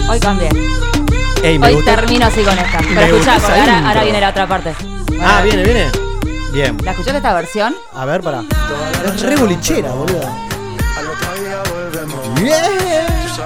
[0.09, 0.49] Hoy cambié.
[1.43, 2.81] Ey, me Hoy gusta- termino así con esta.
[2.81, 3.87] Me Pero gusta escuchá, esa porque ahora, intro.
[3.89, 4.75] ahora viene la otra parte.
[5.21, 5.91] Ah, viene, viene.
[6.51, 6.77] Bien.
[6.83, 7.75] ¿La escuchaste esta versión?
[7.93, 8.41] A ver, para.
[9.05, 10.29] Es re bolichera, boludo.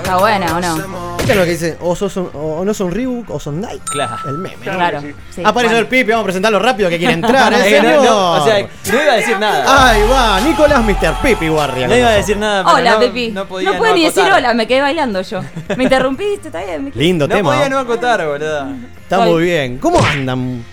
[0.01, 1.14] Está buena o no?
[1.27, 3.79] Es lo que dice, o, sos un- o no son Reebok o son Nike.
[3.91, 4.15] Claro.
[4.27, 4.57] El meme.
[4.65, 4.73] ¿no?
[4.73, 5.01] Claro.
[5.01, 5.77] Sí, Apareció bueno.
[5.79, 8.05] el Pipi, vamos a presentarlo rápido que quiere entrar, ¿eh, Eh, no, señor?
[8.05, 9.89] no, o sea, no iba a decir nada.
[9.89, 11.15] Ahí va, Nicolás Mr.
[11.23, 11.87] Pipi Guardia.
[11.87, 13.31] No iba a decir nada, pero Hola, no, Pepi.
[13.31, 14.37] No No, podía pude ni decir acotar.
[14.39, 15.41] hola, me quedé bailando yo.
[15.75, 16.91] Me interrumpiste, está bien.
[16.95, 17.53] Lindo No tema.
[17.53, 18.67] podía no acotar, boludo.
[19.01, 19.77] Está muy bien.
[19.79, 20.63] ¿Cómo andan?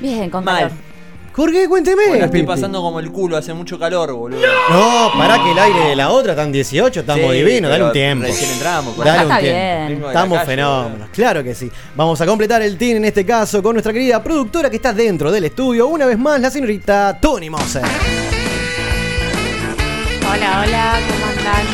[0.00, 0.56] Bien, con Mal.
[0.56, 0.72] calor.
[1.32, 2.08] Jorge, cuénteme.
[2.08, 4.40] Bueno, estoy pasando como el culo, hace mucho calor, boludo.
[4.68, 7.86] No, pará que el aire de la otra están 18, estamos Sí, divinos, dale pero
[7.86, 8.26] un tiempo.
[8.26, 9.56] Recién entramos, por Dale un Está tiempo.
[9.60, 9.88] bien.
[9.88, 11.70] Vengo de la Estamos calle, fenómenos, claro que sí.
[11.94, 15.30] Vamos a completar el team en este caso con nuestra querida productora que está dentro
[15.30, 15.86] del estudio.
[15.86, 17.82] Una vez más, la señorita Tony Moser.
[20.32, 21.66] Hola, hola, ¿cómo andan?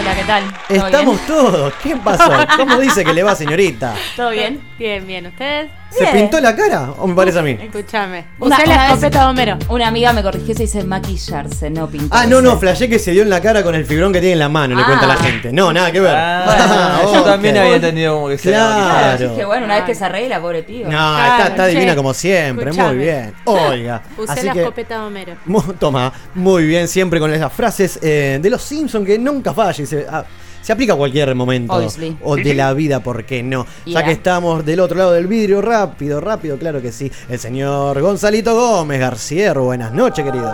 [0.00, 0.44] Hola, ¿qué tal?
[0.68, 1.26] ¿Todo Estamos bien?
[1.26, 1.72] todos.
[1.82, 2.32] ¿Qué pasó?
[2.56, 3.94] ¿Cómo dice que le va, señorita?
[4.16, 4.60] ¿Todo bien?
[4.78, 5.26] Bien, bien.
[5.26, 5.70] ¿Ustedes?
[5.92, 6.16] ¿Se Bien.
[6.16, 6.90] pintó la cara?
[6.98, 7.58] ¿O me parece a mí?
[7.60, 8.24] Escúchame.
[8.38, 9.58] Una- Usé una la vez- escopeta de Homero.
[9.68, 12.24] Una amiga me corrigió y se dice maquillarse, no pintarse.
[12.24, 14.32] Ah, no, no, flashé que se dio en la cara con el fibrón que tiene
[14.34, 14.86] en la mano, le Ah.
[14.86, 15.52] cuenta la gente.
[15.52, 16.14] No, nada que ver.
[16.16, 17.26] Ah, Ah, yo ok.
[17.26, 18.88] también había entendido como que se Claro.
[19.18, 20.84] Claro, dije, bueno, una vez que se arregla, pobre pibe.
[20.84, 23.34] No, está, Claro, está divina como siempre, muy bien.
[23.44, 24.02] Oiga.
[24.18, 25.34] Usé así la que, escopeta de Homero.
[25.44, 29.82] mu- toma, muy bien, siempre con esas frases eh, de los Simpsons que nunca falla
[29.82, 30.24] y se, ah,
[30.62, 31.74] se aplica a cualquier momento.
[31.74, 32.16] Obviously.
[32.22, 33.66] O de la vida, ¿por qué no?
[33.84, 37.10] Ya que estamos del otro lado del vidrio, rápido, rápido, claro que sí.
[37.28, 40.48] El señor Gonzalito Gómez Garcier, buenas noches, querido.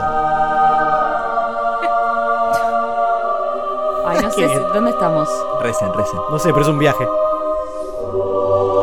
[4.06, 4.54] Ay, no sé, si-.
[4.74, 5.28] ¿dónde estamos?
[5.62, 6.19] Recen, recen.
[6.30, 7.04] No sé, pero es un viaje.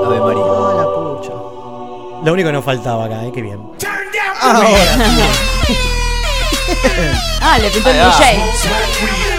[0.05, 0.43] Ave María.
[0.47, 1.31] Ah, la pucha.
[2.23, 3.31] Lo único que nos faltaba acá, ¿eh?
[3.33, 3.59] Qué bien.
[4.41, 4.67] Ahora.
[7.41, 7.95] Ah, le pintó el.
[7.97, 9.34] DJ.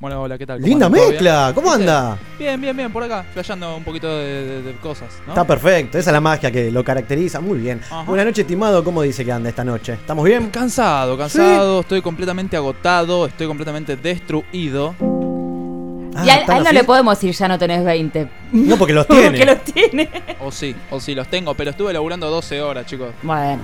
[0.00, 0.56] Bueno, hola, ¿qué tal?
[0.60, 1.82] ¿Cómo Linda mezcla, ¿cómo ¿Viste?
[1.82, 2.18] anda?
[2.38, 5.32] Bien, bien, bien, por acá, flasheando un poquito de, de- de cosas, ¿no?
[5.34, 7.38] Está perfecto, esa es la magia que lo caracteriza.
[7.40, 7.82] Muy bien.
[7.84, 8.04] Ajá.
[8.04, 8.82] Buenas noches, estimado.
[8.82, 9.92] ¿Cómo dice que anda esta noche?
[9.92, 10.48] ¿Estamos bien?
[10.48, 14.94] Cansado, cansado, estoy completamente agotado, estoy completamente destruido.
[16.16, 18.28] Ah, y a, a ¿están él no le podemos decir ya no tenés 20.
[18.52, 19.44] No, porque los Porque tiene.
[19.44, 20.10] los tiene.
[20.40, 23.10] O sí, o sí, los tengo, pero estuve laburando 12 horas, chicos.
[23.22, 23.60] Bueno.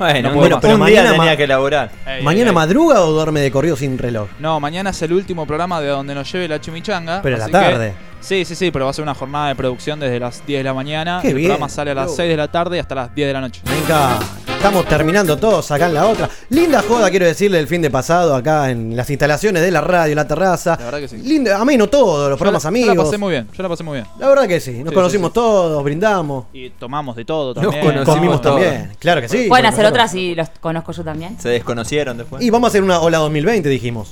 [0.00, 1.90] Bueno, pero un día mañana tenía que laburar.
[2.06, 2.54] Ey, ¿Mañana ey, ey.
[2.54, 4.28] madruga o duerme de corrido sin reloj?
[4.38, 7.20] No, mañana es el último programa de donde nos lleve la chimichanga.
[7.22, 7.94] Pero a la que- tarde.
[8.20, 10.64] sí, sí, sí, pero va a ser una jornada de producción desde las 10 de
[10.64, 11.18] la mañana.
[11.22, 11.48] Qué el bien.
[11.50, 12.14] programa sale a las Bro.
[12.16, 13.60] 6 de la tarde y hasta las 10 de la noche.
[13.64, 14.18] Venga,
[14.60, 16.28] estamos terminando todos acá en la otra.
[16.50, 20.14] Linda joda, quiero decirle, el fin de pasado acá en las instalaciones de la radio,
[20.14, 20.76] la terraza.
[20.78, 21.16] La verdad que sí.
[21.16, 22.94] Linda, ameno todo, los Yo programas la, amigos.
[22.94, 24.06] Yo la pasé muy bien, yo la pasé muy bien.
[24.18, 25.34] La verdad que sí, nos Sí, conocimos sí, sí.
[25.34, 26.44] todos, brindamos.
[26.52, 27.82] Y tomamos de todo Nos también.
[27.84, 28.60] conocimos comimos todos.
[28.60, 28.92] también.
[28.98, 29.46] Claro que sí.
[29.48, 31.40] Pueden hacer otras si los conozco yo también.
[31.40, 32.42] Se desconocieron después.
[32.42, 34.10] Y vamos a hacer una Hola 2020, dijimos.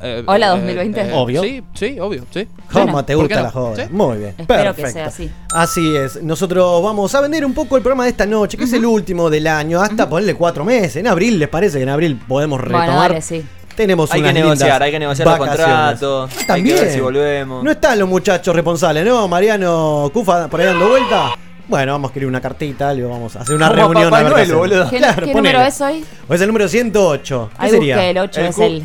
[0.00, 1.12] Eh, Hola, eh, 2020.
[1.14, 1.42] Obvio.
[1.42, 2.46] Sí, sí, obvio, sí.
[2.72, 3.42] ¿Cómo te ¿por gusta no?
[3.42, 3.76] la joda?
[3.76, 3.82] ¿Sí?
[3.92, 4.34] Muy bien.
[4.38, 5.30] Espero que sea así.
[5.52, 6.22] Así es.
[6.22, 9.28] Nosotros vamos a vender un poco el programa de esta noche, que es el último
[9.28, 10.96] del año, hasta ponerle cuatro meses.
[10.96, 12.86] En abril, ¿les parece que en abril podemos retomar?
[12.86, 13.44] Bueno, dale, sí.
[13.74, 15.74] tenemos Hay que negociar, hay que negociar los vacaciones.
[15.76, 16.30] contratos.
[16.38, 16.76] Hay También.
[16.76, 17.64] que ver si volvemos.
[17.64, 19.26] No están los muchachos responsables, ¿no?
[19.26, 21.30] Mariano Cufa por ahí dando vuelta.
[21.66, 24.10] Bueno, vamos a escribir una cartita, algo, vamos a hacer una Como reunión.
[24.10, 24.84] Papá a ver Noel.
[24.88, 26.04] ¿Qué, Claro, qué número es hoy?
[26.28, 27.50] O es el número 108.
[27.50, 27.96] ¿Qué Ahí sería?
[27.96, 28.82] busqué, el 8 El es el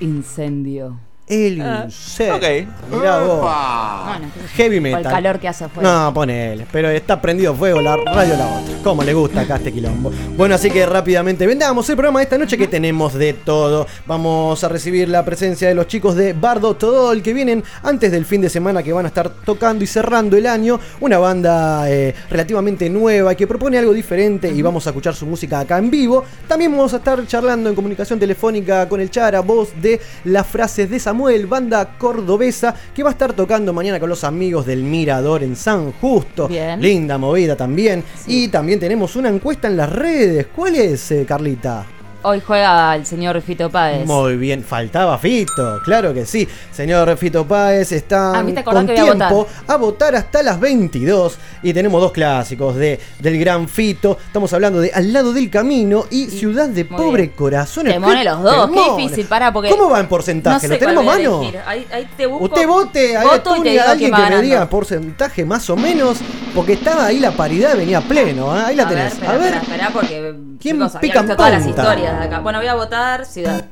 [0.00, 0.98] Incendio.
[1.32, 2.36] El Ah, incendio.
[2.36, 2.68] ok.
[2.90, 3.40] Mirá vos.
[3.40, 5.12] Bueno, Heavy por el metal.
[5.12, 5.88] calor que hace afuera.
[6.04, 6.66] No, ponele.
[6.70, 8.74] Pero está prendido fuego la radio la otra.
[8.84, 10.10] Como le gusta acá este quilombo.
[10.36, 13.86] Bueno, así que rápidamente vendamos el programa de esta noche que tenemos de todo.
[14.06, 18.26] Vamos a recibir la presencia de los chicos de Bardo Todol que vienen antes del
[18.26, 20.78] fin de semana que van a estar tocando y cerrando el año.
[21.00, 25.60] Una banda eh, relativamente nueva que propone algo diferente y vamos a escuchar su música
[25.60, 26.24] acá en vivo.
[26.46, 30.90] También vamos a estar charlando en comunicación telefónica con el Chara, voz de las frases
[30.90, 35.42] de Samuel, banda cordobesa que va a estar tocando mañana con los amigos del Mirador
[35.42, 36.48] en San Justo.
[36.48, 36.80] Bien.
[36.80, 38.04] Linda movida también.
[38.26, 40.48] Y también tenemos una encuesta en las redes.
[40.54, 41.86] ¿Cuál es, eh, Carlita?
[42.24, 44.06] Hoy juega el señor Fito Páez.
[44.06, 46.46] Muy bien, faltaba Fito, claro que sí.
[46.70, 51.72] Señor Fito Páez está Ah, con que a tiempo a votar hasta las 22 y
[51.72, 54.18] tenemos dos clásicos de del gran Fito.
[54.24, 57.34] Estamos hablando de Al lado del camino y, Ciudad de Pobre bien.
[57.36, 57.94] Corazones.
[57.94, 59.70] Temone ¿Qué los dos, qué difícil, porque.
[59.70, 60.68] ¿Cómo va en porcentaje?
[60.68, 61.42] No sé ¿Lo tenemos a a mano?
[61.66, 62.44] Ahí, ahí te busco.
[62.44, 66.18] Usted vote, Tuni, digo alguien que me diga porcentaje más o menos,
[66.54, 68.62] porque estaba ahí la paridad, venía pleno, ¿eh?
[68.66, 69.04] ahí la A tenés.
[69.04, 70.34] Ver, espera, a ver, espera, espera, porque.
[70.60, 72.40] ¿Quién pica todas las historias acá.
[72.40, 73.64] Bueno, voy a votar Ciudad.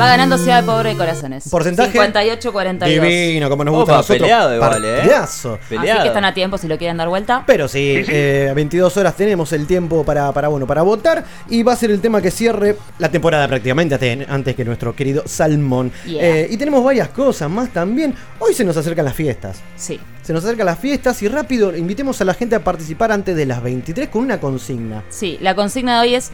[0.00, 1.48] Va ganando Ciudad de Pobre de Corazones.
[1.50, 1.98] Porcentaje.
[1.98, 2.84] 58-42.
[2.86, 4.18] Divino, como nos gusta Opa, a nosotros.
[4.20, 4.94] peleado igual, ¿eh?
[4.98, 5.54] Partidazo.
[5.54, 6.02] Así Peleado.
[6.02, 7.42] que están a tiempo si lo quieren dar vuelta.
[7.44, 11.72] Pero sí, eh, 22 horas tenemos el tiempo para, para, bueno, para votar y va
[11.72, 15.90] a ser el tema que cierre la temporada prácticamente antes que nuestro querido Salmón.
[16.06, 16.22] Yeah.
[16.22, 18.14] Eh, y tenemos varias cosas más también.
[18.38, 19.60] Hoy se nos acercan las fiestas.
[19.74, 19.98] Sí.
[20.22, 23.46] Se nos acercan las fiestas y rápido invitemos a la gente a participar antes de
[23.46, 25.02] las 23 con una consigna.
[25.08, 26.30] Sí, la consigna de hoy es: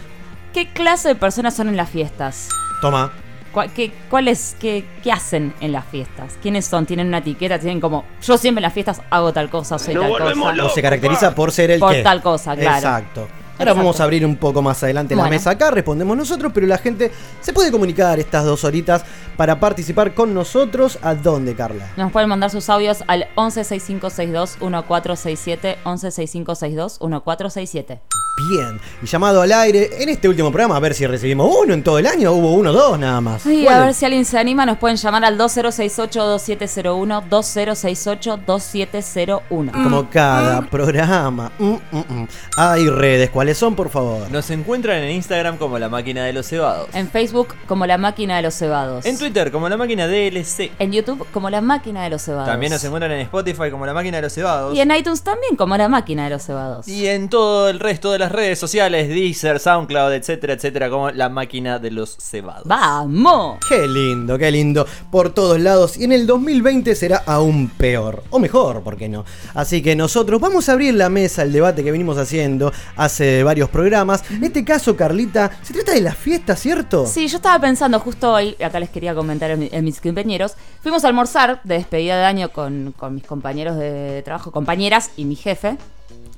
[0.54, 2.48] ¿qué clase de personas son en las fiestas?
[2.80, 3.12] Toma.
[3.52, 6.38] ¿Cuál, qué, cuáles- qué, qué hacen en las fiestas?
[6.42, 6.86] ¿Quiénes son?
[6.86, 7.58] ¿Tienen una etiqueta?
[7.58, 10.64] ¿Tienen como, yo siempre en las fiestas hago tal cosa, soy tal cosa?
[10.64, 12.02] O se caracteriza por ser el Por que.
[12.02, 12.76] tal cosa, claro.
[12.78, 13.28] Exacto.
[13.54, 13.78] Ahora Exacto.
[13.78, 17.12] vamos a abrir un poco más adelante la mesa acá, respondemos nosotros, pero la gente
[17.40, 19.04] se puede comunicar estas dos horitas
[19.36, 20.98] para participar con nosotros.
[21.02, 21.92] ¿A dónde, Carla?
[21.96, 28.00] Nos pueden mandar sus audios al 116562-1467, 116562-1467.
[28.36, 31.84] Bien, y llamado al aire en este último programa, a ver si recibimos uno en
[31.84, 33.44] todo el año, hubo uno o dos nada más.
[33.44, 39.70] ¿Cuál a ver si alguien se anima, nos pueden llamar al 2068-2701, 2068-2701.
[39.70, 41.52] Como cada programa.
[41.60, 42.26] Mm, mm, mm.
[42.56, 44.30] Hay redes, ¿cuáles son, por favor?
[44.30, 46.88] Nos encuentran en Instagram como la máquina de los cebados.
[46.94, 49.04] En Facebook como La Máquina de los Cebados.
[49.04, 50.72] En Twitter como la máquina DLC.
[50.78, 52.48] En YouTube como La Máquina de los Cebados.
[52.48, 54.74] También nos encuentran en Spotify como la máquina de los cebados.
[54.74, 56.88] Y en iTunes también como La Máquina de los Cebados.
[56.88, 61.28] Y en todo el resto de las redes sociales, Deezer, SoundCloud, etcétera, etcétera, como la
[61.28, 62.66] máquina de los cebados.
[62.66, 63.58] ¡Vamos!
[63.68, 64.86] Qué lindo, qué lindo.
[65.10, 65.98] Por todos lados.
[65.98, 68.22] Y en el 2020 será aún peor.
[68.30, 69.26] O mejor, ¿por qué no?
[69.52, 73.68] Así que nosotros vamos a abrir la mesa, el debate que venimos haciendo hace varios
[73.70, 74.22] programas.
[74.30, 77.06] En este caso, Carlita, se trata de la fiesta, ¿cierto?
[77.06, 80.54] Sí, yo estaba pensando justo hoy, acá les quería comentar en, mi- en mis compañeros,
[80.82, 85.24] fuimos a almorzar de despedida de año con, con mis compañeros de trabajo, compañeras y
[85.24, 85.76] mi jefe.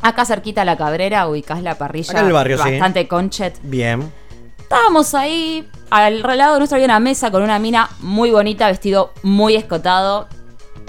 [0.00, 2.70] Acá cerquita a la Cabrera, ubicás la parrilla Acá en el barrio, sí.
[2.70, 3.58] bastante conchet.
[3.62, 4.12] Bien.
[4.58, 9.54] Estábamos ahí, al lado nuestro había una mesa con una mina muy bonita, vestido muy
[9.54, 10.26] escotado,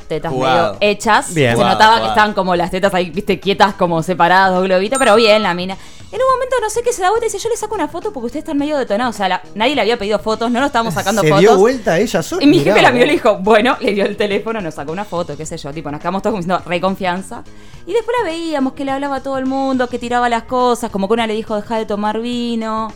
[0.08, 1.34] tetas medio hechas.
[1.34, 1.56] Bien.
[1.56, 5.16] Se notaba que estaban como las tetas ahí, viste, quietas, como separadas, dos globitos, pero
[5.16, 5.78] bien la mina.
[6.10, 7.90] En un momento no sé qué se da vuelta y dice, yo le saco una
[7.90, 9.16] foto porque ustedes están medio detonados.
[9.16, 11.42] O sea, la- nadie le había pedido fotos, no nos estábamos sacando ¿Se fotos.
[11.42, 12.44] dio vuelta ella sola?
[12.44, 14.76] Y mi Mirá jefe la vio y le dijo, bueno, le dio el teléfono, nos
[14.76, 17.44] sacó una foto, qué sé yo, tipo, nos quedamos todos como diciendo, re confianza.
[17.86, 20.90] Y después la veíamos que le hablaba a todo el mundo, que tiraba las cosas,
[20.92, 22.88] como que una le dijo, deja de tomar vino.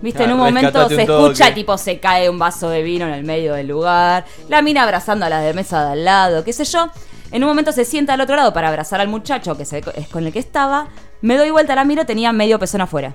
[0.00, 1.22] Viste, en un momento se un toque.
[1.22, 4.24] escucha, tipo, se cae un vaso de vino en el medio del lugar.
[4.48, 6.88] La mina abrazando a la de mesa de al lado, qué sé yo.
[7.32, 9.92] En un momento se sienta al otro lado para abrazar al muchacho, que se ve-
[9.96, 10.88] es con el que estaba.
[11.22, 13.12] Me doy vuelta, la miro, tenía medio pezón afuera.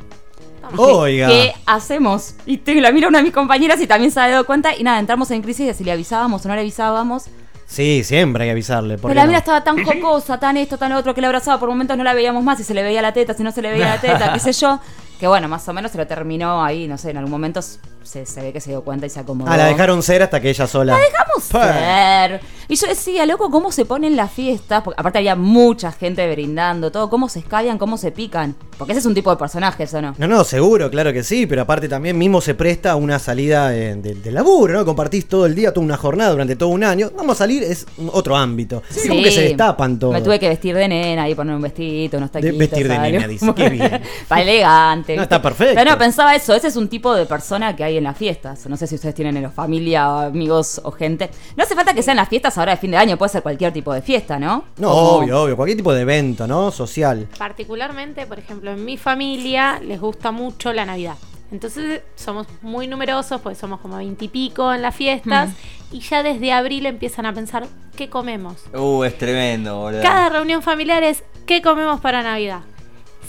[0.77, 1.27] Oiga.
[1.27, 2.35] ¿Qué hacemos?
[2.45, 4.75] Y te, la mira una de mis compañeras y también se ha dado cuenta.
[4.75, 7.25] Y nada, entramos en crisis de si le avisábamos o no le avisábamos.
[7.67, 8.97] Sí, siempre hay que avisarle.
[8.97, 9.27] ¿por Pero la no?
[9.27, 11.59] mina estaba tan jocosa, tan esto, tan lo otro, que la abrazaba.
[11.59, 13.61] Por momentos no la veíamos más, si se le veía la teta, si no se
[13.61, 14.79] le veía la teta, qué sé yo.
[15.19, 18.25] Que bueno, más o menos se lo terminó ahí, no sé, en algún momento se,
[18.25, 19.49] se ve que se dio cuenta y se acomodó.
[19.51, 20.95] Ah, la dejaron ser hasta que ella sola.
[20.97, 22.41] Dejamos ser.
[22.67, 24.81] Y yo decía, loco, cómo se ponen las fiestas.
[24.83, 27.09] Porque aparte había mucha gente brindando, todo.
[27.09, 28.55] Cómo se escabian, cómo se pican.
[28.77, 30.15] Porque ese es un tipo de personajes, ¿o no?
[30.17, 33.69] No, no, seguro, claro que sí, pero aparte también mismo se presta a una salida
[33.69, 34.83] de, de- de laburo, ¿no?
[34.85, 37.11] Compartís todo el día, toda una jornada durante todo un año.
[37.15, 38.83] Vamos a salir, es otro ámbito.
[38.89, 40.13] Es como que se destapan todos.
[40.13, 42.57] Me tuve que vestir de nena y poner un vestidito, unos taquitos.
[42.57, 44.01] vestir de nena, dice, qué bien.
[44.27, 45.04] Para elegante.
[45.13, 45.75] No, está perfecto.
[45.75, 46.55] Pero no, pensaba eso.
[46.55, 48.65] Ese es un tipo de persona que hay en las fiestas.
[48.67, 51.29] No sé si ustedes tienen en la familia, o amigos o gente.
[51.57, 53.73] No hace falta que sean las fiestas ahora de fin de año, puede ser cualquier
[53.73, 54.63] tipo de fiesta, ¿no?
[54.77, 55.55] No, Como- obvio, obvio.
[55.57, 56.71] Cualquier tipo de evento, ¿no?
[56.71, 57.27] Social.
[57.37, 61.15] Particularmente, por ejemplo, en mi familia les gusta mucho la Navidad.
[61.51, 65.51] Entonces somos muy numerosos, pues somos como veintipico en las fiestas.
[65.91, 68.55] Y ya desde abril empiezan a pensar qué comemos.
[68.73, 70.01] Uh, es tremendo, boludo.
[70.01, 72.61] Cada reunión familiar es qué comemos para Navidad.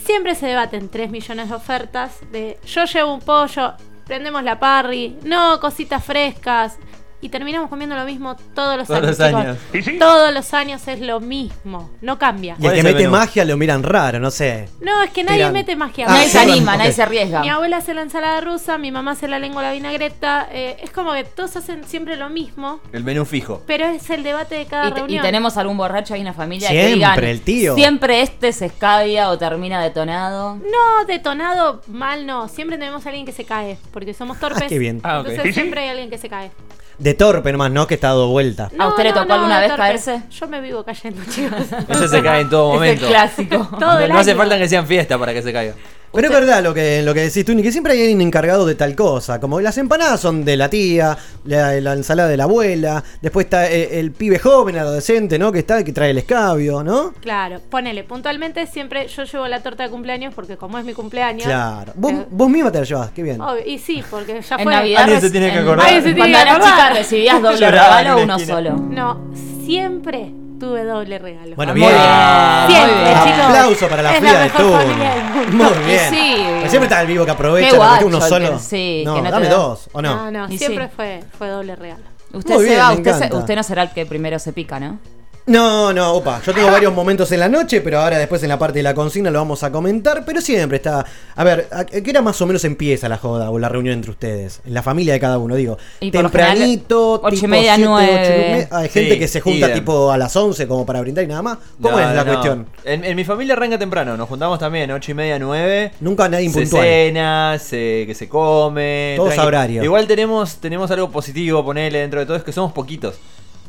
[0.06, 3.72] Siempre se debaten 3 millones de ofertas de yo llevo un pollo,
[4.06, 6.78] prendemos la parry, no, cositas frescas.
[7.20, 9.56] Y terminamos comiendo lo mismo todos los Todos años.
[9.73, 9.99] los.
[9.99, 12.52] Todos los años es lo mismo, no cambia.
[12.54, 13.11] Y el ¿Cuál que mete menú?
[13.12, 14.68] magia lo miran raro, no sé.
[14.80, 15.52] No, es que nadie Tiran.
[15.54, 16.06] mete magia.
[16.08, 17.40] Ah, nadie se anima, nadie se arriesga.
[17.40, 20.49] Mi abuela hace la ensalada rusa, mi mamá hace la lengua a la vinagreta.
[20.52, 23.62] eh, es como que todos hacen siempre lo mismo, El menú fijo.
[23.66, 25.23] pero es el debate de cada Y, te- y reunión.
[25.25, 27.75] tenemos algún borracho ahí en la familia que Siempre, digan, el tío.
[27.75, 30.56] Siempre este se escabia o termina detonado.
[30.56, 32.49] No, detonado mal no.
[32.49, 34.64] Siempre tenemos a alguien que se cae, porque somos torpes.
[34.68, 35.00] qué bien.
[35.02, 35.23] Ah.
[35.26, 36.50] Entonces siempre hay alguien que se cae.
[36.98, 37.86] De torpe nomás, ¿no?
[37.86, 38.70] Que está dado vuelta.
[38.78, 39.82] ¿A usted le tocó alguna vez torpe.
[39.82, 40.22] caerse?
[40.30, 41.60] Yo me vivo cayendo, chicos.
[41.88, 43.04] Ese se cae en todo Es momento.
[43.06, 43.68] el clásico.
[43.78, 44.38] Todo el no hace año.
[44.38, 45.74] falta que sean fiestas para que se caiga.
[46.16, 48.66] Pero es verdad lo que, lo que decís tú, ni que siempre hay alguien encargado
[48.66, 49.38] de tal cosa.
[49.38, 53.70] Como las empanadas son de la tía, la, la ensalada de la abuela, después está
[53.70, 55.52] eh, el, pibe joven, adolescente, ¿no?
[55.52, 57.12] Que está, que trae el escabio, ¿no?
[57.20, 61.44] Claro, ponele, puntualmente siempre yo llevo la torta de cumpleaños porque como es mi cumpleaños.
[61.44, 61.92] Claro.
[61.94, 63.40] Vos, eh, vos misma te la llevas, qué bien.
[63.40, 64.73] obvio, y sí, porque ya En fue.
[64.75, 65.87] Navidad Alguien se tiene que en- acordar.
[65.87, 68.73] Alguien se tiene Cuando eras chica recibías doble regalo uno solo.
[68.76, 69.20] No,
[69.64, 71.56] siempre tuve doble regalo.
[71.56, 71.92] Bueno, Muy bien.
[71.92, 72.66] bien.
[72.68, 73.18] Siempre, bien.
[73.25, 73.40] chicos.
[73.46, 75.64] Aplauso para la Es fría la de mejor familia del mundo.
[75.75, 76.10] Muy bien.
[76.10, 76.34] sí.
[76.36, 78.58] Pero Siempre está el vivo que aprovecha, Qué guacho uno solo.
[78.58, 79.54] sí, no, que no te dame da.
[79.54, 80.16] dos, ¿o no?
[80.16, 80.92] No, no, Y siempre sí.
[80.96, 82.02] fue, fue doble regalo.
[82.32, 84.52] Usted Muy se bien, va, me usted, se- usted no será el que primero se
[84.52, 84.98] pica, ¿no?
[85.46, 88.58] No, no, opa, yo tengo varios momentos en la noche, pero ahora después en la
[88.58, 91.06] parte de la consigna lo vamos a comentar, pero siempre está...
[91.36, 94.10] A ver, ¿a qué hora más o menos empieza la joda o la reunión entre
[94.10, 94.60] ustedes?
[94.66, 95.78] En la familia de cada uno, digo.
[96.00, 98.12] Y Tempranito, general, ocho y media, siete, nueve.
[98.12, 98.68] ocho y media.
[98.72, 99.74] Hay gente Sí, que se junta idem.
[99.78, 101.58] tipo a las 11 como para brindar y nada más.
[101.80, 102.32] ¿Cómo No, es la no.
[102.32, 102.66] cuestión?
[102.84, 105.92] En, en mi familia arranca temprano, nos juntamos también, ocho y media, nueve.
[106.00, 106.82] Nunca nadie Se impuntual.
[106.82, 109.14] cena, se, que se come.
[109.16, 109.84] Todos a horario.
[109.84, 113.14] Igual tenemos, tenemos algo positivo, ponele dentro de todo, es que somos poquitos.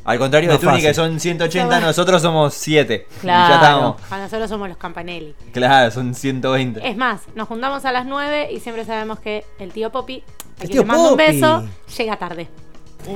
[0.07, 3.07] Al contrario No de Tuni, que son 180, Somos- nosotros somos 7.
[3.21, 3.49] Claro.
[3.49, 3.95] Ya estamos.
[4.07, 5.35] Cuando nosotros somos los Campanelli.
[5.51, 6.87] Claro, son 120.
[6.87, 10.23] Es más, nos juntamos a las 9 y siempre sabemos que el tío Poppy,
[10.59, 11.63] a quien le mando un beso,
[11.97, 12.47] llega tarde.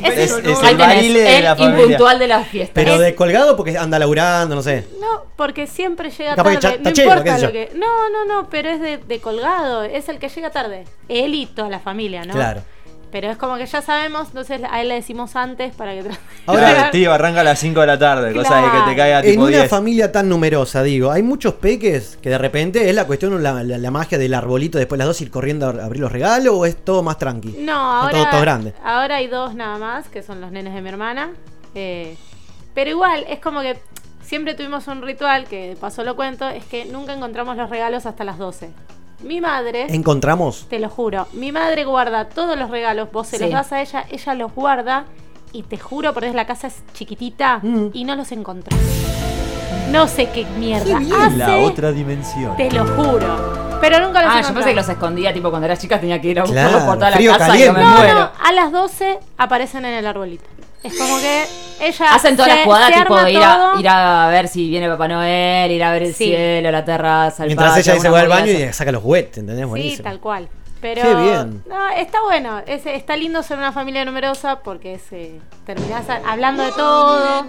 [0.03, 1.81] Es, Ese- es Ahí el baile de el la familia.
[1.83, 2.73] impuntual de las fiestas.
[2.75, 4.85] Pero Es- de colgado porque anda laburando, no sé.
[5.01, 6.77] No, porque siempre llega Capaz tarde.
[6.77, 7.71] no tachero, importa qué sé lo que.
[7.75, 9.83] No, no, no, pero es de, de colgado.
[9.83, 10.85] Es el que llega tarde.
[11.09, 12.33] Él y toda la familia, ¿no?
[12.33, 12.61] Claro.
[13.11, 15.99] Pero es como que ya sabemos, entonces a él le decimos antes para que.
[16.45, 19.19] Ahora- Claro, tío, arranca a las 5 de la tarde, cosa de que te caiga
[19.19, 19.69] En tipo una 10.
[19.69, 23.77] familia tan numerosa, digo, hay muchos peques que de repente es la cuestión, la, la-
[23.77, 26.65] la magia del arbolito después de las dos ir corriendo a abrir los regalos o
[26.65, 27.55] es todo más tranqui.
[27.59, 28.11] No, ahora.
[28.11, 28.73] todos, todos grandes.
[28.83, 31.31] Ahora hay dos nada más, que son los nenes de mi hermana.
[31.75, 32.15] eh,
[32.73, 33.77] pero igual, es como que
[34.23, 38.05] siempre tuvimos un ritual, que de paso lo cuento, es que nunca encontramos los regalos
[38.05, 38.69] hasta las 12.
[39.23, 39.85] Mi madre.
[39.89, 40.65] Encontramos.
[40.69, 41.27] Te lo juro.
[41.33, 43.43] Mi madre guarda todos los regalos, vos se Sí.
[43.43, 45.05] los das a ella, ella los guarda
[45.53, 47.87] y te juro, por eso la casa es chiquitita Mm.
[47.93, 48.79] y no los encontrás.
[49.91, 51.13] No sé qué mierda bien.
[51.13, 52.55] hace, La otra dimensión.
[52.55, 53.61] te lo juro.
[53.81, 56.27] Pero nunca los Ah, yo pensé que los escondía, tipo cuando eras chica tenía que
[56.29, 58.13] ir a Claro, buscarlos por toda la casa y yo me No, muero.
[58.13, 60.45] no, a las 12 aparecen en el arbolito.
[60.83, 61.43] Es como que
[61.79, 64.87] ella Hacen todas se- las jugadas, se tipo ir a, ir a ver si viene
[64.89, 66.25] Papá Noel, ir a ver el Sí.
[66.25, 69.37] cielo, la terraza, el Mientras patio, ella dice voy al baño y saca los juguetes,
[69.39, 69.65] ¿entendés?
[69.65, 70.03] Sí, Buenísimo.
[70.03, 70.49] tal cual.
[70.81, 71.63] Pero Qué bien.
[71.67, 76.63] No, está bueno, es- está lindo ser una familia numerosa porque se terminás a- hablando
[76.63, 77.45] de todo.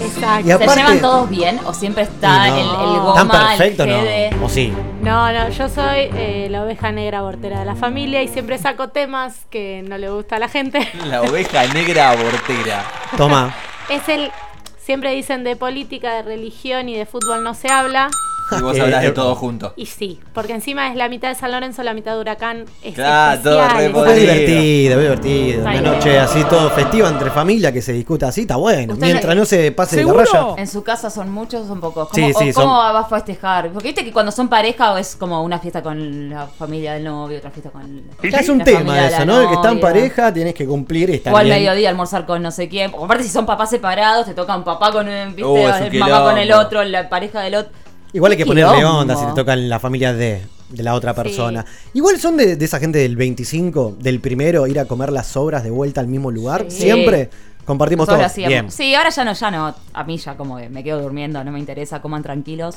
[0.00, 0.40] Exacto.
[0.40, 2.54] Y ¿Se aparte- llevan todos bien o siempre está no.
[2.54, 4.46] el, el ¿Tan goma, perfecto el no?
[4.46, 4.72] ¿O sí?
[5.02, 8.88] No, no, yo soy eh, la oveja negra abortera de la familia y siempre saco
[8.90, 10.88] temas que no le gusta a la gente.
[11.06, 12.84] La oveja negra abortera.
[13.16, 13.54] Toma.
[13.88, 14.30] Es el.
[14.78, 18.08] Siempre dicen de política, de religión y de fútbol no se habla.
[18.58, 19.72] Y vos hablas de todo junto.
[19.76, 22.64] Y sí, porque encima es la mitad de San Lorenzo, la mitad de Huracán.
[22.82, 25.62] Es Claro, todo re divertido, fue divertido.
[25.62, 28.94] Una noche así todo festiva entre familia que se discuta así, está bueno.
[28.94, 30.24] ¿Usted Mientras no se pase de la ¿Seguro?
[30.24, 30.60] raya.
[30.62, 32.08] ¿En su casa son muchos o son pocos?
[32.12, 33.70] Sí, ¿Cómo, sí, o ¿Cómo son- va a festejar?
[33.70, 37.04] Porque viste que cuando son pareja o es como una fiesta con la familia del
[37.04, 39.40] novio, otra fiesta con Ya es un tema eso, ¿no?
[39.42, 42.42] El que está en pareja tienes que cumplir y estar O al mediodía almorzar con
[42.42, 42.90] no sé quién.
[42.90, 46.22] Porque aparte si son papás separados, te toca un papá con un, viste, Uh, mamá
[46.24, 47.72] con el otro, la pareja del otro.
[48.12, 48.98] Igual hay que ponerle quilombo.
[49.00, 51.64] onda si te toca en la familia de, de la otra persona.
[51.94, 55.62] Igual son de, de esa gente del 25, del primero, ir a comer las sobras
[55.64, 56.66] de vuelta al mismo lugar.
[56.68, 56.82] Sí.
[56.82, 57.28] Siempre
[57.64, 58.18] compartimos todo.
[58.36, 58.70] Bien.
[58.70, 59.74] Sí, ahora ya no, ya no.
[59.92, 62.76] A mí ya como que me quedo durmiendo, no me interesa, coman tranquilos.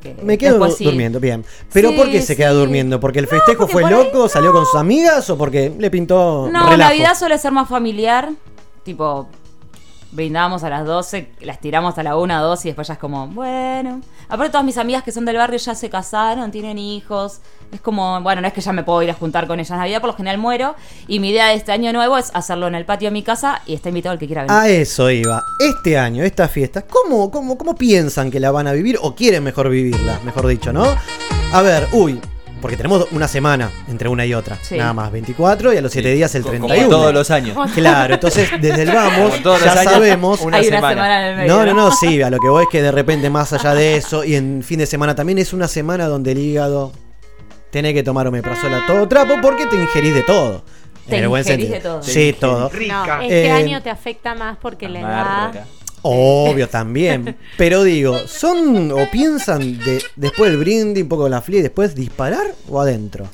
[0.00, 0.84] que Me quedo sí.
[0.84, 1.44] durmiendo, bien.
[1.72, 3.00] Pero Sí, ¿por qué se queda durmiendo?
[3.00, 4.28] ¿Porque el No, festejo porque fue loco?
[4.28, 6.76] ¿Salió con sus amigas o porque le pintó No, relajo?
[6.92, 8.28] Navidad suele ser más familiar.
[8.84, 9.28] Tipo,
[10.10, 13.26] brindamos a las 12, las tiramos a la 1, 2 y después ya es como,
[13.28, 14.00] bueno.
[14.28, 17.40] Aparte, todas mis amigas que son del barrio ya se casaron, tienen hijos.
[17.72, 19.76] Es como, bueno, no es que ya me puedo ir a juntar con ellas.
[19.76, 20.74] Navidad por lo general muero.
[21.06, 23.60] Y mi idea de este año nuevo es hacerlo en el patio de mi casa
[23.66, 24.56] y está invitado el que quiera venir.
[24.56, 25.42] A eso iba.
[25.60, 29.44] Este año, esta fiesta, ¿cómo, cómo, ¿cómo piensan que la van a vivir o quieren
[29.44, 30.20] mejor vivirla?
[30.24, 30.84] Mejor dicho, ¿no?
[31.52, 32.20] A ver, uy,
[32.60, 34.58] porque tenemos una semana entre una y otra.
[34.62, 34.76] Sí.
[34.76, 36.84] Nada más, 24 y a los 7 días el Co- 31.
[36.84, 37.56] Como todos los años.
[37.74, 40.40] Claro, entonces desde el vamos Como todos ya los años, sabemos.
[40.40, 40.94] una Hay una semana.
[40.94, 41.54] semana en el medio.
[41.56, 43.96] No, no, no, sí, a lo que voy es que de repente más allá de
[43.96, 46.92] eso y en fin de semana también es una semana donde el hígado
[47.70, 50.64] tiene que tomar omeprazol a todo trapo porque te ingerís de todo.
[51.08, 51.94] Te En el buen ingerís sentido.
[51.96, 52.02] de todo.
[52.02, 52.70] Sí, todo.
[52.70, 55.64] No, este Eh, año te afecta más porque la edad.
[56.02, 57.36] Obvio también.
[57.56, 61.62] Pero digo, ¿son o piensan de, después del brindis, un poco de la flia y
[61.62, 63.26] después disparar o adentro?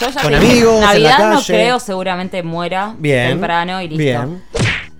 [0.00, 3.28] Yo ya con dije, amigos, en la Navidad no creo, seguramente muera Bien.
[3.30, 3.98] temprano y listo.
[4.02, 4.42] Bien.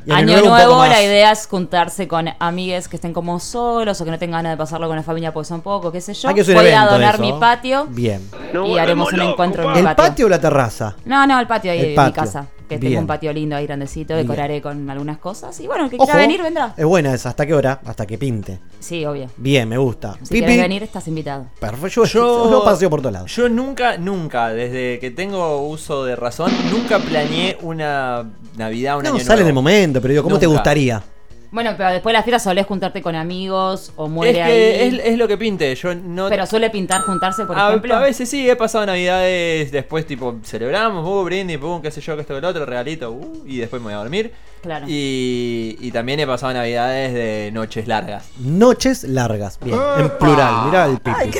[0.06, 0.88] Y Año, nuevo, más.
[0.88, 4.52] la idea es juntarse con amigues que estén como solos o que no tengan ganas
[4.54, 6.28] de pasarlo con la familia porque son pocos, qué sé yo.
[6.30, 7.22] Hay que hacer Voy a evento de donar eso.
[7.24, 8.22] mi patio Bien.
[8.66, 10.04] y haremos un encuentro en mi ¿El patio.
[10.04, 10.96] patio o la terraza?
[11.04, 12.14] No, no, el patio ahí El de mi patio.
[12.14, 12.46] casa.
[12.70, 12.92] Que Bien.
[12.92, 14.24] tengo un patio lindo ahí grandecito, Bien.
[14.26, 15.58] decoraré con algunas cosas.
[15.58, 16.72] Y bueno, el que Ojo, quiera venir, vendrá.
[16.76, 17.30] Es buena esa.
[17.30, 17.80] ¿Hasta qué hora?
[17.84, 18.60] Hasta que pinte.
[18.78, 19.28] Sí, obvio.
[19.36, 20.12] Bien, me gusta.
[20.22, 20.38] Si Pipi.
[20.38, 21.46] quieres venir, estás invitado.
[21.58, 21.88] Perfecto.
[21.88, 23.34] Yo, Yo- yo paseo por todos lados.
[23.34, 29.10] Yo nunca, nunca, desde que tengo uso de razón, nunca planeé una Navidad, un No,
[29.16, 31.02] año sale en el momento, pero digo, ¿cómo te gustaría?
[31.52, 34.98] Bueno, pero después de la fiesta solés juntarte con amigos o Es muere que ahí.
[34.98, 35.74] es, es lo que pinte.
[35.74, 36.28] Yo no.
[36.28, 37.96] Pero suele pintar juntarse, por a, ejemplo.
[37.96, 42.14] a veces sí, he pasado navidades después, tipo, celebramos, uh, brindis, pum, qué sé yo,
[42.14, 44.32] que esto, que lo otro, regalito, uh, y después me voy a dormir.
[44.62, 44.86] Claro.
[44.88, 48.28] Y, y también he pasado navidades de noches largas.
[48.38, 49.58] Noches largas.
[49.60, 49.78] Bien.
[49.98, 50.66] En plural.
[50.66, 51.38] Mirá el pipi.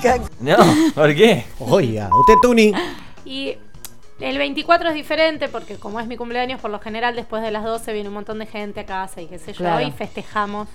[0.40, 0.56] ¿No?
[0.94, 1.44] ¿Por qué?
[1.60, 2.72] Oiga, usted, Tuni.
[3.24, 3.56] Y
[4.22, 7.64] el 24 es diferente porque como es mi cumpleaños, por lo general después de las
[7.64, 9.86] 12 viene un montón de gente a casa y qué sé yo, Claro.
[9.86, 10.68] y festejamos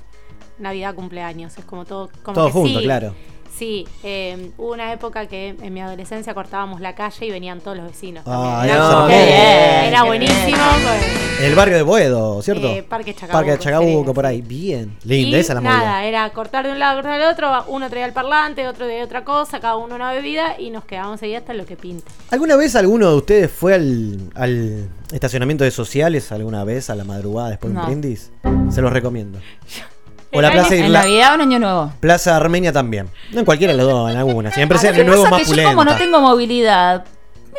[0.60, 1.58] Navidad, cumpleaños.
[1.58, 2.10] Es como todo...
[2.24, 3.14] Como Todo que junto, sí, claro.
[3.58, 7.76] Sí, eh, hubo una época que en mi adolescencia cortábamos la calle y venían todos
[7.76, 8.24] los vecinos.
[8.28, 8.76] Ay, también.
[8.76, 10.58] era, no, bien, era buenísimo.
[10.84, 12.68] pues, el barrio de Boedo, ¿cierto?
[12.68, 14.42] Eh, Parque Chacabuco, Parque Chacabuco, sería, por ahí.
[14.42, 14.96] Bien.
[15.04, 16.06] Linda, esa es la nada, movida.
[16.06, 19.24] era cortar de un lado, cortar del otro, uno traía el parlante, otro de otra
[19.24, 22.06] cosa, cada uno una bebida y nos quedábamos ahí hasta lo que pinte.
[22.30, 27.06] ¿Alguna vez alguno de ustedes fue al, al estacionamiento de sociales alguna vez a la
[27.06, 28.32] madrugada después de un brindis?
[28.70, 29.40] Se los recomiendo.
[30.38, 31.92] O El la año- Plaza, ¿En Navidad o en Año Nuevo?
[32.00, 33.10] Plaza Armenia también.
[33.32, 34.52] No en cualquiera de los dos, en alguna.
[34.52, 35.98] Siempre Lo sea el nuevo más que yo como no pulenta.
[35.98, 37.06] tengo movilidad,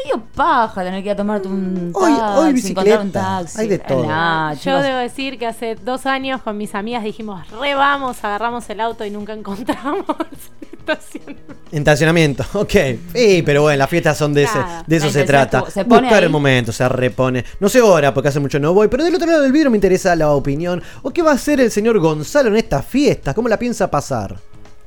[0.05, 3.61] medio paja tener que ir a tomarte un Hoy- taxi, hoy un bicicleta, taxi.
[3.61, 4.07] hay de todo.
[4.07, 8.69] Nah, Yo debo decir que hace dos años con mis amigas dijimos, re vamos, agarramos
[8.71, 10.05] el auto y nunca encontramos
[10.79, 11.55] estacionamiento.
[11.71, 12.73] En estacionamiento, ok.
[13.15, 15.65] Sí, pero bueno, las fiestas son de, ese, de eso se trata.
[15.71, 17.45] se pone Buscar el momento, se repone.
[17.61, 19.77] No sé ahora, porque hace mucho no voy, pero del otro lado del vidrio me
[19.77, 20.83] interesa la opinión.
[21.03, 23.35] ¿O qué va a hacer el señor Gonzalo en estas fiestas?
[23.35, 24.37] ¿Cómo la piensa pasar?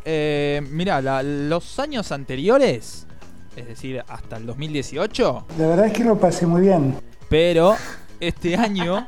[0.04, 3.06] Eh, mira, los años anteriores,
[3.56, 6.96] es decir, hasta el 2018, La verdad es que lo pasé muy bien.
[7.30, 7.76] pero
[8.20, 9.08] este año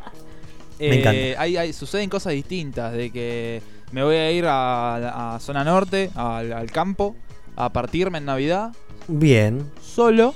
[0.80, 1.12] Me encanta.
[1.20, 5.64] eh, hay, hay- suceden cosas distintas, de que me voy a ir a, a zona
[5.64, 7.16] norte, al, al campo,
[7.56, 8.72] a partirme en Navidad,
[9.08, 9.70] Bien.
[9.82, 10.34] solo.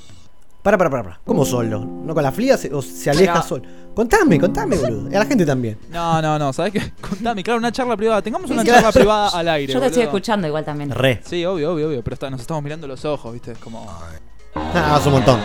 [0.67, 1.19] Para, para, para, para.
[1.23, 1.79] ¿Cómo solo?
[1.79, 3.63] ¿No con la flia se- o se aleja Pero- solo?
[3.95, 5.09] Contame, contame, boludo.
[5.09, 5.77] Y a la gente también.
[5.89, 6.91] No, no, no, ¿sabes qué?
[7.01, 8.21] Contame, claro, una charla privada.
[8.21, 8.93] Tengamos una Sí, charla claro.
[8.99, 9.71] privada al aire.
[9.71, 10.17] yo te estoy boludo.
[10.17, 10.91] escuchando igual también.
[10.91, 11.21] Re.
[11.23, 13.53] Sí, obvio, obvio, obvio, pero está- nos estamos mirando los ojos, ¿viste?
[13.53, 13.87] Es como...
[14.73, 15.39] Ah, es un montón.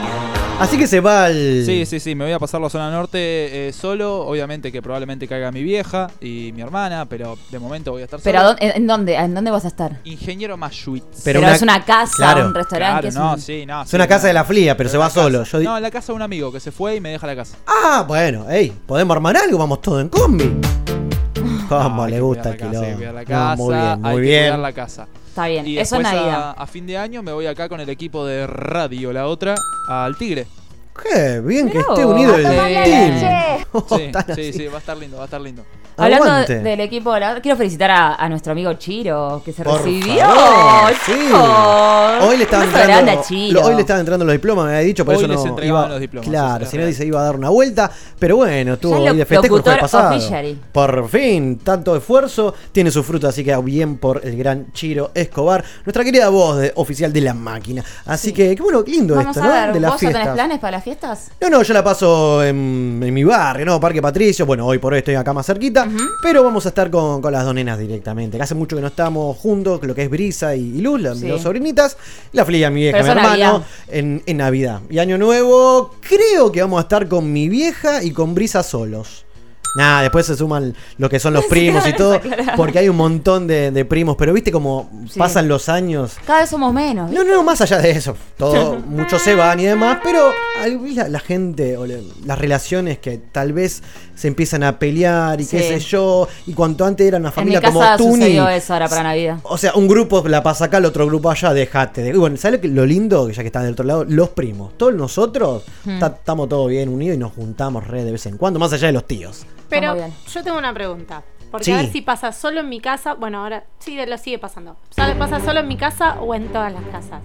[0.61, 1.65] Así que se va al.
[1.67, 4.21] Sí, sí, sí, me voy a pasar la zona norte eh, solo.
[4.27, 8.21] Obviamente que probablemente caiga mi vieja y mi hermana, pero de momento voy a estar
[8.23, 8.51] Pero ¿a solo.
[8.61, 9.15] dónde- ¿en dónde?
[9.17, 9.99] ¿En dónde vas a estar?
[10.05, 11.05] Ingeniero Mashuitz.
[11.25, 12.47] Pero Pero, una- es una casa, claro.
[12.47, 13.01] un restaurante.
[13.01, 13.83] Claro, es no, un- sí, no.
[13.83, 15.43] Es sí, una casa de la flia, pero se va solo.
[15.43, 17.27] Yo di- No, en la casa de un amigo que se fue y me deja
[17.27, 17.57] la casa.
[17.67, 19.59] Ah, bueno, ey, ¿podemos armar algo?
[19.59, 20.61] Vamos todos en combi.
[21.69, 22.97] ¿Cómo hay le que gusta cuidar el la casa, hay que quilombo?
[22.99, 24.43] cuidar la No, casa, muy bien, hay muy que bien.
[24.45, 25.07] cuidar la casa.
[25.33, 26.51] Está bien, Y eso es después Navidad.
[26.59, 29.55] a, a fin de año me voy acá con el equipo de radio, la otra,
[29.89, 30.47] al Tigre.
[31.01, 33.43] Qué bien que Mirá esté vos, unido el team.
[33.75, 35.65] Oh, Sí, sí, sí, va a estar lindo, va a estar lindo.
[35.97, 36.59] Hablando Aguante.
[36.61, 40.25] del equipo, de la- quiero felicitar a, a nuestro amigo Chiro, que se Por recibió.
[40.27, 42.27] favor, sí.
[42.27, 43.61] Hoy le estaban entrando, a Chiro.
[43.61, 45.47] lo- hoy le estaban entrando los diplomas, me había dicho, por Hoy eso les no
[45.51, 46.95] entregaban iba, los diplomas, Claro, si no real.
[46.95, 50.19] se iba a dar una vuelta, pero bueno, ahí lo- de festejo el pasado.
[50.73, 55.65] Por fin, tanto esfuerzo tiene su fruto, así que bien por el gran Chiro Escobar,
[55.87, 57.83] nuestra querida voz de- oficial de la máquina.
[58.07, 58.35] Así Sí.
[58.35, 59.55] que, qué bueno, lindo Vamos esto, a ¿no?
[59.67, 60.35] ver, de las ¿vos ya tenés fiestas.
[60.35, 61.31] planes para las las fiestas?
[61.41, 63.79] No, no, yo la paso en, en mi barrio, ¿no?
[63.79, 64.45] Parque Patricio.
[64.45, 65.89] Bueno, hoy por hoy estoy acá más cerquita.
[66.23, 68.37] Pero vamos a estar con, con las dos nenas directamente.
[68.37, 71.19] Que hace mucho que no estamos juntos, lo que es Brisa y, y Luz, las
[71.19, 71.29] Sí.
[71.29, 71.97] dos sobrinitas.
[72.33, 73.65] La Flia, mi vieja, mi hermano.
[73.89, 74.81] En, en Navidad.
[74.91, 79.25] Y Año Nuevo, creo que vamos a estar con mi vieja y con Brisa solos.
[79.75, 82.21] Nada, después se suman lo que son los primos y todo.
[82.57, 84.17] Porque hay un montón de, de primos.
[84.19, 85.19] Pero viste como Sí.
[85.19, 86.13] pasan los años.
[86.27, 87.11] Cada vez somos menos.
[87.11, 88.17] No, no, más allá de eso.
[88.37, 90.31] Todo, muchos se van y demás, pero
[90.95, 93.83] la, la gente o le- las relaciones que tal vez
[94.15, 95.69] se empiezan a pelear y qué Sí.
[95.69, 96.29] sé yo.
[96.47, 98.39] Y cuanto antes era una en mi familia como casa Tuni.
[98.55, 99.39] eso ahora para Navidad.
[99.45, 102.03] O sea, un grupo la pasa acá, el otro grupo allá, dejate.
[102.03, 102.11] De...
[102.11, 103.29] y Bueno, ¿sabes lo, lindo?
[103.31, 104.77] Ya que están del otro lado, los primos.
[104.77, 106.03] Todos nosotros Hmm.
[106.03, 108.93] estamos todos bien unidos y nos juntamos re de vez en cuando, más allá de
[108.93, 109.45] los tíos.
[109.81, 110.13] Pero bien.
[110.33, 111.23] yo tengo una pregunta.
[111.51, 111.73] Porque Sí.
[111.73, 113.15] a ver si pasa solo en mi casa.
[113.15, 114.77] Bueno, ahora sí lo sigue pasando.
[114.91, 117.21] ¿Sabe, ¿Pasa solo en mi casa o en todas las casas?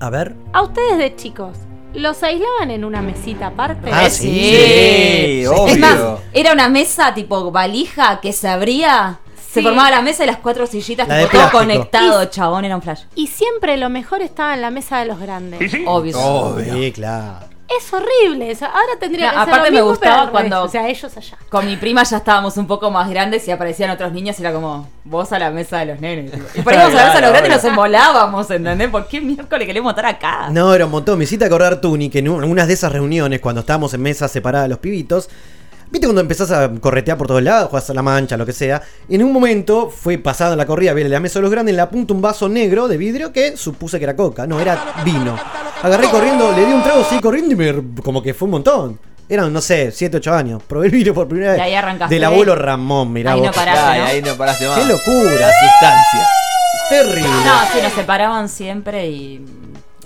[0.00, 0.34] A ver.
[0.52, 1.58] A ustedes de chicos,
[1.94, 3.90] ¿los aislaban en una mesita aparte?
[3.92, 4.28] Ah, sí.
[4.28, 5.66] Sí, obvio.
[5.68, 5.98] Es más,
[6.32, 9.20] era una mesa tipo valija que se abría.
[9.48, 13.04] Se formaba la mesa y las cuatro sillitas, La todo conectado, chabón, era un flash.
[13.14, 15.72] Y siempre lo mejor estaba en la mesa de los grandes.
[15.86, 16.18] Obvio.
[16.20, 16.92] Obvio.
[16.92, 17.46] Claro.
[17.76, 18.64] Es horrible eso.
[18.64, 20.50] Ahora tendría No, que ser aparte lo me mismo, gustaba pero al revés.
[20.50, 21.36] cuando- O sea, ellos allá.
[21.50, 24.52] Con mi prima ya estábamos un poco más grandes y aparecían otros niños y era
[24.52, 26.32] como, vos a la mesa de los nenes.
[26.54, 28.88] Y poníamos a la mesa de los grandes y nos embolábamos, ¿entendés?
[28.88, 30.48] ¿Por qué miércoles queremos estar acá?
[30.50, 31.18] No, era un montón.
[31.18, 34.00] Me hiciste acordar, Tuni, que en un- en unas de esas reuniones, cuando estábamos en
[34.00, 35.28] mesas separadas los pibitos,
[35.90, 38.82] ¿viste cuando empezás a corretear por todos lados, jugás a la mancha, lo que sea?
[39.08, 41.76] Y en un momento fue pasada la corrida, viene la mesa de los grandes, en
[41.76, 45.36] la punta un vaso negro de vidrio que supuse que era coca, no, era vino.
[45.82, 48.98] Agarré corriendo, le di un trago, seguí corriendo y me, como que fue un montón.
[49.30, 50.62] Eran, no sé, 7, 8 años.
[50.66, 51.60] Probé el vino por primera vez.
[51.60, 52.14] Y ahí arrancaste.
[52.14, 53.56] Del abuelo Ramón, mirá Ahí no vos.
[53.56, 54.06] paraste, Ay, ¿no?
[54.06, 54.78] ahí no paraste más.
[54.78, 55.32] Qué locura.
[55.34, 56.28] La sustancia.
[56.88, 57.28] Terrible.
[57.28, 59.44] No, sí, nos separaban siempre y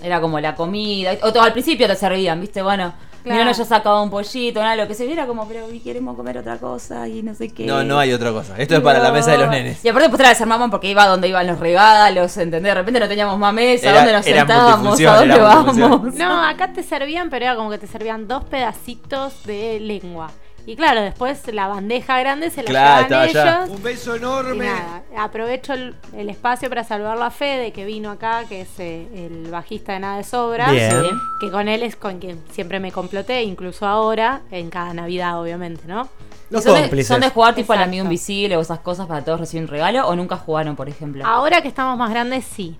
[0.02, 1.12] era como la comida.
[1.22, 2.62] O todo, al principio te servían, ¿viste?
[2.62, 2.92] Bueno,
[3.22, 3.38] Claro.
[3.38, 6.38] mi nona ya sacaba un pollito, nada, lo que se viera como, pero queremos comer
[6.38, 7.66] otra cosa y no sé qué.
[7.66, 8.54] No, no hay otra cosa.
[8.58, 9.84] Esto es para la mesa de los nenes.
[9.84, 12.70] Y aparte después te la desarmaban porque iba donde iban los regalos, ¿entendés?
[12.70, 16.14] De repente no teníamos más mesa, Era- dónde nos sentábamos, a dónde vamos.
[16.14, 20.30] No, acá te servían, pero era como que te servían dos pedacitos de lengua.
[20.64, 23.64] Y claro, después la bandeja grande se la Claro, llevaban estaba allá.
[23.64, 23.76] ellos.
[23.76, 24.64] Un beso Y enorme.
[24.66, 29.08] nada, aprovecho el, el espacio para saludarlo a Fede, que vino acá, que es eh,
[29.26, 30.70] el bajista de Nada de Sobra.
[30.70, 30.92] Bien.
[31.40, 35.82] Que con él es con quien siempre me comploté, incluso ahora, en cada Navidad, obviamente,
[35.88, 36.08] ¿no?
[36.50, 37.08] Los ¿Y son, de, cómplices.
[37.08, 40.06] son de jugar tipo al amigo invisible o esas cosas para todos recibir un regalo
[40.06, 41.24] o nunca jugaron, por ejemplo?
[41.26, 42.76] Ahora que estamos más grandes, sí.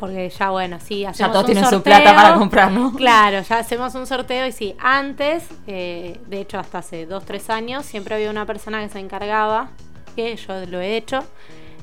[0.00, 1.94] Porque ya, bueno, sí, hacemos ya todos un tienen su sorteo.
[1.94, 2.94] plata para comprar, ¿no?
[2.96, 7.50] Claro, ya hacemos un sorteo y sí, antes, eh, de hecho hasta hace dos, tres
[7.50, 9.68] años, siempre había una persona que se encargaba,
[10.16, 11.22] que yo lo he hecho,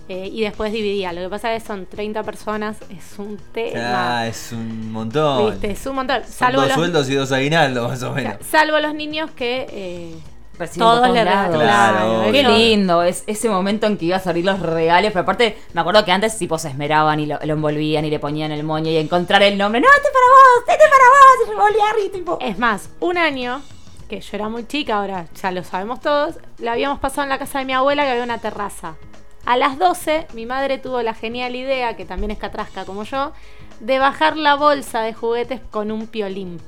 [0.09, 1.13] eh, y después dividía.
[1.13, 4.21] Lo que pasa es que son 30 personas, es un tema.
[4.21, 5.51] Ah, es un montón.
[5.51, 5.71] ¿Viste?
[5.71, 6.23] Es un montón.
[6.23, 8.37] Son Salvo dos los, sueldos y dos aguinaldos, más o menos.
[8.49, 10.15] salvo los niños que eh,
[10.77, 11.23] Todos le.
[11.23, 15.57] Claro, Qué lindo, es ese momento en que iba a salir los regalos, pero aparte
[15.73, 18.63] me acuerdo que antes tipo se esmeraban y lo, lo envolvían y le ponían el
[18.63, 22.37] moño y encontrar el nombre, no, este para vos, este para vos, y tipo...
[22.41, 23.61] Es más, un año,
[24.09, 27.39] que yo era muy chica, ahora ya lo sabemos todos, la habíamos pasado en la
[27.39, 28.95] casa de mi abuela que había una terraza.
[29.45, 33.31] A las 12, mi madre tuvo la genial idea, que también es catrasca como yo,
[33.79, 36.59] de bajar la bolsa de juguetes con un piolín.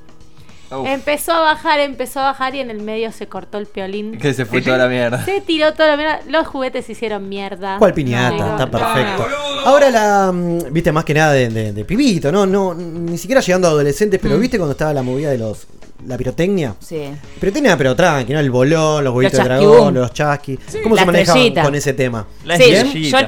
[0.70, 4.18] Uf, Empezó a bajar, empezó a bajar y en el medio se cortó el piolín.
[4.18, 5.24] que se fue toda la mierda.
[5.24, 6.20] Se tiró todo lo mierda.
[6.28, 7.78] Los juguetes se hicieron mierda.
[7.78, 8.36] ¿Cuál piñata?
[8.36, 9.26] No, Está perfecto.
[9.28, 9.60] no.
[9.68, 10.30] Ahora la.
[10.32, 12.46] mm, Viste, más que nada de, de- de pibito, ¿no?
[12.46, 15.66] no Ni siquiera llegando a adolescentes, pero viste cuando estaba la movida de los.
[16.06, 16.74] La pirotecnia.
[16.78, 17.10] Sí.
[17.38, 18.40] Pirotecnia, pero tranqui, ¿no?
[18.40, 20.58] El bolón, los huevitos de dragón, los chasquis.
[20.82, 22.26] ¿Cómo La se maneja con ese tema?
[22.46, 23.18] La sí, yo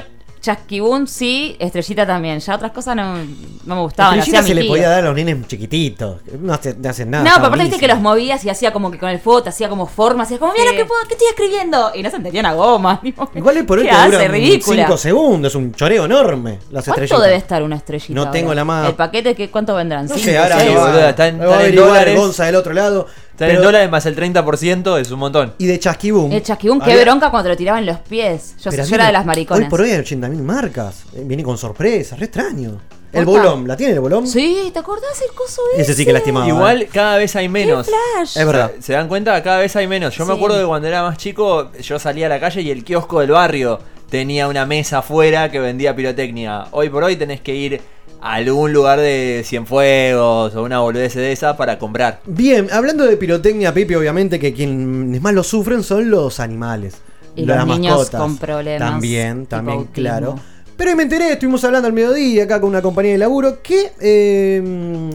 [0.43, 4.19] chasquibún sí, estrellita también, ya otras cosas no, no me gustaban.
[4.19, 4.71] Estrellita hacía se le tío.
[4.71, 6.17] podía dar a los nenes chiquititos.
[6.39, 7.23] No hace- no hacen nada.
[7.23, 9.41] No, está pero aparte viste que los movías y hacía como que con el fuego
[9.41, 10.71] te hacía como formas, y es como, mira Sí.
[10.71, 11.91] lo que, puedo, que estoy escribiendo.
[11.95, 12.99] Y no se entendía una goma.
[13.35, 14.11] Igual es por hoy ¿qué te hace?
[14.11, 14.83] duran ridícula.
[14.83, 16.59] 5 segundos, es un choreo enorme.
[16.71, 17.21] Las ¿Cuánto estrellitas.
[17.23, 18.13] debe estar una estrellita?
[18.13, 18.31] No ahora?
[18.31, 20.07] tengo la más- ¿El paquete que cuánto vendrán?
[20.07, 22.19] No ¿Cinco, sé, ahora están en dólares.
[22.19, 23.07] Gonza del otro lado.
[23.37, 25.53] Pero- dólares más el 30%, es un montón.
[25.57, 26.31] Y de chasquibum.
[26.31, 28.55] El chasquibún, qué Había- bronca cuando lo tiraban en los pies.
[28.63, 29.63] Yo, Pero yo era de las mariconas.
[29.63, 31.03] Hoy por hoy hay 80.000 marcas.
[31.15, 32.79] Eh, Viene con sorpresas, re extraño.
[33.11, 34.25] El bolón, ¿la tiene el bolón?
[34.25, 35.83] Sí, ¿te acordás el coso ese?
[35.83, 36.47] Ese sí que lastimaba.
[36.47, 37.85] Igual cada vez hay menos.
[37.85, 38.37] Flash.
[38.39, 38.71] Es verdad.
[38.79, 39.41] ¿Se, dan cuenta?
[39.43, 40.15] Cada vez hay menos.
[40.15, 42.83] Yo me acuerdo que cuando era más chico, yo salía a la calle y el
[42.83, 46.65] kiosco del barrio tenía una mesa afuera que vendía pirotecnia.
[46.71, 47.81] Hoy por hoy tenés que ir
[48.23, 52.21] a algún lugar de Cienfuegos o una boludez de esa para comprar.
[52.25, 56.95] Bien, hablando de pirotecnia, Pipi, obviamente que quienes más lo sufren son los animales.
[57.35, 58.21] Y las los niños mascotas.
[58.21, 60.39] con problemas También, también, claro.
[60.77, 63.91] Pero hoy me enteré, estuvimos hablando al mediodía acá con una compañía de laburo, que
[63.99, 65.11] eh,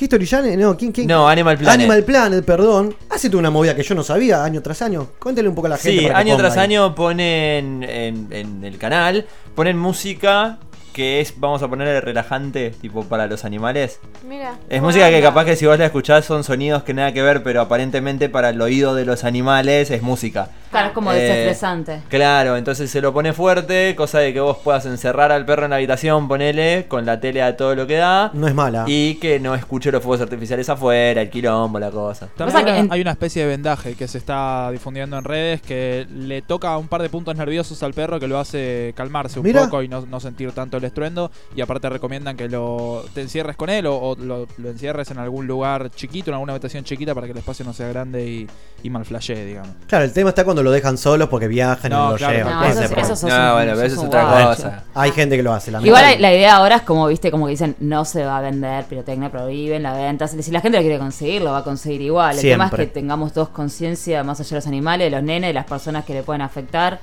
[0.00, 1.08] History Channel, no, ¿quién, quién?
[1.08, 1.80] No, Animal Planet.
[1.80, 2.94] Animal Planet, perdón.
[3.10, 5.08] Hace toda una movida que yo no sabía año tras año.
[5.18, 5.98] Cuéntale un poco a la gente.
[5.98, 6.64] Sí, para que año ponga tras ahí.
[6.64, 10.58] año ponen en, en el canal, ponen música
[10.96, 14.00] que es, vamos a ponerle relajante, tipo para los animales.
[14.26, 14.56] Mira.
[14.70, 17.20] Es ¿cómo música que capaz que si vos la escuchás son sonidos que nada que
[17.20, 20.48] ver, pero aparentemente para el oído de los animales es música.
[20.76, 22.02] Claro, es como Eh, desestresante.
[22.08, 25.70] Claro, entonces se lo pone fuerte, cosa de que vos puedas encerrar al perro en
[25.70, 28.30] la habitación, ponele, con la tele a todo lo que da.
[28.34, 28.84] No es mala.
[28.86, 32.28] Y que no escuche los fuegos artificiales afuera, el quilombo, la cosa.
[32.36, 35.62] También hay, en- una, hay una especie de vendaje que se está difundiendo en redes
[35.62, 39.46] que le toca un par de puntos nerviosos al perro que lo hace calmarse un
[39.46, 39.64] Mira.
[39.64, 41.30] poco y no, no sentir tanto el estruendo.
[41.54, 45.18] Y aparte recomiendan que lo te encierres con él o, o lo, lo encierres en
[45.18, 48.46] algún lugar chiquito, en alguna habitación chiquita para que el espacio no sea grande y,
[48.82, 49.70] y mal flashee, digamos.
[49.86, 52.52] Claro, el tema está cuando lo dejan solos porque viajan No, y lo claro, llevan.
[52.54, 53.16] No, Ese eso, es es- el eso problema.
[53.16, 54.62] sos No, un- bueno, pero sos eso es un otra guacho.
[54.62, 54.82] cosa.
[54.94, 55.70] Hay gente que lo hace.
[55.70, 58.84] Igual la, idea ahora es como, viste, como que dicen, no se va a vender
[58.84, 60.28] pirotecnia, prohíben la venta.
[60.28, 62.36] Si la gente lo quiere conseguir, lo va a conseguir igual.
[62.36, 65.48] El tema es que tengamos todos conciencia, más allá de los animales, de los nenes,
[65.48, 66.98] de las personas que le pueden afectar.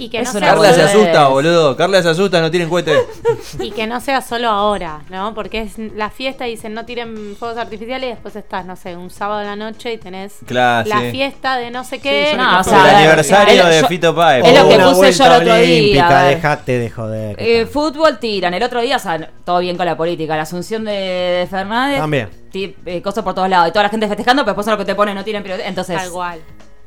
[0.00, 1.76] Y que, no sea Carla se asusta, boludo.
[1.76, 2.96] Carla se asusta, no tienen cohete.
[3.60, 5.34] y que no sea solo ahora, ¿no?
[5.34, 8.96] Porque es la fiesta y dicen no tiren fuegos artificiales y después estás, no sé,
[8.96, 11.10] un sábado a la noche y tenés Claro, la sí.
[11.10, 12.28] fiesta de no sé qué.
[12.30, 14.44] son No, o sea, el aniversario el- de yo- Fito Páez.
[14.46, 16.36] es lo que puse yo el otro día, olímpica, a ver.
[16.36, 17.36] dejate de joder.
[17.40, 20.84] Eh, fútbol tiran, el otro día, o sea, todo bien con la política, la asunción
[20.84, 21.98] de, de Fernández.
[21.98, 22.28] También.
[22.54, 24.84] eh, cosas por todos lados, y toda la gente festejando, pero después a lo que
[24.84, 25.44] te ponen no tienen.
[25.64, 26.40] Entonces, Tal cual.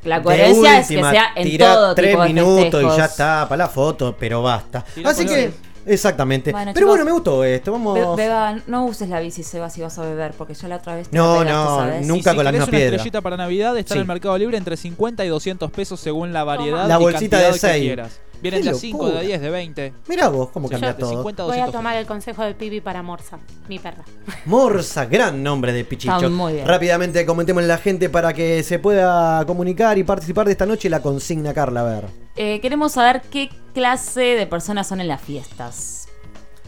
[0.04, 2.94] La coherencia es que sea en todo tres tipo de minutos festejos.
[2.94, 4.84] y ya está, para la foto, pero basta.
[5.06, 5.52] Así que,
[5.86, 6.52] exactamente.
[6.52, 7.72] Bueno, pero chicos, bueno, me gustó esto.
[7.72, 8.16] Vamos.
[8.16, 10.96] Be- Beba, no uses la bici, Seba, si vas a beber, porque yo la otra
[10.96, 12.08] vez te No, pegaste, no, ¿sabes?
[12.08, 12.96] nunca si con la misma una piedra.
[12.96, 13.98] estrellita para Navidad está Sí.
[13.98, 17.38] en el Mercado Libre entre 50 y 200 pesos según la variedad La y bolsita
[17.38, 17.84] cantidad de que seis.
[17.84, 18.20] quieras.
[18.42, 19.28] Vienen de a 5, de a locura.
[19.28, 19.94] 10, de 20.
[20.08, 21.10] Mirá vos cómo Sí, cambia todo.
[21.10, 24.04] 50 a Voy a 200 tomar el consejo de Pipi para Morsa, mi perra.
[24.46, 26.30] Morsa, gran nombre de Pichicho.
[26.30, 26.68] Muy bien.
[26.68, 30.90] Rápidamente comentemos a la gente para que se pueda comunicar y participar de esta noche
[30.90, 32.06] la consigna Carla, a ver.
[32.36, 36.01] Eh, queremos saber qué clase de personas son en las fiestas.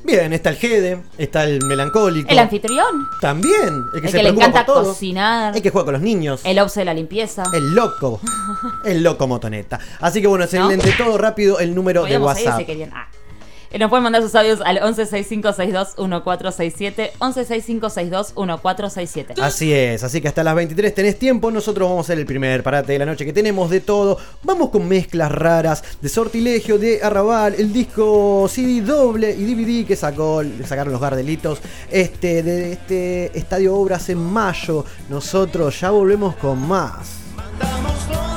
[0.04, 2.30] Bien, está el Gede, está el melancólico.
[2.30, 4.86] El anfitrión, También, el que el se que le encanta por todo.
[4.90, 6.42] cocinar, El que juega con los niños.
[6.44, 7.44] el obse de la limpieza.
[7.54, 8.20] El loco.
[8.86, 9.80] El loco motoneta.
[10.02, 10.94] Así que bueno, excelente.
[10.98, 12.60] Todo rápido el número de Podíamos WhatsApp.
[12.60, 12.66] si
[13.80, 19.40] Nos pueden mandar sus audios al 1165621467, 1165621467.
[19.42, 21.50] Así es, así que hasta las 23 tenés tiempo.
[21.50, 24.20] Nosotros vamos a hacer el primer parate de la noche que tenemos de todo.
[24.44, 29.96] Vamos con mezclas raras de sortilegio de Arrabal, el disco CD doble y DVD que
[29.96, 31.60] sacó, sacaron los Gardelitos
[31.90, 34.86] este, de este Estadio Obras en mayo.
[35.10, 37.24] Nosotros ya volvemos con más.
[37.36, 38.33] Mandamos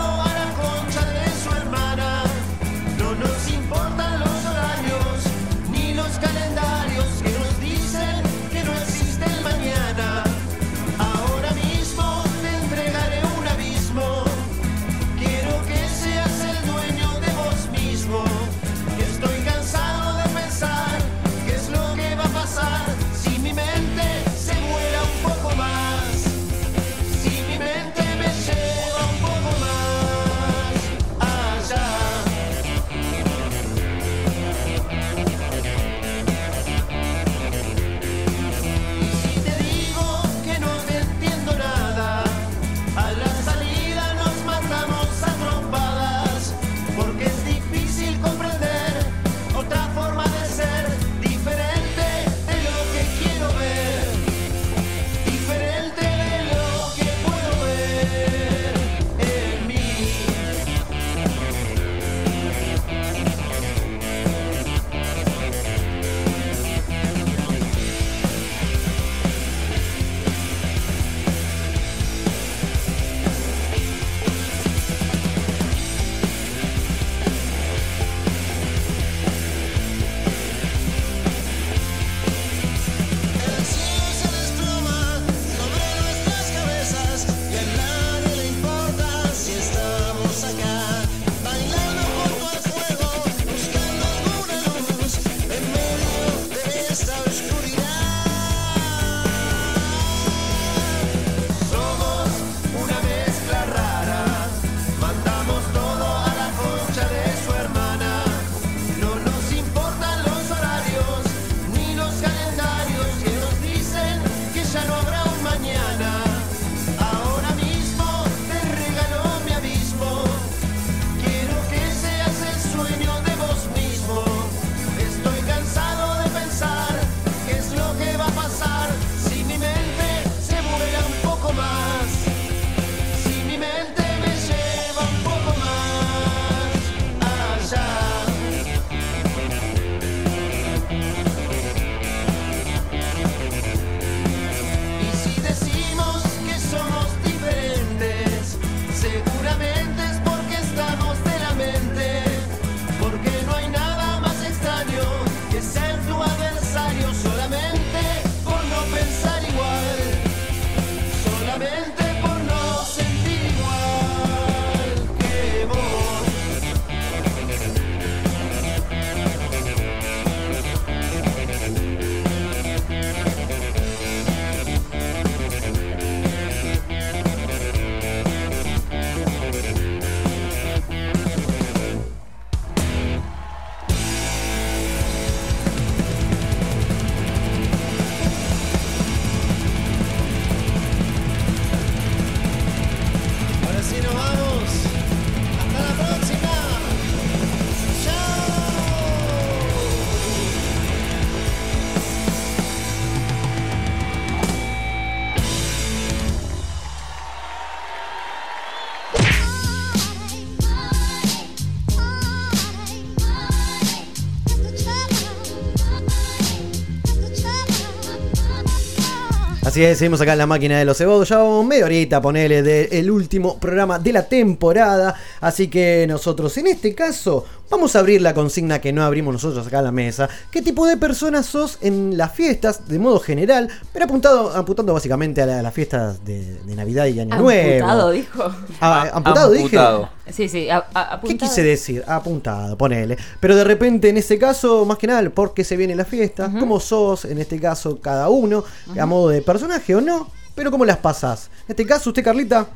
[219.76, 221.28] Así es, seguimos acá en la máquina de los cebados.
[221.28, 225.14] Ya vamos media horita, ponele, del último programa de la temporada.
[225.42, 229.66] Así que nosotros, en este caso, vamos a abrir la consigna que no abrimos nosotros
[229.66, 230.28] acá en la mesa.
[230.50, 233.68] ¿Qué tipo de personas sos en las fiestas, de modo general?
[233.92, 237.42] Pero apuntado, apuntando básicamente a, la- a las fiestas de, de Navidad y Año Amputado,
[237.42, 238.10] Nuevo.
[238.10, 238.42] dijo.
[238.80, 239.64] Ah, amputado, dije.
[239.78, 240.08] Amputado.
[240.30, 241.50] Sí, sí, a- a- ¿Qué apuntado.
[241.50, 242.04] quise decir?
[242.06, 243.16] Apuntado, ponele.
[243.40, 246.80] Pero de repente, en este caso, más que nada, porque se viene la fiesta, ¿cómo
[246.80, 248.64] sos, en este caso, cada uno,
[248.98, 250.30] a modo de personaje o no?
[250.54, 251.50] Pero ¿cómo las pasás?
[251.66, 252.66] En este caso, usted, Carlita,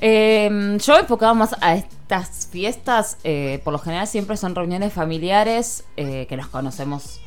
[0.00, 1.76] Eh, yo enfocaba más a
[2.12, 7.20] estas fiestas, eh, por lo general siempre son reuniones familiares eh, que nos conocemos.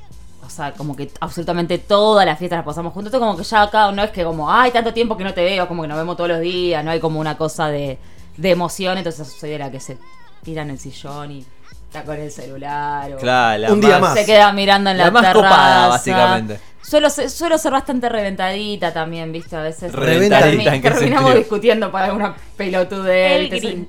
[0.46, 3.12] O sea, como que absolutamente todas las fiestas las pasamos juntos.
[3.12, 5.44] Entonces, como que ya acá no es que como, ay, tanto tiempo que no te
[5.44, 7.98] veo, como que nos vemos todos los días, no hay como una cosa de,
[8.38, 8.98] de emoción.
[9.00, 9.98] Entonces, soy de la que se
[10.44, 11.46] tira en el sillón y
[11.88, 13.12] está con el celular.
[13.14, 14.14] O Claro, la Un día más.
[14.14, 15.50] Se queda mirando en la, La más terraza.
[15.50, 16.60] copada, básicamente.
[16.84, 19.56] Suelo ser, suelo ser bastante reventadita también, ¿viste?
[19.56, 21.00] A veces Reventadita, termi- ¿en terminamos
[21.32, 21.38] sentido?
[21.40, 23.52] discutiendo para alguna pelotudez.
[23.64, 23.88] El.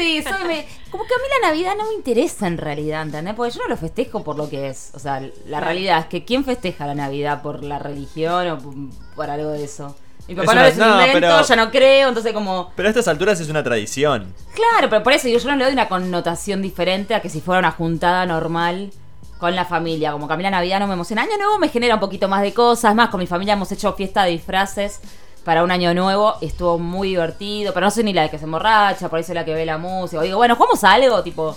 [0.00, 3.34] Sí, soy me- como que a mí la Navidad no me interesa en realidad, ¿entendés?
[3.34, 4.90] Porque yo no lo festejo por lo que es.
[4.94, 8.74] O sea, la realidad es que ¿quién festeja la Navidad por la religión o por,
[9.14, 9.94] por algo de eso?
[10.28, 12.70] Mi papá Es no una- es un no, pero- ya no creo, entonces como...
[12.76, 14.32] Pero a estas alturas es una tradición.
[14.54, 17.40] Claro, pero por eso digo, yo no le doy una connotación diferente a que si
[17.40, 18.92] fuera una juntada normal
[19.38, 20.12] con la familia.
[20.12, 21.22] Como que a mí la Navidad no me emociona.
[21.22, 22.94] Año Nuevo me genera un poquito más de cosas.
[22.94, 25.00] Más, con mi familia hemos hecho fiesta de disfraces
[25.44, 26.34] para un año nuevo.
[26.40, 27.72] y Estuvo muy divertido.
[27.72, 29.78] Pero no soy ni la que se emborracha, por ahí soy la que ve la
[29.78, 30.22] música.
[30.22, 31.56] Digo, bueno, jugamos a algo, tipo...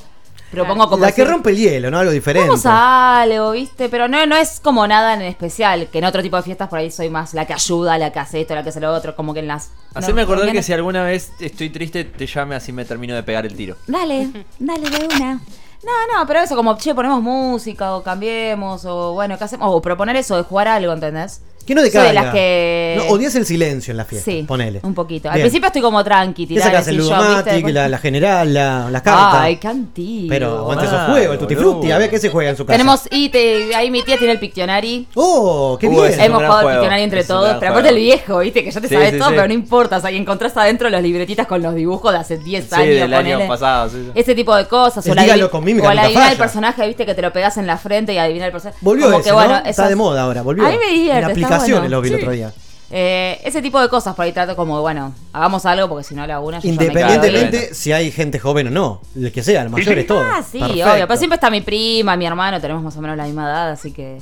[0.54, 1.02] Propongo como...
[1.02, 1.98] la que decir, rompe el hielo, ¿no?
[1.98, 2.48] Algo diferente.
[2.48, 3.89] Vamos a algo, ¿viste?
[3.89, 5.88] Pero no, no es como nada en especial.
[5.91, 8.19] Que en otro tipo de fiestas por ahí soy más la que ayuda, la que
[8.19, 9.15] hace esto, la que hace lo otro.
[9.15, 9.72] Como que en las...
[9.96, 13.24] Haceme no, acordar que si alguna vez estoy triste, te llame así me termino de
[13.24, 13.78] pegar el tiro.
[13.88, 15.41] Dale, dale de una.
[15.84, 19.67] No, no, pero eso como, che, ponemos música o cambiemos o bueno, ¿qué hacemos?
[19.69, 21.41] O proponer eso de jugar algo, ¿entendés?
[21.65, 22.23] Que no te Soy de caiga.
[22.23, 22.95] las que...
[22.97, 24.30] No, odias el silencio en la fiesta.
[24.30, 24.80] Sí, Ponele.
[24.84, 25.30] un poquito.
[25.30, 25.45] Al Bien.
[25.45, 26.88] principio estoy como tranqui, ¿Qué tirada sacas?
[26.89, 29.36] el Ludomatic, la, la general, la- las cartas.
[29.41, 30.30] Ay, qué antiguo.
[30.30, 31.56] Pero aguante esos juegos, el Tutti.
[31.56, 31.91] Frutti.
[31.91, 32.73] A ver qué se juega en su casa.
[32.73, 35.08] Tenemos, y te, ahí mi tía tiene el Pictionary.
[35.15, 36.04] ¡Oh, qué Uh, bien!
[36.06, 38.06] Hemos gran jugado al juego, Pictionary entre es un todos, gran pero aparte el juego.
[38.06, 39.36] viejo, viste, que ya te Sí, sabes sí, todo, sí.
[39.36, 39.97] pero no importa.
[39.97, 42.88] O sea, y encontrás adentro los libretitas con los dibujos de hace 10 Sí, años.
[42.88, 43.47] del año ponele.
[43.47, 43.89] pasado.
[43.89, 44.12] sí, sí.
[44.15, 45.06] Ese tipo de cosas.
[45.06, 46.43] El o la dígalo adivi- con mímica, o la nunca adivinar el falla.
[46.45, 48.78] personaje, viste, que te lo pegas en la frente y adivinar el personaje.
[48.82, 49.58] Volvió Como ese, que, bueno, ¿no?
[49.58, 50.65] Está esas- de moda ahora, volvió.
[50.65, 51.96] A mí me divierte, está aplicaciones bueno.
[51.98, 52.54] lo vi el otro día.
[52.96, 56.28] Eh, ese tipo de cosas por ahí trato como, bueno, hagamos algo porque si no
[56.28, 59.02] la una yo ya me Independientemente si hay gente joven o no.
[59.16, 60.20] El que sea, el mayor es todo.
[60.20, 60.91] Ah, sí, Perfecto.
[60.91, 61.08] obvio.
[61.08, 63.91] Pero siempre está mi prima, mi hermano, tenemos más o menos la misma edad, así
[63.91, 64.20] que.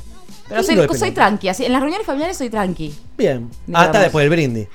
[0.47, 1.65] Pero soy, soy tranqui, así.
[1.65, 2.95] En las reuniones familiares soy tranqui.
[3.17, 3.49] Bien.
[3.67, 3.87] Digamos.
[3.87, 4.67] Hasta después del brindis.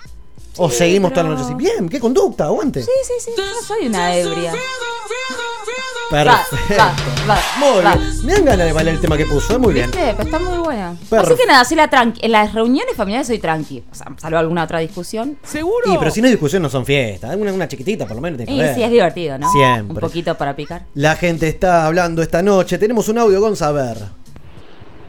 [0.58, 1.54] O seguimos pero- toda la noche así.
[1.54, 2.82] Bien, qué conducta, aguante.
[2.82, 3.30] Sí, sí, sí.
[3.36, 4.52] Yo no soy una ebria.
[6.10, 6.76] Perfecto.
[6.78, 6.94] Va,
[7.28, 7.94] va, va, Muy va.
[7.96, 8.26] bien.
[8.26, 9.90] Me dan ganas de bailar el tema que puso, muy bien.
[9.90, 10.14] ¿Viste?
[10.16, 10.90] Pero está muy buena.
[11.10, 11.34] Perfecto.
[11.34, 12.20] Así que nada, soy la tranqui.
[12.24, 13.82] En las reuniones familiares soy tranqui.
[13.90, 15.36] O sea, salvo alguna otra discusión.
[15.42, 15.92] ¿Seguro?
[15.92, 17.34] Y pero si no hay discusión no son fiestas.
[17.36, 18.36] Una, una chiquitita por lo menos.
[18.38, 18.74] tiene que Y haber.
[18.74, 19.50] sí, es divertido, ¿no?
[19.50, 19.94] Siempre.
[19.94, 20.84] Un poquito para picar.
[20.94, 22.78] La gente está hablando esta noche.
[22.78, 23.96] Tenemos un audio con saber.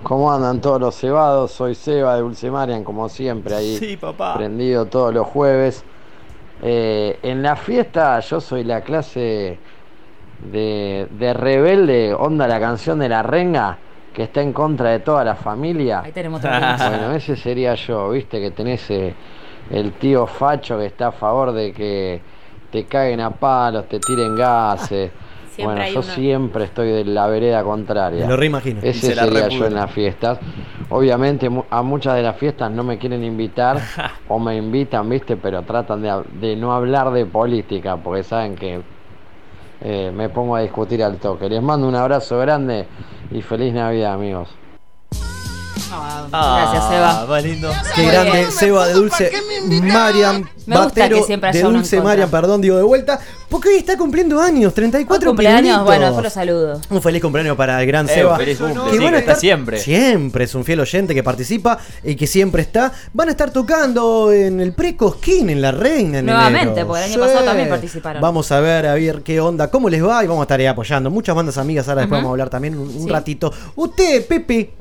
[0.03, 1.51] ¿Cómo andan todos los cebados?
[1.51, 4.35] Soy Seba de Dulce Marian, como siempre, ahí Sí, papá.
[4.35, 5.83] prendido todos los jueves.
[6.63, 9.59] Eh, en la fiesta yo soy la clase
[10.51, 13.77] de, de rebelde, onda la canción de la renga,
[14.13, 16.01] que está en contra de toda la familia.
[16.03, 16.41] Ahí tenemos.
[16.43, 19.13] Bueno, ese sería yo, viste que tenés eh,
[19.71, 22.21] el tío facho que está a favor de que
[22.71, 25.11] te caguen a palos, te tiren gases.
[25.57, 26.13] Siempre bueno, yo uno.
[26.13, 28.21] siempre estoy de la vereda contraria.
[28.25, 28.79] Me lo reimagino.
[28.83, 30.39] Ese se sería yo en las fiestas.
[30.89, 33.79] Obviamente mu- a muchas de las fiestas no me quieren invitar
[34.29, 36.03] o me invitan, viste, pero tratan
[36.39, 38.81] de no hablar de política porque saben que
[39.81, 41.49] eh, me pongo a discutir al toque.
[41.49, 42.87] Les mando un abrazo grande
[43.31, 44.66] y feliz Navidad, amigos.
[45.91, 46.27] Ah,
[46.71, 47.25] Gracias, Seba.
[47.27, 47.71] Más lindo.
[47.95, 48.51] Qué Muy grande bien.
[48.51, 49.31] Seba de Dulce
[49.83, 50.43] Mariam.
[50.65, 52.01] Me gusta Batero que siempre haya de Dulce.
[52.01, 53.19] Mariam, perdón, digo de vuelta.
[53.49, 55.85] Porque hoy está cumpliendo años, 34 cumpleaños, pirulitos.
[55.85, 56.81] bueno, después lo saludo.
[56.89, 58.35] Un feliz cumpleaños para el gran Eh, Seba.
[58.37, 59.79] feliz cumple, que sí, van a que está estar siempre.
[59.79, 62.91] Siempre es un fiel oyente que participa y que siempre está.
[63.13, 66.19] Van a estar tocando en el Precosquín, en La Reina.
[66.19, 66.87] En Nuevamente, enero.
[66.87, 68.21] porque el año pasado también participaron.
[68.21, 70.65] Vamos a ver, a ver qué onda, cómo les va y vamos a estar ahí
[70.65, 71.09] apoyando.
[71.09, 73.09] Muchas bandas amigas, ahora después vamos a hablar también un, un Sí.
[73.09, 73.53] ratito.
[73.77, 74.73] Usted, Pepe.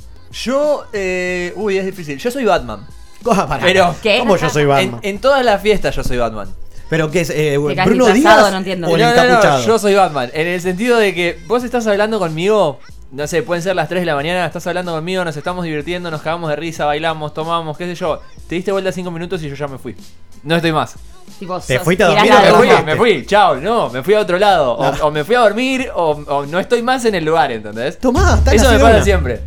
[0.45, 2.18] Yo, eh, uy, es difícil.
[2.18, 2.87] Yo soy Batman.
[3.30, 3.64] Ah, pará.
[3.64, 4.18] Pero- ¿Qué?
[4.20, 5.01] ¿Cómo yo soy Batman?
[5.03, 6.49] en todas las fiestas yo soy Batman.
[6.89, 7.30] ¿Pero qué es?
[7.30, 8.87] Eh, ¿Bruno disfrazado, Díaz no entiendo.
[8.89, 9.66] o el No, no, no, encapuchado?
[9.66, 10.30] yo soy Batman.
[10.32, 12.78] En el sentido de que vos estás hablando conmigo,
[13.11, 16.11] no sé, pueden ser las 3 de la mañana, estás hablando conmigo, nos estamos divirtiendo,
[16.12, 18.20] nos cagamos de risa, bailamos, tomamos, qué sé yo.
[18.49, 19.97] Te diste vuelta 5 minutos y yo ya me fui.
[20.45, 20.95] No estoy más.
[21.41, 24.39] Tipo, Te fuiste a dormir Me fui, me fui, chao, no, me fui a otro
[24.39, 24.74] lado.
[24.74, 25.07] O, No.
[25.07, 27.99] o me fui a dormir o, o no estoy más en el lugar, ¿entendés?
[27.99, 29.03] Tomá, están Eso me pasa una.
[29.03, 29.41] siempre.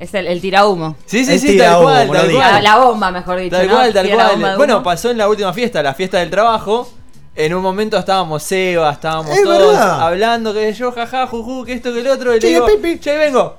[0.00, 0.96] Es el, el tira humo.
[1.06, 2.64] Sí, sí, El sí, tira tal humo, cual, lo tal cual.
[2.64, 3.54] la bomba, mejor dicho.
[3.56, 3.74] Tal ¿no?
[3.74, 4.56] cual, tal cual.
[4.56, 6.90] Bueno, pasó en la última fiesta, la fiesta del trabajo.
[7.36, 10.00] En un momento estábamos Seba, estábamos Es todos verdad.
[10.02, 12.34] hablando que yo, jaja, juju, que esto, que el otro.
[12.34, 12.98] Y Che, le digo, Pipi.
[12.98, 13.56] che, vengo.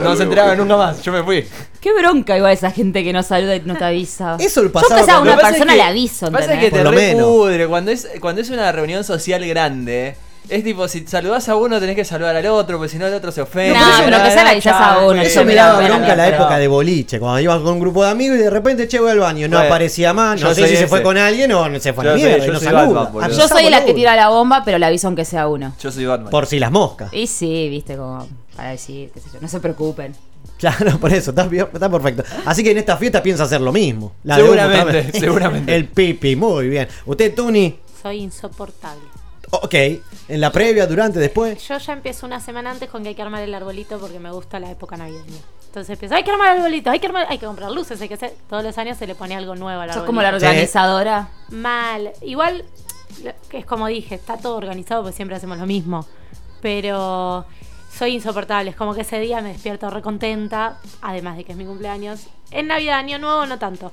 [0.00, 1.44] No se enteraron nunca más, yo me fui.
[1.80, 4.36] Qué bronca igual esa gente que no saluda y no te avisa.
[4.40, 6.70] Eso Yo pasaba que sea cuando- una Lo persona es que- le aviso, Pasa que
[6.70, 7.66] te lo repudre.
[7.66, 10.16] Cuando es, cuando es una reunión social grande,
[10.48, 13.14] es tipo, si saludás a uno tenés que saludar al otro, porque si no el
[13.14, 13.78] otro se ofende.
[13.78, 16.68] No, pero que sea le avisás a uno, Eso me daba bronca la época de
[16.68, 19.48] boliche, cuando ibas con un grupo de amigos y de repente che voy al baño,
[19.48, 22.16] no aparecía más, no sé si se fue con alguien o se fue a la
[22.16, 23.28] Yo soy- mierda, no saluda.
[23.28, 25.74] Yo soy la que tira la bomba, pero le aviso aunque sea uno.
[25.80, 26.30] Yo soy Batman.
[26.30, 27.12] Por si las moscas.
[27.12, 28.26] Y sí, viste, como
[28.56, 30.14] para decir, qué sé yo, no se preocupen.
[30.58, 32.24] Claro, por eso, está, bien- está perfecto.
[32.44, 34.12] Así que en esta fiesta piensa hacer lo mismo.
[34.24, 35.72] La Seguramente, seguramente.
[35.76, 36.88] El pipi, muy bien.
[37.06, 39.02] Usted, Tuni, Soy insoportable.
[39.50, 39.74] Ok.
[40.28, 41.66] En la previa, durante, después.
[41.66, 44.30] Yo ya empiezo una semana antes con que hay que armar el arbolito porque me
[44.30, 45.38] gusta la época navideña.
[45.66, 48.08] Entonces empiezo, hay que armar el arbolito, hay que armar, hay que comprar luces, hay
[48.08, 48.34] que hacer.
[48.48, 50.06] Todos los años se le pone algo nuevo al Sos arbolito.
[50.06, 50.44] como la Sí.
[50.46, 51.28] organizadora.
[51.50, 52.12] Mal.
[52.22, 52.64] Igual,
[53.52, 56.06] es como dije, está todo organizado porque siempre hacemos lo mismo.
[56.60, 57.44] Pero
[57.96, 58.70] soy insoportable.
[58.70, 62.26] Es como que ese día me despierto recontenta, además de que es mi cumpleaños.
[62.50, 63.92] En Navidad, Año Nuevo, no tanto.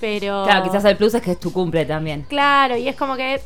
[0.00, 0.44] Pero.
[0.44, 2.22] Claro, quizás el plus es que es tu cumple también.
[2.28, 3.40] Claro, y es como que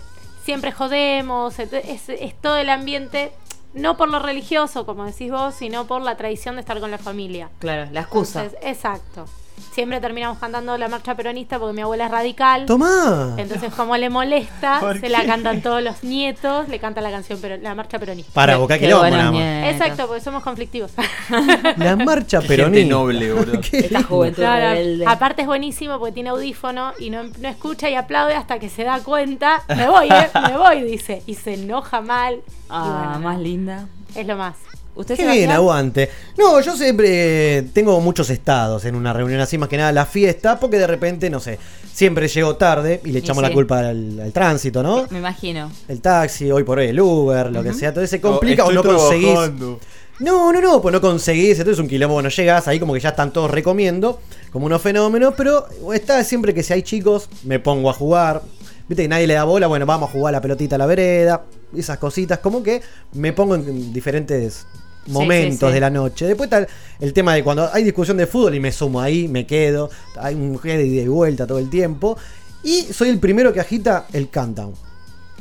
[0.44, 3.32] siempre jodemos, es, es todo el ambiente,
[3.72, 6.98] no por lo religioso, como decís vos, sino por la tradición de estar con la
[6.98, 7.50] familia.
[7.58, 8.44] Claro, la excusa.
[8.44, 9.26] Entonces, exacto.
[9.72, 12.66] Siempre terminamos cantando la marcha peronista porque mi abuela es radical.
[12.66, 13.34] Tomá.
[13.38, 17.38] Entonces, como le molesta, ¿Por se la cantan todos los nietos, le cantan la canción,
[17.42, 18.30] pero la marcha peronista.
[18.32, 19.74] Para boca nietos.
[19.74, 20.92] Exacto, porque somos conflictivos.
[21.76, 22.94] La marcha Qué gente peronista.
[22.94, 23.60] noble, boludo.
[23.60, 25.04] Qué Esta juventud Claro, rebelde.
[25.06, 28.84] aparte es buenísimo porque tiene audífono y no, no escucha y aplaude hasta que se
[28.84, 29.62] da cuenta.
[29.68, 30.28] Me voy, ¿eh?
[30.48, 31.22] Me voy, dice.
[31.26, 32.40] Y se enoja mal.
[32.68, 33.86] Ah, bueno, más linda.
[34.14, 34.54] Es lo más.
[34.96, 36.08] ¿Usted Qué se bien, aguante.
[36.38, 40.06] No, yo siempre eh, tengo muchos estados en una reunión así, más que nada la
[40.06, 41.58] fiesta, porque de repente, no sé,
[41.92, 43.48] siempre llego tarde y le echamos sí.
[43.48, 45.06] la culpa al, al tránsito, ¿no?
[45.10, 45.70] Me imagino.
[45.88, 48.70] El taxi, hoy por hoy el Uber, lo que sea, entonces se Oh, complica o
[48.70, 49.32] estoy no conseguís.
[49.32, 49.80] trabajando.
[50.20, 53.00] No, no, no, pues no conseguís, entonces es un quilombo, bueno, llegas ahí como que
[53.00, 54.20] ya están todos recomiendo,
[54.52, 58.42] como unos fenómenos, pero está siempre que si hay chicos, me pongo a jugar,
[58.88, 61.42] viste que nadie le da bola, bueno, vamos a jugar la pelotita a la vereda,
[61.76, 62.80] esas cositas, como que
[63.14, 64.68] me pongo en diferentes
[65.08, 65.72] momentos sí, sí.
[65.74, 66.26] de la noche.
[66.26, 66.66] Después está
[67.00, 70.34] el, tema de cuando hay discusión de fútbol y me sumo ahí, me quedo, hay
[70.34, 72.16] un ida y de vuelta todo el tiempo,
[72.62, 74.74] y soy el primero que agita el countdown.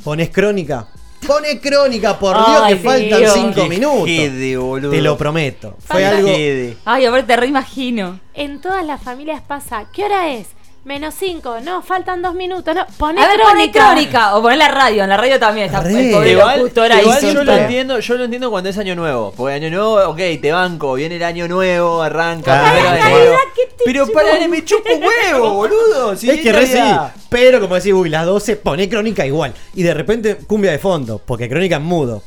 [0.02, 0.88] Pones crónica.
[1.26, 3.32] Pones crónica, por Dios, Ay, que faltan Dios.
[3.32, 4.06] cinco Qué minutos.
[4.06, 4.90] jede, boludo.
[4.90, 5.76] Te lo prometo.
[5.78, 6.28] Fue Falta- algo.
[6.28, 6.76] Jede.
[6.84, 8.20] Ay, ahora te reimagino.
[8.34, 9.86] En todas las familias pasa.
[9.94, 10.48] ¿Qué hora es?
[10.84, 11.56] Menos cinco.
[11.62, 12.74] No, faltan dos minutos.
[12.74, 13.86] No, poné A ver, crónica.
[13.88, 14.36] crónica.
[14.36, 15.04] O poner la radio.
[15.04, 15.90] En la radio también está Re.
[16.10, 16.70] el Igual,
[17.00, 19.32] igual yo lo entiendo, yo lo entiendo cuando es año nuevo.
[19.34, 22.76] Porque año nuevo, ok, te banco, viene el año nuevo, arranca Claro.
[22.76, 23.36] de Navidad, enero.
[23.56, 26.16] ¿qué te Pero chupa para me chupo huevo, boludo.
[26.16, 26.78] Si es que re sí.
[27.30, 29.54] Pero como decís, uy, las 12, poné crónica igual.
[29.74, 32.22] Y de repente cumbia de fondo, porque crónica en mudo.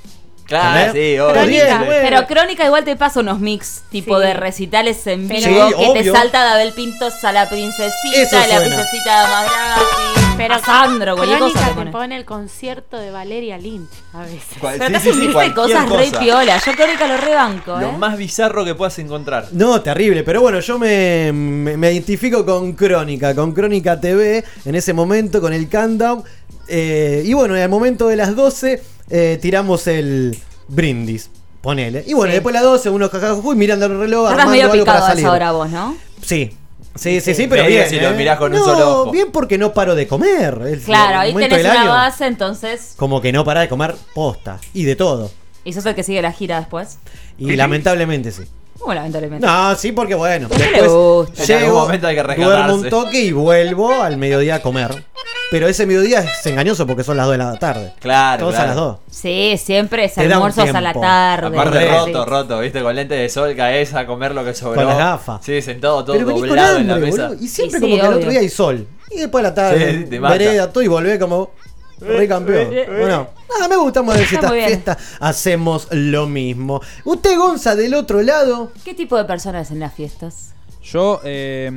[0.48, 1.34] Claro, sí, obvio.
[1.34, 1.84] Crónica.
[1.88, 4.26] Pero Crónica igual te pasa unos mix tipo Sí.
[4.28, 8.38] de recitales en vivo Sí, que te salta de Abel Pintos a la princesita, Eso
[8.38, 8.60] la suena.
[8.62, 11.92] princesita de Magrati, Pero a Sandro, cualquier Crónica cosa te te pone.
[11.92, 14.42] pone el concierto de Valeria Lynch a veces.
[14.62, 16.20] Cual- Pero sí, te sí, hace un sí, mix de cualquier cosas re cosa.
[16.20, 16.62] piola.
[16.66, 17.98] Yo Crónica lo rebanco, Lo ¿eh?
[17.98, 19.48] más bizarro que puedas encontrar.
[19.52, 24.76] No, terrible, pero bueno, yo me, me- me identifico con Crónica, con Crónica TV en
[24.76, 26.24] ese momento, con el countdown.
[26.70, 30.38] eh, y bueno, en el momento de las 12 eh, tiramos el
[30.68, 31.30] brindis,
[31.62, 32.04] ponele.
[32.08, 32.36] Y bueno, Sí.
[32.36, 35.24] después de las 12 uno jajajuy mirando el reloj, Estás medio algo picado a salir.
[35.26, 35.96] esa hora vos, ¿no?
[36.22, 36.52] Sí.
[36.96, 37.88] Sí, sí, Sí, sí, pero bien.
[37.88, 38.14] si lo ¿eh?
[38.18, 39.12] mirás con un solo ojo.
[39.12, 40.60] bien porque no paro de comer.
[40.68, 41.90] Es Claro, el ahí tenés una año.
[41.92, 42.94] base, entonces.
[42.98, 44.60] Como que no para de comer posta.
[44.74, 45.30] Y de todo.
[45.64, 46.98] Y sos el que sigue la gira después.
[47.38, 48.44] Y lamentablemente sí.
[48.86, 49.46] Bueno, lamentablemente.
[49.46, 50.48] No, sí, porque bueno.
[50.48, 51.44] ¿Por qué le Después gusta?
[51.44, 52.58] En algún llego, momento hay que rescatarse.
[52.58, 55.04] duermo un toque y vuelvo al mediodía a comer.
[55.50, 57.94] Pero ese mediodía es engañoso porque son las 2 de la tarde.
[58.00, 58.66] Claro, Todos claro.
[58.66, 58.98] a las 2.
[59.12, 61.02] Sí, siempre es Te da un almuerzos a la tiempo.
[61.02, 61.58] tarde.
[61.60, 64.76] Aparte roto, roto, viste, con lente de sol caes a comer lo que sobró.
[64.76, 65.40] Con las gafas.
[65.46, 67.28] Sí, sentado todo Pero venís con doblado en la hambre, mesa.
[67.30, 67.44] boludo.
[67.44, 68.18] Y siempre Sí, como sí, que al obvio.
[68.20, 68.88] otro día hay sol.
[69.10, 70.34] Y después de la tarde, Sí, te mata.
[70.38, 71.52] vereda, todo y volvé como
[72.00, 72.70] re campeón.
[72.70, 74.98] Bueno, nada, me gusta más de Está esta fiesta.
[75.20, 76.82] Hacemos lo mismo.
[77.04, 78.72] Usted, Gonza, del otro lado.
[78.84, 80.54] ¿Qué tipo de personas en las fiestas?
[80.84, 81.70] Yo eh,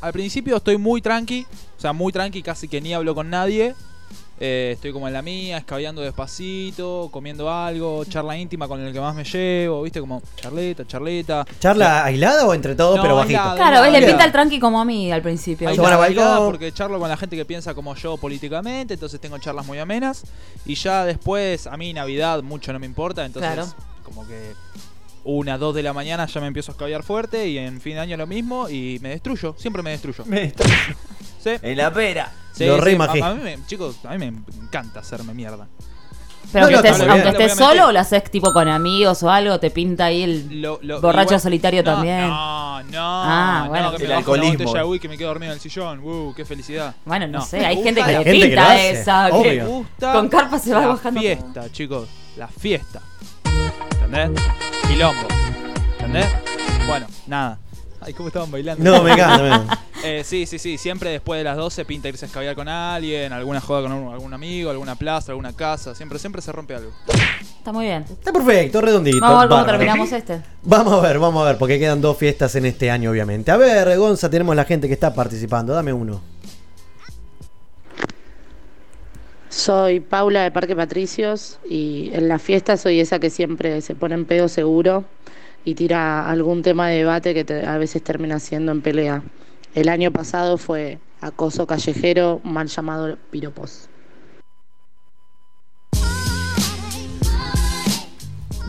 [0.00, 1.46] al principio estoy muy tranqui,
[1.76, 3.74] o sea, muy tranqui, casi que ni hablo con nadie.
[4.40, 9.00] Eh, estoy como en la mía, escabeando despacito, comiendo algo, charla íntima con el que
[9.00, 11.44] más me llevo, viste, como charleta, charleta.
[11.58, 13.38] ¿Charla aislada o entre todos, No, pero bajito?
[13.40, 13.56] aislada.
[13.56, 15.68] Claro, él le pinta el tranqui como a mí al principio.
[15.68, 16.24] Ahí Yo van a está bailar.
[16.26, 19.78] bailada porque charlo con la gente que piensa como yo políticamente, entonces tengo charlas muy
[19.78, 20.22] amenas.
[20.64, 23.68] Y ya después, a mí Navidad mucho no me importa, entonces Claro.
[24.04, 24.52] como que
[25.24, 28.00] una, dos de la mañana ya me empiezo a escabiar fuerte y en fin de
[28.00, 30.24] año lo mismo y me destruyo, siempre me destruyo.
[30.26, 30.74] Me destruyo.
[31.42, 31.50] Sí.
[31.62, 32.32] En la pera.
[32.52, 34.26] Sí, Lo sí, a, a mí me- chicos, a mí me
[34.62, 35.68] encanta hacerme mierda.
[36.50, 39.70] Pero No, aunque estés, aunque solo o lo haces tipo con amigos o algo, te
[39.70, 42.20] pinta ahí el Lo- lo- borracho igual- solitario no, también.
[42.26, 42.98] No, no.
[43.00, 43.90] Ah, no, bueno.
[43.90, 44.72] que El me una alcoholismo.
[44.86, 46.00] whisky y me quedo dormido en el sillón.
[46.02, 46.96] Uh, qué felicidad.
[47.04, 49.30] Bueno, no, sé, hay gente que la le que pinta hace, esa.
[49.42, 51.20] que gusta con carpa se va la bajando.
[51.20, 52.08] fiesta, chicos.
[52.38, 53.00] La fiesta.
[54.10, 54.42] ¿Entendés?
[54.86, 55.28] Quilombo.
[55.98, 56.26] ¿Entendés?
[56.86, 57.58] Bueno, nada.
[58.00, 58.82] Ay, cómo estaban bailando.
[58.82, 59.78] No, me encanta.
[60.04, 60.78] Eh, sí, sí, sí.
[60.78, 64.12] Siempre después de las 12 pinta irse a escabiar con alguien, alguna joda con un-
[64.12, 65.92] algún amigo, alguna plaza, alguna casa.
[65.92, 66.92] Siempre, siempre se rompe algo.
[67.58, 68.04] Está muy bien.
[68.08, 69.18] Está perfecto, redondito.
[69.20, 69.78] Vamos a ver cómo bárbaro.
[69.78, 70.40] terminamos este.
[70.62, 73.50] Vamos a ver, vamos a ver, porque quedan dos fiestas en este año, obviamente.
[73.50, 75.72] A ver, Gonza, tenemos la gente que está participando.
[75.74, 76.20] Dame uno.
[79.58, 84.14] Soy Paula de Parque Patricios y en la fiesta soy esa que siempre se pone
[84.14, 85.02] en pedo seguro
[85.64, 89.24] y tira algún tema de debate que a veces termina siendo en pelea.
[89.74, 93.88] El año pasado fue acoso callejero, mal llamado piropos.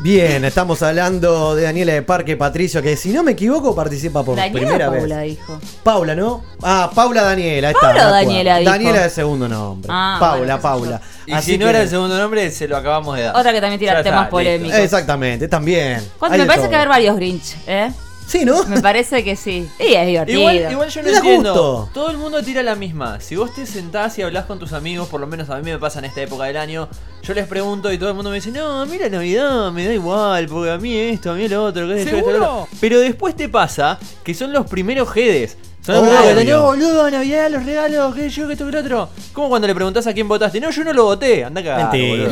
[0.02, 4.38] Bien, estamos hablando de Daniela de Parque Patricio, que si no me equivoco participa por
[4.38, 5.26] Daniela primera o Paula vez.
[5.38, 5.60] dijo.
[5.84, 6.42] Paula, ¿no?
[6.64, 7.74] Ah, Paula Daniela.
[7.74, 8.12] ¿Paula está, acuerdo.
[8.30, 8.72] Daniela dijo?
[8.72, 9.90] Daniela de segundo nombre.
[9.94, 11.02] Ah, Paula, bueno, Paula.
[11.26, 13.36] Y Así si no que- era el segundo nombre, se lo acabamos de dar.
[13.36, 14.68] Otra que también tira Ya temas está, polémicos.
[14.68, 14.84] listo.
[14.84, 16.02] Exactamente, también.
[16.18, 16.70] ¿Cuánto- Hay me parece todo.
[16.70, 17.92] que va a haber varios Grinch, ¿eh?
[18.30, 18.64] Sí, ¿no?
[18.66, 19.68] Me parece que sí.
[19.80, 20.40] Y es divertido.
[20.40, 21.50] Igual, igual yo no entiendo.
[21.54, 21.90] gusto.
[21.96, 23.20] Todo el mundo tira la misma.
[23.20, 25.80] Si vos te sentás y hablas con tus amigos, por lo menos a mí me
[25.80, 26.88] pasa en esta época del año,
[27.24, 29.84] yo les pregunto y todo el mundo me dice, no, a mí la Navidad me
[29.84, 32.34] da igual, porque a mí esto, a mí lo otro, qué sé yo, esto, lo
[32.38, 32.54] ¿Seguro?
[32.62, 32.78] otro".
[32.80, 35.58] Pero después te pasa que son los primeros jedes.
[35.90, 39.10] Que no, boludo, Navidad, los regalos, qué sé yo, que esto, que lo otro.
[39.34, 41.92] Como cuando le preguntás a quién votaste, no, yo no lo voté, anda a cagar,
[41.92, 42.30] Mentira.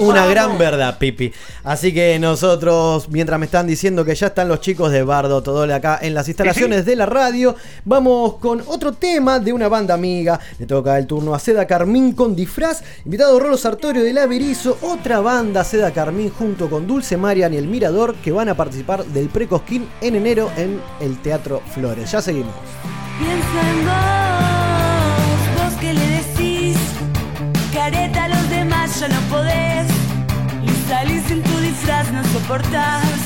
[0.00, 1.32] Una gran verdad, Pipi.
[1.64, 5.74] Así que nosotros, mientras me están diciendo que ya están los chicos de Bardo Todole
[5.74, 10.40] acá en las instalaciones de la radio, vamos con otro tema de una banda amiga.
[10.58, 12.82] Le toca el turno a Seda Carmín con disfraz.
[13.04, 17.66] Invitado Rolo Sartorio del Averizo, otra banda Seda Carmín junto con Dulce Marian y El
[17.66, 22.10] Mirador que van a participar del Precosquín en enero en el Teatro Flores.
[22.10, 22.54] Ya seguimos.
[23.18, 26.78] Pienso en vos, vos que le decís,
[27.74, 29.88] careta a los demás ya no podés,
[30.68, 33.18] y salís en tu disfraz, no soportás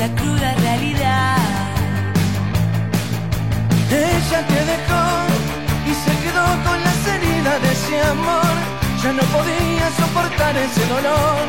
[0.00, 1.38] la cruda realidad.
[3.90, 5.04] Ella te dejó
[5.90, 8.54] y se quedó con las heridas de ese amor.
[9.02, 11.40] Ya no podía soportar ese dolor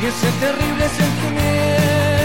[0.00, 2.15] y ese terrible sentimiento.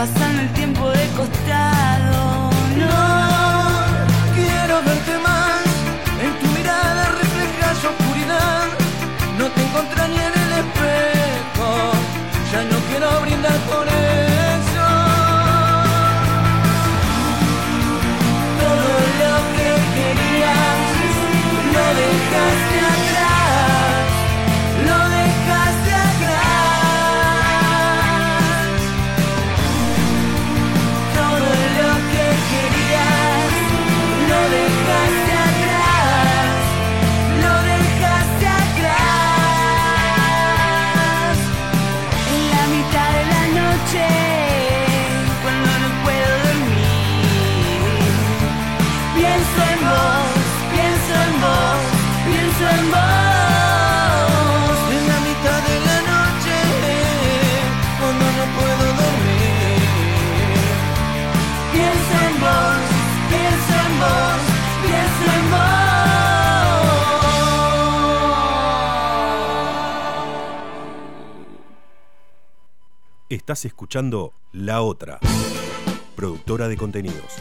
[0.00, 2.50] Pasando el tiempo de costado.
[2.84, 3.00] No
[4.34, 5.64] quiero verte más,
[6.24, 8.68] en tu mirada reflejas oscuridad.
[9.38, 11.68] No te encontré ni en el espejo,
[12.50, 14.29] ya no quiero brindar por eso.
[73.30, 75.20] Estás escuchando La Otra,
[76.16, 77.36] productora de contenidos.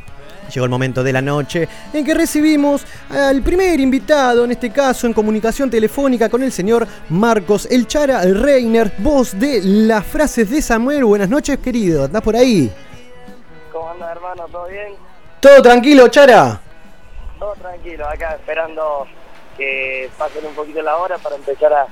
[0.53, 5.07] Llegó el momento de la noche en que recibimos al primer invitado, en este caso
[5.07, 10.61] en comunicación telefónica con el señor Marcos El Chara Reiner, voz de las frases de
[10.61, 11.05] Samuel.
[11.05, 12.03] Buenas noches, querido.
[12.03, 12.69] ¿Estás por ahí?
[13.71, 14.47] ¿Cómo andas, hermano?
[14.51, 14.95] ¿Todo bien?
[15.39, 16.59] ¿Todo tranquilo, Chara?
[17.39, 19.07] Todo tranquilo, acá esperando
[19.55, 21.87] que pasen un poquito la hora para empezar a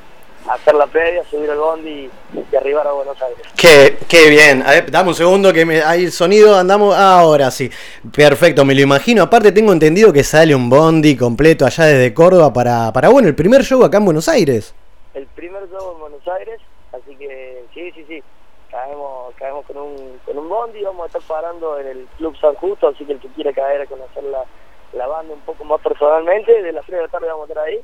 [0.53, 2.09] hacer la previa, subir el bondi y,
[2.51, 3.41] y arribar a Buenos Aires.
[3.55, 4.61] Qué, qué bien.
[4.63, 6.95] A ver, dame un segundo que me, hay el sonido, andamos.
[6.95, 7.69] ahora sí.
[8.15, 9.23] Perfecto, me lo imagino.
[9.23, 13.35] Aparte tengo entendido que sale un bondi completo allá desde Córdoba para, para bueno, el
[13.35, 14.75] primer show acá en Buenos Aires.
[15.13, 16.59] El primer show en Buenos Aires,
[16.91, 18.23] así que sí, sí, sí.
[18.69, 22.55] Caemos, caemos con, un, con un bondi, vamos a estar parando en el Club San
[22.55, 24.45] Justo, así que el que quiera caer a conocer la,
[24.93, 27.65] la banda un poco más personalmente, de las 3 de la tarde vamos a estar
[27.65, 27.79] ahí.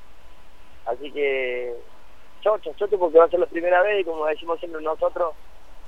[0.85, 1.75] Así que
[2.47, 5.35] chocho, chocho porque va a ser la primera vez y como decimos siempre nosotros,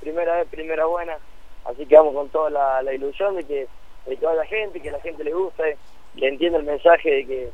[0.01, 1.17] primera vez, primera buena.
[1.65, 2.49] Así que vamos con toda
[2.81, 3.67] la, ilusión de que,
[4.05, 5.77] de que vaya gente, que la gente le guste,
[6.17, 7.51] que entienda el mensaje de que,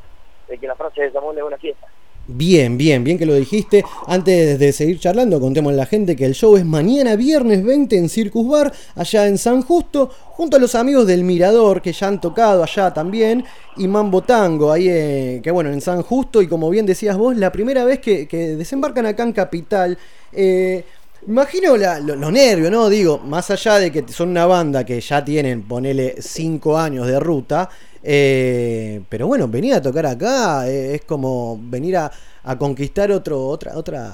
[0.48, 1.88] de que la frase de Samuel es una fiesta.
[2.28, 3.84] Bien, bien, bien que lo dijiste.
[4.08, 7.96] Antes de seguir charlando, contemos a la gente que el show es mañana viernes 20
[7.98, 12.08] en Circus Bar, allá en San Justo, junto a los amigos del Mirador que ya
[12.08, 13.46] han tocado allá también,
[13.78, 17.38] y Mambo Tango, ahí eh, que bueno, en San Justo, y como bien decías vos,
[17.38, 19.98] la primera vez que, que desembarcan acá en Capital.
[20.34, 20.84] Eh,
[21.28, 22.88] Imagino la- lo- los nervios, ¿no?
[22.88, 27.20] Digo, más allá de que son una banda que ya tienen, ponele, 5 años de
[27.20, 27.68] ruta,
[28.08, 32.12] eh, pero bueno, venir a tocar acá eh, es como venir a,
[32.44, 34.14] a conquistar otro, otra, otra,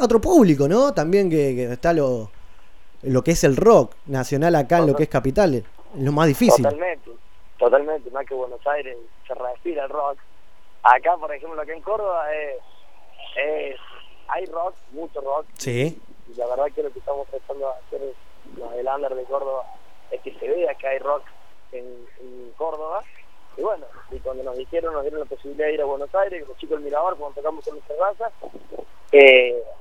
[0.00, 0.92] otro público, ¿no?
[0.92, 2.30] También que, que está lo,
[3.02, 5.64] lo que es el rock nacional acá en lo que es Capital, es
[5.98, 6.62] lo más difícil.
[6.64, 7.10] Totalmente,
[7.58, 8.96] totalmente, más que Buenos Aires
[9.26, 10.18] se respira el rock.
[10.82, 12.56] Acá, por ejemplo, acá en Córdoba es,
[13.42, 13.80] es-
[14.28, 15.98] hay rock, mucho rock, Sí.
[16.30, 18.14] y la verdad que lo que estamos tratando de hacer
[18.58, 19.64] los del under de Córdoba
[20.10, 21.22] es que se vea que hay rock
[21.74, 23.02] en, en Córdoba.
[23.56, 26.40] Y bueno, y cuando nos dijeron, nos dieron la posibilidad de ir a Buenos Aires,
[26.42, 28.32] con los chicos del Mirador, cuando tocamos con nuestra raza,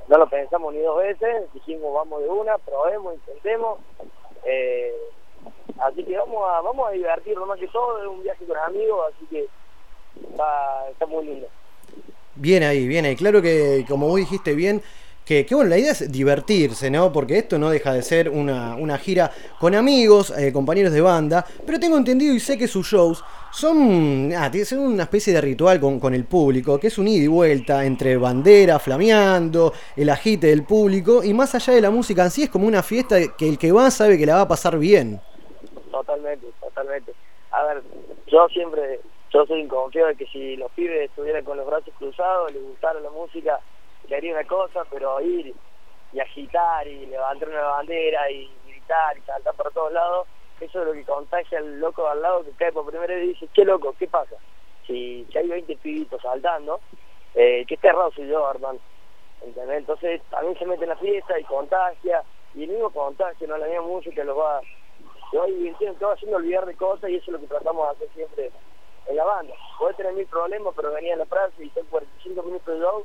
[0.07, 3.79] no lo pensamos ni dos veces, dijimos vamos de una, probemos, intentemos.
[4.45, 4.93] Eh,
[5.79, 9.13] así que vamos a, vamos a divertirnos más que todo, es un viaje con amigos,
[9.13, 9.47] así que
[10.29, 11.47] está, está muy lindo.
[12.35, 13.15] Bien ahí, bien ahí.
[13.15, 14.83] Claro que, como vos dijiste bien,
[15.25, 17.11] que, que, bueno, la idea es divertirse, ¿no?
[17.11, 21.45] Porque esto no deja de ser una, una gira con amigos, eh, compañeros de banda,
[21.65, 25.79] pero tengo entendido y sé que sus shows son, ah, son una especie de ritual
[25.79, 30.47] con, con el público, que es un ida y vuelta entre bandera, flameando, el agite
[30.47, 33.47] del público, y más allá de la música en sí, es como una fiesta que
[33.47, 35.21] el que va sabe que la va a pasar bien.
[35.91, 37.13] Totalmente, totalmente.
[37.51, 37.83] A ver,
[38.27, 38.99] yo siempre,
[39.31, 42.99] yo soy inconfiado de que si los pibes estuvieran con los brazos cruzados, les gustara
[42.99, 43.59] la música,
[44.11, 45.53] haría una cosa, pero ir
[46.11, 50.27] y agitar y levantar una bandera y gritar y saltar por todos lados,
[50.59, 53.27] eso es lo que contagia al loco al lado que cae por primera vez y
[53.29, 54.35] dice, qué loco, ¿qué pasa?
[54.85, 56.79] Si, hay 20 pibitos saltando,
[57.33, 58.79] eh, qué cerrado soy yo, hermano.
[59.41, 59.79] ¿Entendés?
[59.79, 62.23] Entonces también se mete en la fiesta y contagia,
[62.53, 63.57] y el mismo contagio, ¿no?
[63.57, 64.61] La misma música los va,
[65.31, 68.51] te va haciendo olvidar de cosas y eso es lo que tratamos de hacer siempre
[69.07, 69.53] en la banda.
[69.79, 73.03] Podés tener mil problemas, pero venía a la plaza y son 45 minutos de show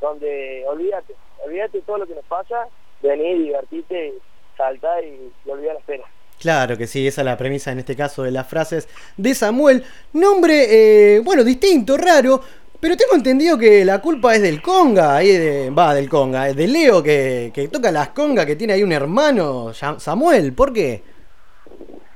[0.00, 2.66] donde olvídate, olvídate todo lo que nos pasa,
[3.02, 4.14] venir, divertirte,
[4.56, 6.06] saltar y, y olvidar las penas.
[6.40, 9.84] Claro que sí, esa es la premisa en este caso de las frases de Samuel.
[10.14, 12.40] Nombre, eh, bueno, distinto, raro,
[12.80, 16.54] pero tengo entendido que la culpa es del conga, ahí de, va, del conga, eh,
[16.54, 21.02] de Leo que, que toca las congas, que tiene ahí un hermano, Samuel, ¿por qué?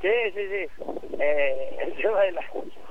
[0.00, 0.84] Sí, sí, sí.
[1.20, 2.40] Eh, el tema de la...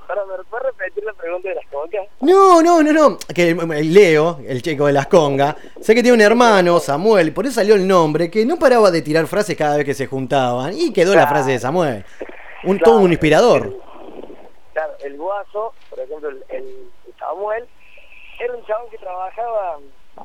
[0.06, 2.06] Para, ¿me puedes repetir la pregunta de las cocas?
[2.20, 6.16] No, no, no, no, que el, Leo, el chico de las congas, sé que tiene
[6.16, 9.76] un hermano, Samuel, por eso salió el nombre, que no paraba de tirar frases cada
[9.76, 12.04] vez que se juntaban, y quedó la frase de Samuel.
[12.64, 13.76] Un, todo un inspirador.
[14.72, 17.66] Claro, el guaso, por ejemplo, el, el Samuel,
[18.40, 19.78] era un chabón que trabajaba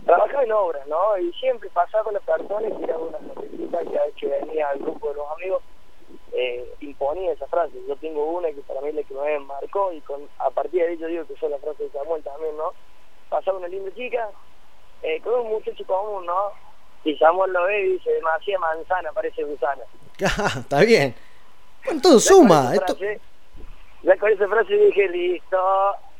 [0.06, 1.18] trabajaba en obras, ¿no?
[1.18, 4.80] Y siempre pasaba con las personas y tiraba una frasecita que a que venía al
[4.80, 5.64] grupo de los amigos,
[6.40, 7.74] eh, imponía esa frase.
[7.88, 10.82] Yo tengo una que para mí es la que me marcó y con, a partir
[10.82, 12.72] de ahí yo digo que fue la frase de Samuel también, ¿no?
[13.30, 14.30] Pasaba una linda chica,
[15.04, 16.52] eh, con un muchacho común, ¿no?
[17.04, 19.84] Y Samuel lo ve y dice, demasiada manzana, parece gusana.
[20.38, 21.16] Ah, Está bien.
[21.86, 22.74] Bueno, todo suma.
[22.74, 22.98] Esto...
[24.04, 25.58] ya con esa frase dije, listo,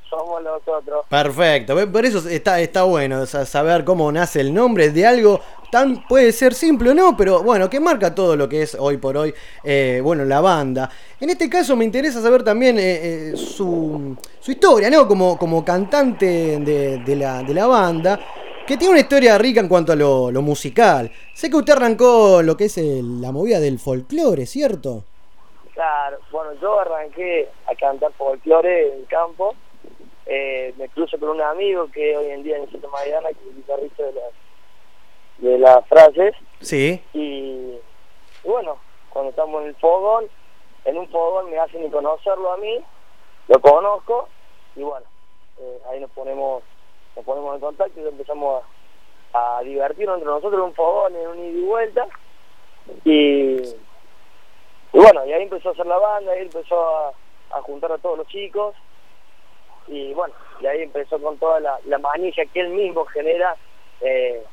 [0.10, 1.06] somos nosotros.
[1.10, 5.40] Perfecto, por eso está, está bueno sa- saber cómo nace el nombre de algo
[5.72, 8.98] tan, puede ser simple o no, pero bueno, que marca todo lo que es hoy
[8.98, 9.34] por hoy,
[9.64, 10.90] eh, bueno, la banda.
[11.20, 15.08] En este caso me interesa saber también eh, eh, su, su historia, ¿no?
[15.08, 16.26] Como, como cantante
[16.60, 18.20] de, de la, de la banda.
[18.66, 21.12] que tiene una historia rica en cuanto a lo, lo musical.
[21.34, 25.04] Sé que usted arrancó lo que es el- la movida del folclore, ¿cierto?
[25.74, 29.56] Claro, bueno, yo arranqué a cantar folclore en el campo.
[30.32, 33.48] Eh, me cruzo con un amigo que hoy en día en Santa Mariana, que es
[33.48, 34.34] el guitarrista de las,
[35.40, 36.36] de las frases.
[36.62, 37.04] Sí.
[37.14, 37.80] Y,
[38.44, 38.78] y bueno,
[39.10, 40.28] cuando estamos en el fogón,
[40.86, 42.80] en un fogón me hacen conocerlo a mí,
[43.48, 44.30] lo conozco
[44.76, 45.08] y bueno,
[45.60, 46.62] eh, ahí nos ponemos
[47.16, 48.64] nos ponemos en contacto y empezamos
[49.34, 52.08] a, a divertirnos entre nosotros en un fogón, en un ida y vuelta.
[53.04, 53.62] Y,
[54.94, 57.14] y bueno, y ahí empezó a hacer la banda, ahí empezó a,
[57.50, 58.76] a juntar a todos los chicos
[59.90, 63.56] y bueno, y ahí empezó con toda la, la manija que él mismo genera
[64.02, 64.44] eh,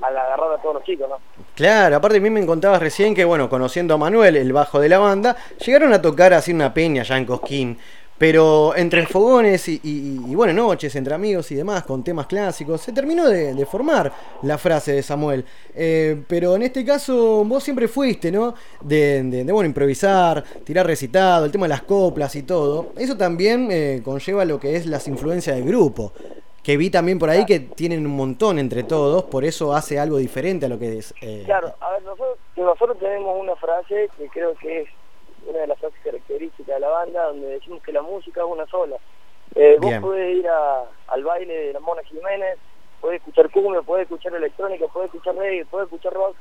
[0.00, 1.18] al agarrar a todos los chicos, ¿no?
[1.54, 4.88] Claro, aparte a mí me contabas recién que, bueno, conociendo a Manuel, el bajo de
[4.88, 7.78] la banda, llegaron a tocar así una peña ya en Cosquín.
[8.18, 12.80] Pero entre fogones y, y- y, bueno, noches, entre amigos y demás, con temas clásicos,
[12.80, 15.44] se terminó de, de formar la frase de Samuel.
[15.74, 18.54] Eh, pero en este caso vos siempre fuiste, ¿no?
[18.80, 22.92] De, de- de, bueno, improvisar, tirar recitado, el tema de las coplas y todo.
[22.96, 26.12] Eso también eh, conlleva lo que es las influencias del grupo.
[26.62, 30.18] Que vi también por ahí que tienen un montón entre todos, por eso hace algo
[30.18, 31.12] diferente a lo que es...
[31.20, 34.88] eh, Claro, a ver, nosotros, nosotros tenemos una frase que creo que es
[35.46, 38.66] una de las frases características de la banda, donde decimos que la música es una
[38.66, 38.96] sola.
[39.54, 42.58] Eh, vos podés ir a- al baile de la Mona Jiménez,
[43.00, 46.36] podés escuchar cumbia, podés escuchar electrónica, podés escuchar reggae, podés escuchar rock.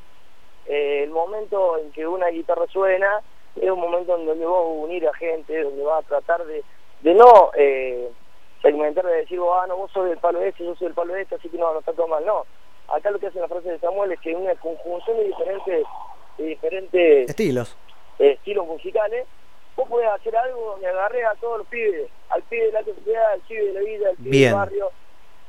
[0.68, 3.22] Eh, el momento en que una guitarra suena
[3.56, 6.64] es un momento en donde vos unir a gente, donde vas a tratar de,
[7.02, 8.10] de no eh,
[8.62, 11.36] segmentar, de decir, ah, no, vos sos del palo este, yo soy del palo este,
[11.36, 12.24] así que no, no está todo mal.
[12.26, 12.46] No,
[12.88, 15.86] acá lo que hace la frase de Samuel es que una conjunción de diferentes,
[16.38, 17.76] de diferentes estilos.
[18.22, 19.26] Eh, estilos musicales,
[19.76, 23.32] vos podés hacer algo donde agarres a todos los pibes, al pibe de la sociedad,
[23.34, 24.50] al pibe de la vida, al pibe Bien.
[24.52, 24.92] del barrio,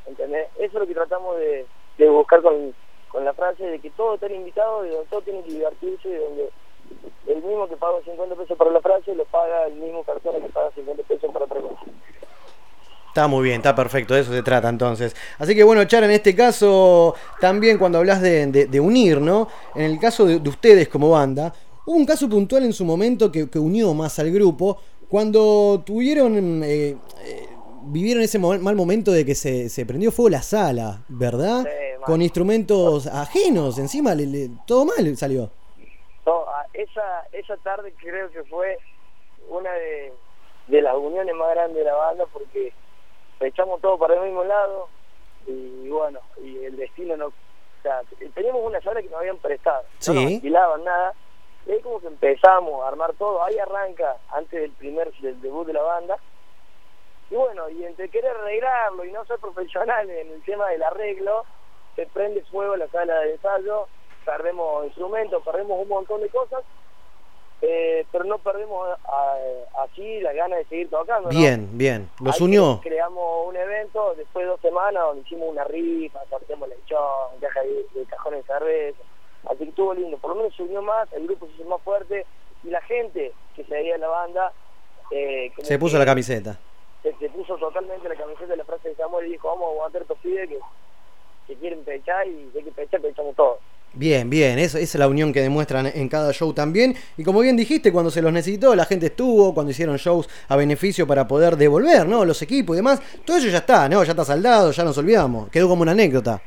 [0.07, 0.47] ¿entendés?
[0.57, 1.67] Eso es lo que tratamos de,
[1.99, 2.75] de buscar con,
[3.09, 6.19] con la frase de que todos están invitados, de donde todos tienen que divertirse, de
[6.19, 6.51] donde
[7.27, 10.49] el mismo que paga 50 pesos para la frase lo paga el mismo persona que
[10.53, 11.81] paga 50 pesos para otra cosa.
[13.09, 15.15] Está muy bien, está perfecto, de eso se trata entonces.
[15.39, 19.49] Así que bueno, Chara, en este caso, también cuando hablas de, de- de unir, ¿no?
[19.75, 21.53] En el caso de, de ustedes como banda,
[21.87, 24.79] hubo un caso puntual en su momento que, que unió más al grupo,
[25.09, 27.49] cuando tuvieron, eh, eh,
[27.85, 31.63] vivieron ese mo- mal momento de que se, se prendió fuego la sala, ¿verdad?
[31.65, 32.03] Sí.
[32.05, 35.51] Con instrumentos ajenos, encima, le- le- todo mal salió.
[36.27, 38.79] No, esa, esa tarde creo que fue
[39.49, 40.13] una de,
[40.69, 42.73] de las uniones más grandes de la banda porque
[43.41, 44.89] echamos todo para el mismo lado
[45.47, 47.27] y bueno, y el destino no...
[47.27, 48.01] O sea,
[48.35, 50.35] teníamos una sala que nos habían prestado, no nos Sí.
[50.37, 51.13] alquilaban nada,
[51.67, 55.67] y ahí como que empezamos a armar todo, ahí arranca antes del primer, del debut
[55.67, 56.19] de la banda,
[57.31, 61.45] y bueno, y entre querer arreglarlo y no ser profesional en el tema del arreglo,
[61.97, 63.87] se prende fuego la sala de ensayo,
[64.25, 66.63] perdemos instrumentos, perdemos un montón de cosas,
[67.63, 68.89] eh, pero no perdemos
[69.79, 71.31] así la gana de seguir tocando.
[71.31, 71.39] ¿no?
[71.39, 72.81] Bien, bien, los Ahí unió.
[72.81, 77.61] cre- Creamos un evento después de dos semanas donde hicimos una rifa, sorteamos lechón, caja
[77.63, 79.03] de, de cajones de cerveza.
[79.49, 80.17] Así que estuvo lindo.
[80.19, 82.27] Por lo menos se unió más, el grupo se hizo más fuerte
[82.65, 84.53] y la gente que seguía la banda
[85.11, 86.59] eh, Se puso que la camiseta.
[87.03, 89.73] Se, se puso totalmente la camiseta de la frase de Samuel y dijo: Vamos a
[89.73, 90.59] aguantar estos pibes que,
[91.47, 93.59] que quieren pechar y hay que pechar, pechamos todos.
[93.95, 96.97] Bien, bien, esa es la unión que demuestran en cada show también.
[97.19, 100.57] Y como bien dijiste, cuando se los necesitó, la gente estuvo, cuando hicieron shows a
[100.57, 102.25] beneficio para poder devolver, ¿no?
[102.25, 103.03] Los equipos y demás.
[103.27, 104.03] Todo eso ya está, ¿no?
[104.03, 105.51] Ya está saldado, ya nos olvidamos.
[105.51, 106.41] Quedó como una anécdota.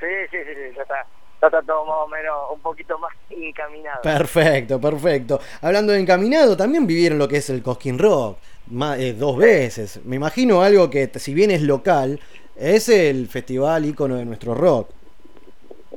[0.00, 1.06] Sí, sí, sí, sí, ya está.
[1.50, 4.02] Ya está todo más o menos un poquito más encaminado.
[4.02, 5.38] Perfecto, perfecto.
[5.62, 8.38] Hablando de encaminado, también vivieron lo que es el Cosquín Rock.
[8.70, 10.04] ma- eh, dos veces.
[10.04, 12.18] Me imagino algo que, si bien es local,
[12.56, 14.90] es el festival ícono de nuestro rock.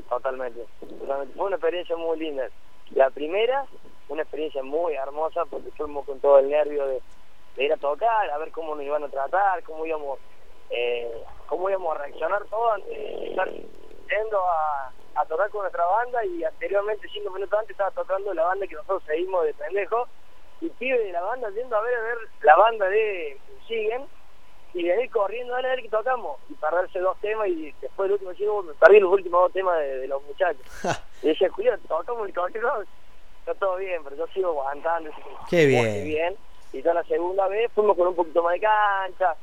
[0.09, 0.65] Totalmente,
[0.99, 1.33] totalmente.
[1.35, 2.47] Fue una experiencia muy linda.
[2.91, 3.65] La primera,
[4.09, 7.01] una experiencia muy hermosa porque fuimos con todo el nervio de,
[7.55, 10.19] de ir a tocar, a ver cómo nos iban a tratar, cómo íbamos,
[10.69, 11.09] eh,
[11.47, 16.23] cómo íbamos a reaccionar todo antes de estar yendo a, a tocar con nuestra banda
[16.25, 20.07] y anteriormente, cinco minutos antes, estaba tocando la banda que nosotros seguimos de pendejo.
[20.61, 24.03] Y pibe de la banda yendo a ver a ver la banda de Siguen
[24.73, 26.37] y venir corriendo a ver que tocamos.
[26.49, 29.77] Y perderse dos temas y después del último chico me perdí los últimos dos temas
[29.79, 30.61] de, de los muchachos.
[31.21, 32.85] Y decía Julián tocamos el corrido
[33.39, 35.11] está todo bien pero yo sigo aguantando
[35.49, 35.85] Qué bien.
[35.85, 36.37] muy bien.
[36.71, 39.35] y ya la segunda vez fuimos con un poquito más de cancha.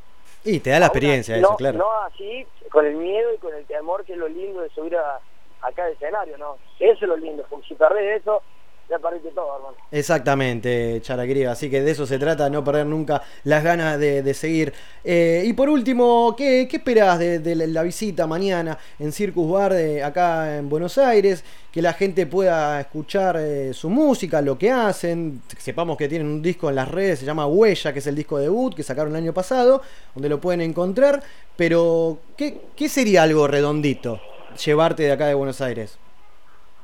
[0.43, 1.77] Y te da la experiencia así, eso, no, claro.
[1.77, 4.97] no así con el miedo y con el temor que es lo lindo de subir
[4.97, 5.21] a,
[5.67, 8.43] acá al escenario no eso es lo lindo porque si perdés eso
[8.89, 9.77] ya perdiste todo, hermano.
[9.91, 11.51] Exactamente, Chara querida.
[11.51, 14.73] Así que de eso se trata, no perder nunca las ganas de, de seguir.
[15.03, 19.51] Eh, y por último, ¿qué, qué esperás de, de la- la visita mañana en Circus
[19.51, 21.43] Bar de acá en Buenos Aires?
[21.73, 25.43] Que la gente pueda escuchar eh, su música, lo que hacen.
[25.59, 28.39] Sepamos que tienen un disco en las redes, se llama Huella, que es el disco
[28.39, 29.83] debut que sacaron el año pasado,
[30.15, 31.21] donde lo pueden encontrar.
[31.57, 34.21] Pero, ¿qué, qué sería algo redondito
[34.57, 35.99] llevarte de acá de Buenos Aires?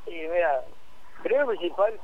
[0.05, 0.63] Y mira,
[1.21, 1.99] primero y principal,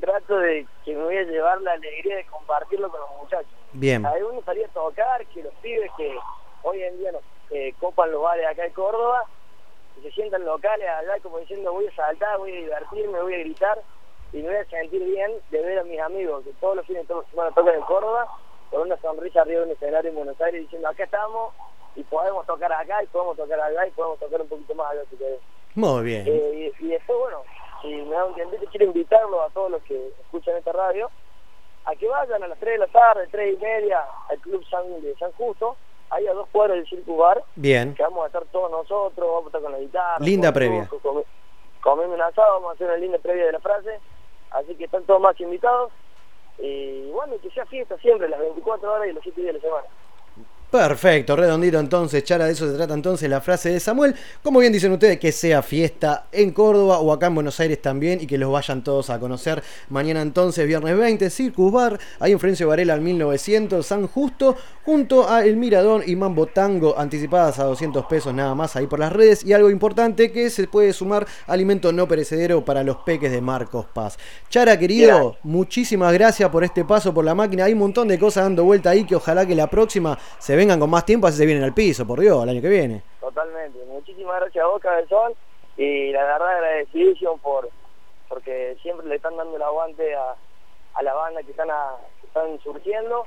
[0.00, 3.52] trato de que me voy a llevar la alegría de compartirlo con los muchachos.
[3.72, 4.04] Bien.
[4.04, 6.16] A uno salía a tocar, que los pibes que
[6.62, 9.24] hoy en día nos eh, copan los bares acá de Córdoba,
[9.94, 13.38] que se sientan locales allá como diciendo voy a saltar, voy a divertirme, voy a
[13.38, 13.78] gritar
[14.32, 17.02] y me voy a sentir bien de ver a mis amigos que todos los fines
[17.02, 18.26] de toda semana tocan en Córdoba
[18.70, 21.54] con una sonrisa arriba de un escenario en Buenos Aires diciendo acá estamos
[21.96, 25.02] y podemos tocar acá y podemos tocar allá y podemos tocar un poquito más allá
[25.10, 25.40] si querés.
[25.74, 26.24] Muy bien.
[26.26, 27.42] Eh, y, y después, bueno,
[27.82, 31.10] si me da un tiempito, quiero invitarlos a todos los que escuchan esta radio
[31.84, 35.02] a que vayan a las 3 de la tarde, 3 y media, al Club San,
[35.02, 35.76] de San Justo,
[36.10, 37.94] ahí a dos cuadras del Circo Bar, Bien.
[37.94, 40.16] que vamos a estar todos nosotros, vamos a estar con la guitarra.
[40.20, 40.88] Linda previa.
[41.80, 43.98] Comemos un asado, vamos a hacer una linda previa de la frase,
[44.52, 45.90] así que están todos más invitados.
[46.58, 49.66] Y bueno, que sea fiesta siempre, las 24 horas y los 7 días de la
[49.66, 49.88] semana.
[50.72, 54.14] Perfecto, redondito entonces, Chara, de eso se trata entonces la frase de Samuel.
[54.42, 58.22] Como bien dicen ustedes, que sea fiesta en Córdoba o acá en Buenos Aires también
[58.22, 62.40] y que los vayan todos a conocer mañana entonces, viernes 20, Circus Bar, ahí en
[62.40, 67.64] Florencio Varela al 1900, San Justo, junto a El Miradón y Mambo Tango, anticipadas a
[67.64, 69.44] 200 pesos nada más ahí por las redes.
[69.44, 73.84] Y algo importante que se puede sumar alimento no perecedero para los peques de Marcos
[73.92, 74.18] Paz.
[74.48, 77.66] Chara, querido, muchísimas gracias por este paso por la máquina.
[77.66, 80.78] Hay un montón de cosas dando vuelta ahí que ojalá que la próxima se vengan
[80.78, 83.02] con más tiempo, así se vienen al piso, por Dios, el año que viene.
[83.20, 83.78] Totalmente.
[83.86, 85.32] Muchísimas gracias a vos, Cabezón.
[85.76, 87.68] Y la verdad agradecidísimo por
[88.28, 90.36] porque siempre le están dando el aguante a,
[90.94, 93.26] a la banda que están, a- que están surgiendo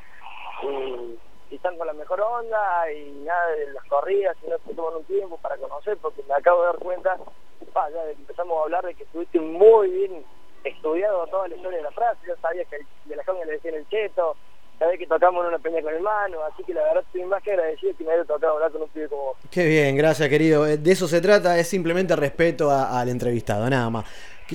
[0.64, 1.20] y,
[1.54, 5.38] están con la mejor onda y nada de las corridas, sino que toman un tiempo
[5.38, 7.18] para conocer, porque me acabo de dar cuenta,
[7.60, 10.26] ya empezamos a hablar de que estuviste muy bien
[10.64, 13.54] estudiado toda la historia de la frase, yo sabía que el- de la joven le
[13.54, 14.36] decían el cheto,
[14.80, 17.42] sabés que tocamos en una peña con el mano, así que la verdad estoy más
[17.44, 19.38] que agradecido que me haya tocado hablar con un pibe como vos.
[19.50, 20.66] Qué bien, gracias, querido.
[20.68, 24.06] Eh, De eso se trata, es simplemente respeto a- al entrevistado, nada más.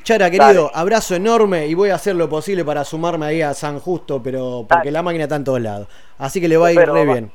[0.05, 3.81] Chara, querido, abrazo enorme y voy a hacer lo posible para sumarme ahí a San
[3.81, 5.89] Justo, pero porque la máquina está en todos lados.
[6.19, 7.33] Así que le va a ir re bien.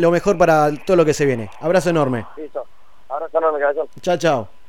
[0.00, 1.50] Lo mejor para todo lo que se viene.
[1.60, 2.24] Abrazo enorme.
[2.38, 2.64] Listo.
[3.08, 3.86] Abrazo enorme, cabezón.
[4.00, 4.59] Chao, chao.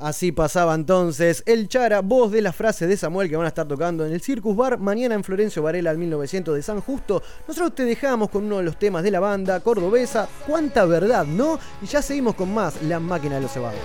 [0.00, 3.68] Así pasaba entonces el Chara, voz de las frases de Samuel que van a estar
[3.68, 7.22] tocando en el Circus Bar mañana en Florencio Varela al 1900 de San Justo.
[7.46, 11.58] Nosotros te dejamos con uno de los temas de la banda cordobesa, Cuánta verdad, ¿no?
[11.82, 13.78] Y ya seguimos con más La Máquina de los Cebados.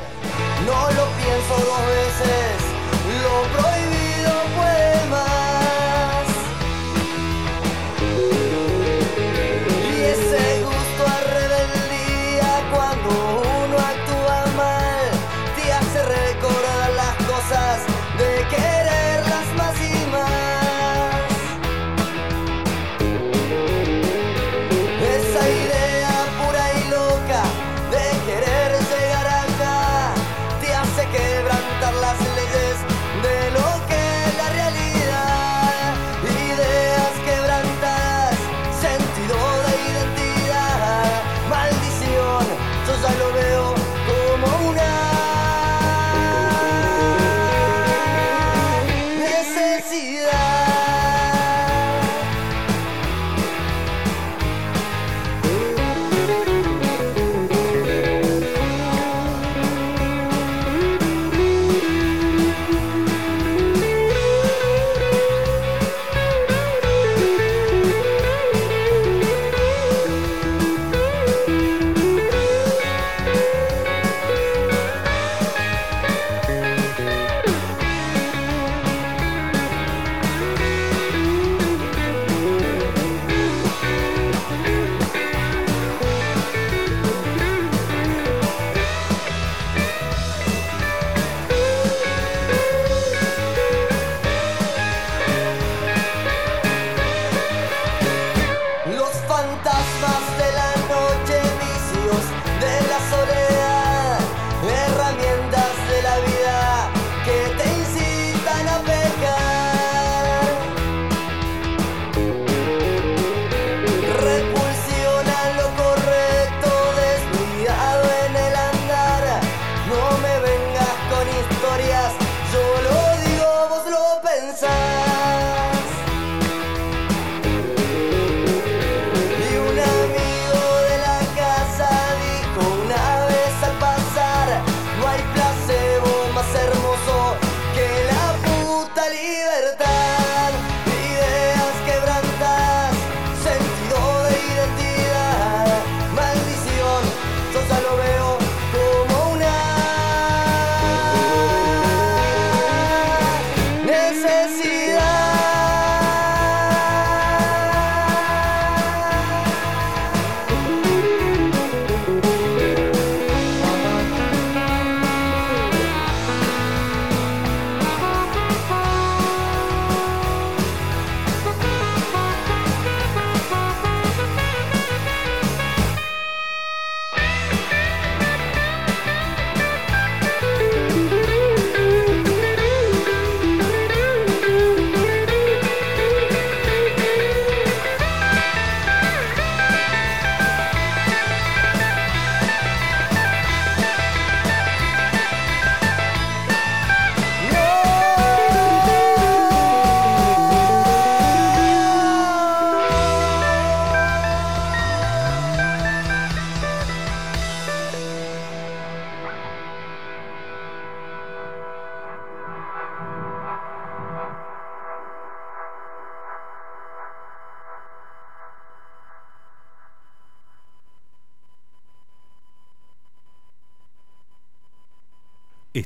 [0.65, 2.63] No lo pienso dos veces,
[3.21, 3.84] lo prohibido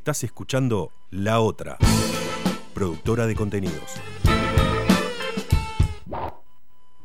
[0.09, 1.77] Estás escuchando La Otra,
[2.73, 4.01] productora de contenidos.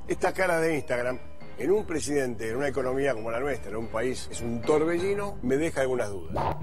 [0.09, 1.19] Esta cara de Instagram
[1.59, 5.37] en un presidente, en una economía como la nuestra, en un país, es un torbellino,
[5.43, 6.57] me deja algunas dudas.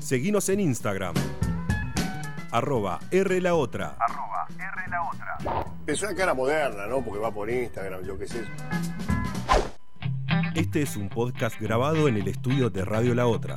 [0.00, 1.14] Seguinos en Instagram.
[2.50, 3.96] Arroba R la otra.
[5.86, 7.02] Es una cara moderna, ¿no?
[7.02, 8.44] Porque va por Instagram, yo qué sé.
[10.54, 13.56] Este es un podcast grabado en el estudio de Radio La Otra.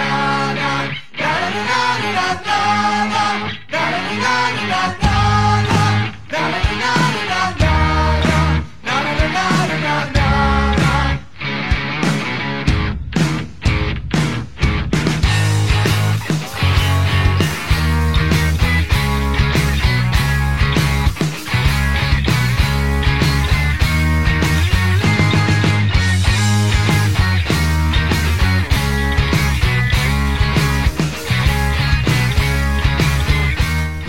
[2.33, 2.61] Bien.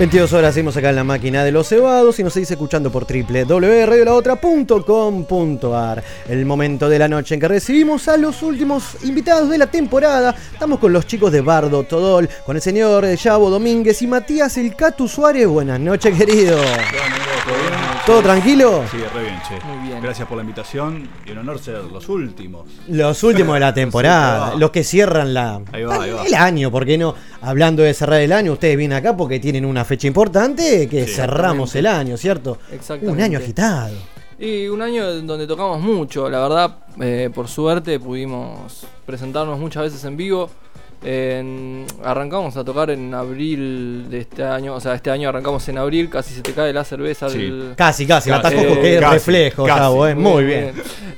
[0.02, 3.06] 22 horas seguimos acá en la máquina de los cebados y nos seguís escuchando por
[3.06, 9.68] www.radiolaotra.com.ar El momento de la noche en que recibimos a los últimos invitados de la
[9.68, 10.34] temporada.
[10.52, 14.74] Estamos con los chicos de Bardo Todol, con el señor Yavo Domínguez y Matías El
[14.74, 15.46] Catu Suárez.
[15.46, 16.58] Buenas noches, querido.
[18.06, 18.82] ¿Todo tranquilo?
[18.90, 19.64] Sí, re bien, che.
[19.64, 20.02] Muy bien.
[20.02, 22.68] Gracias por la invitación y un honor ser los últimos.
[22.88, 26.24] Los últimos de la temporada, los que cierran la, Ahí va, ahí va.
[26.24, 27.14] el año, ¿por qué no?
[27.42, 31.12] Hablando de cerrar el año, ustedes vienen acá porque tienen una fecha importante que Sí.
[31.14, 32.58] cerramos el año, ¿cierto?
[32.72, 33.12] Exactamente.
[33.12, 33.94] Un año agitado.
[34.36, 40.02] Y un año donde tocamos mucho, la verdad, eh, por suerte pudimos presentarnos muchas veces
[40.04, 40.50] en vivo.
[41.04, 45.78] En- arrancamos a tocar en abril de este año, o sea, este año arrancamos en
[45.78, 47.28] abril, casi se te cae la cerveza.
[47.28, 47.38] Sí.
[47.38, 49.80] del- Casi, casi, la Eh, casi, reflejo, casi.
[49.80, 50.72] Yavo, eh, muy bien.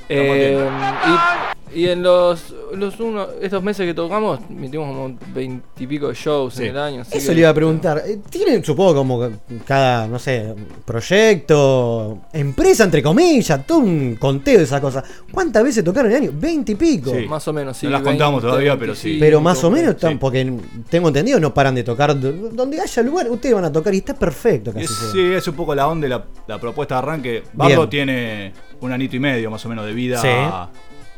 [0.09, 0.67] Eh,
[1.07, 6.55] y, y en los, los uno- estos meses que tocamos, metimos como veintipico de shows
[6.55, 6.65] Sí.
[6.65, 7.01] en el año.
[7.03, 8.03] así Eso que- le iba a preguntar.
[8.07, 9.29] eh, ¿Tienen, supongo, como
[9.67, 10.55] cada, no sé,
[10.85, 15.03] proyecto, empresa, entre comillas, todo un conteo de esa cosa?
[15.33, 16.33] ¿Cuántas veces tocaron en el año?
[16.39, 17.11] Veinte y pico.
[17.15, 17.27] Sí.
[17.27, 17.87] Más o menos, sí.
[17.87, 19.17] No las contamos todavía, pero sí.
[19.21, 20.17] Pero más o menos, sí.
[20.21, 20.53] porque
[20.91, 22.19] tengo entendido, no paran de tocar.
[22.19, 24.85] Donde haya lugar, ustedes van a tocar y está perfecto casi.
[24.85, 27.43] Es- sí, es un poco la onda la, la propuesta de arranque.
[27.53, 27.91] Bardo Bien.
[27.91, 30.29] tiene un anito y medio más o menos de vida, Sí.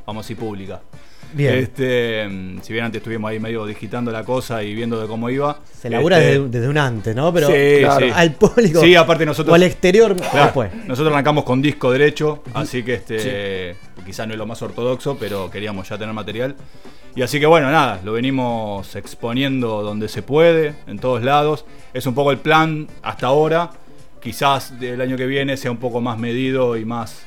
[0.07, 0.81] Vamos a decir, pública.
[1.33, 1.55] Bien.
[1.55, 5.29] Este, mm, si bien antes estuvimos ahí medio digitando la cosa y viendo de cómo
[5.29, 5.59] iba.
[5.73, 7.33] Se labura este, desde, desde un antes, ¿no?
[7.33, 8.13] Pero Sí, claro, sí.
[8.15, 8.81] al público.
[8.81, 9.53] Sí, aparte nosotros.
[9.53, 10.75] O al exterior Claro, después.
[10.87, 15.51] Nosotros arrancamos con disco derecho, así que este quizás no es lo más ortodoxo, pero
[15.51, 16.55] queríamos ya tener material.
[17.17, 21.65] Y así que bueno, nada, lo venimos exponiendo donde se puede, en todos lados.
[21.93, 23.71] Es un poco el plan hasta ahora.
[24.23, 27.25] Quizás del año que viene sea un poco más medido y más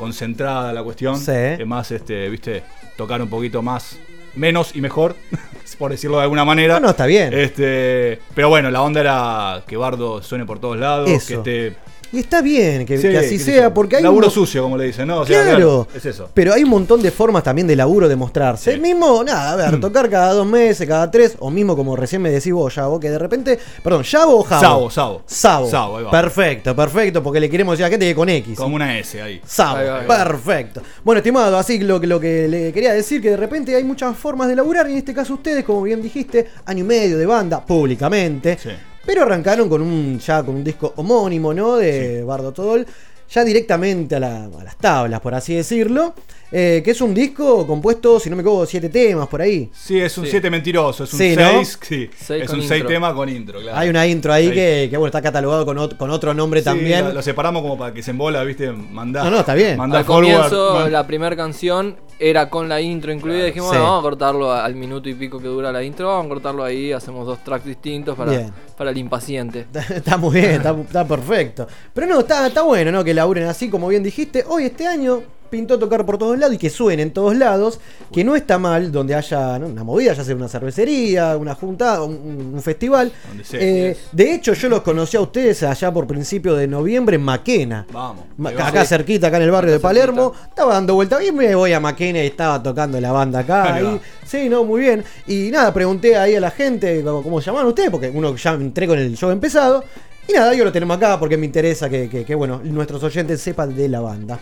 [0.00, 1.18] concentrada la cuestión.
[1.18, 1.30] Sí.
[1.34, 2.62] Es más, este, viste,
[2.96, 3.98] tocar un poquito más,
[4.34, 5.14] menos y mejor,
[5.78, 6.74] por decirlo de alguna manera.
[6.74, 7.34] No, no, está bien.
[7.34, 11.26] Este, pero bueno, la onda era que Bardo suene por todos lados, Eso.
[11.26, 11.76] que esté
[12.12, 14.02] Y está bien que, Sí, que así sea, porque hay.
[14.02, 15.20] Laburo un sucio, como le dicen, ¿no?
[15.20, 16.28] O sea, claro, es eso.
[16.34, 18.72] pero hay un montón de formas también de laburo de mostrarse.
[18.72, 19.80] El mismo, nada, a ver, Mm.
[19.80, 23.10] tocar cada dos meses, cada tres, o mismo como recién me decís vos, Yavo, que
[23.10, 23.58] de repente.
[23.84, 24.60] Perdón, ¿Yavo o Javo?
[24.60, 25.22] Sabo, Sabo.
[25.26, 25.70] Sabo.
[25.70, 26.10] Sabo, ahí va.
[26.10, 28.56] Perfecto, perfecto, porque le queremos decir a gente que con X.
[28.58, 29.40] Como una S ahí.
[29.46, 30.24] Sabo, Ahí va, ahí va.
[30.24, 30.82] perfecto.
[31.04, 34.16] Bueno, estimado, así lo, que- lo que le quería decir, que de repente hay muchas
[34.16, 37.26] formas de laburar, y en este caso ustedes, como bien dijiste, año y medio de
[37.26, 38.58] banda, públicamente.
[38.60, 38.70] Sí.
[39.04, 41.76] Pero arrancaron con un ya con un disco homónimo, ¿no?
[41.76, 42.86] De Bardo Todol,
[43.30, 46.14] ya directamente a, la- a las tablas, por así decirlo.
[46.52, 49.70] Eh, que es un disco compuesto, si no me equivoco, siete temas por ahí.
[49.72, 50.30] Sí, es un Sí.
[50.32, 51.64] 7 mentiroso, es un Sí, 6, ¿no?
[51.64, 52.10] sí.
[52.18, 52.88] Seis es un 6 intro.
[52.88, 53.78] tema con intro, claro.
[53.78, 54.52] Hay una intro ahí Ahí.
[54.54, 57.04] que, que, bueno, está catalogado con, ot- con otro nombre Sí, también.
[57.04, 58.70] Lo, lo separamos como para que se embola, ¿viste?
[58.72, 59.22] Mandá.
[59.24, 59.76] No, no, está bien.
[59.76, 60.24] Mandá Al forward.
[60.34, 63.44] comienzo, man- la primera canción era con la intro incluida.
[63.44, 66.08] Dijimos, bueno, vamos a cortarlo al minuto y pico que dura la intro.
[66.08, 66.92] Vamos a cortarlo ahí.
[66.92, 68.52] Hacemos dos tracks distintos para, Bien.
[68.76, 69.66] para el impaciente.
[69.94, 71.66] Está muy bien, está, está perfecto.
[71.94, 73.02] Pero no, está, está bueno, ¿no?
[73.04, 74.44] Que laburen así, como bien dijiste.
[74.48, 77.80] Hoy, este año, pintó tocar por todos lados y que suene en todos lados,
[78.12, 79.66] que no está mal donde haya ¿no?
[79.66, 83.12] una movida, ya sea una cervecería, una junta, un, un festival.
[83.28, 83.60] Donde sea.
[83.60, 87.86] Eh, de hecho, yo los conocí a ustedes allá por principio de noviembre en Maquena.
[87.92, 88.24] Vamos.
[88.38, 90.32] Ma- acá cerquita, acá en el barrio de Palermo.
[90.48, 93.74] Estaba dando vuelta y me voy a Maquena y estaba tocando la banda acá.
[93.74, 94.00] Ahí.
[94.24, 95.04] Sí, no, muy bien.
[95.26, 98.86] Y nada, pregunté ahí a la gente cómo, cómo llamaban ustedes, porque uno ya entré
[98.86, 99.82] con el show empezado.
[100.28, 103.40] Y nada, yo lo tenemos acá porque me interesa que, que- que, bueno, nuestros oyentes
[103.40, 104.38] sepan de la banda.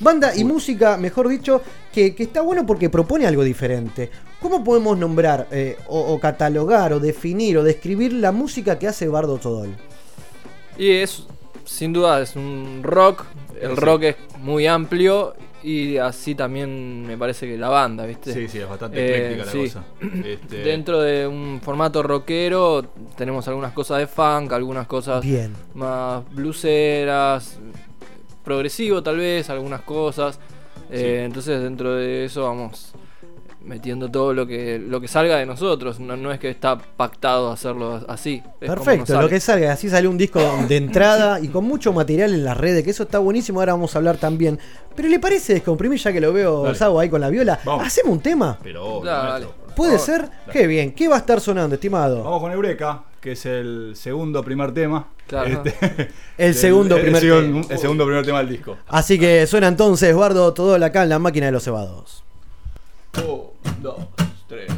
[0.00, 1.62] Banda y música, mejor dicho,
[1.92, 4.10] que, que está bueno porque propone algo diferente.
[4.40, 9.06] ¿Cómo podemos nombrar, eh, o, o catalogar, o definir, o describir la música que hace
[9.06, 9.70] Bardo Todol?
[10.76, 11.24] Y es,
[11.64, 13.24] sin duda, es un rock.
[13.60, 13.76] El Sí.
[13.76, 18.32] rock es muy amplio y así también me parece que la banda, ¿viste?
[18.32, 19.58] Sí, sí, es bastante Eh, ecléctica la sí.
[19.58, 19.84] cosa.
[20.26, 22.82] Este, Dentro de un formato rockero
[23.16, 25.54] tenemos algunas cosas de funk, algunas cosas Bien.
[25.74, 27.60] más bluseras,
[28.42, 30.38] progresivo tal vez, algunas cosas.
[30.90, 32.92] Eh, Entonces dentro de eso vamos
[33.64, 36.00] metiendo todo lo que lo que salga de nosotros.
[36.00, 38.42] No, no es que está pactado hacerlo así.
[38.58, 39.72] Perfecto, lo que salga.
[39.72, 43.04] Así sale un disco de entrada y con mucho material en las redes, que eso
[43.04, 43.60] está buenísimo.
[43.60, 44.58] Ahora vamos a hablar también.
[44.94, 46.74] Pero ¿le parece descomprimir ya que lo veo.
[46.74, 47.60] Sabo ahí con la viola?
[47.64, 47.86] Vamos.
[47.86, 48.58] ¿Hacemos un tema?
[48.62, 49.46] Pero, Dale.
[49.74, 50.06] ¿Puede favor.
[50.06, 50.30] ser?
[50.52, 50.92] Qué bien.
[50.92, 52.22] ¿Qué va a estar sonando, estimado?
[52.22, 55.08] Vamos con Eureka, que es el segundo primer tema.
[55.26, 55.62] Claro.
[56.36, 57.62] El segundo el, primer tema.
[57.70, 58.76] El segundo primer tema del disco.
[58.88, 62.22] Así que suena entonces, Bardo, todo acá en la máquina de los cebados.
[63.16, 63.96] Un, dos,
[64.48, 64.70] tres,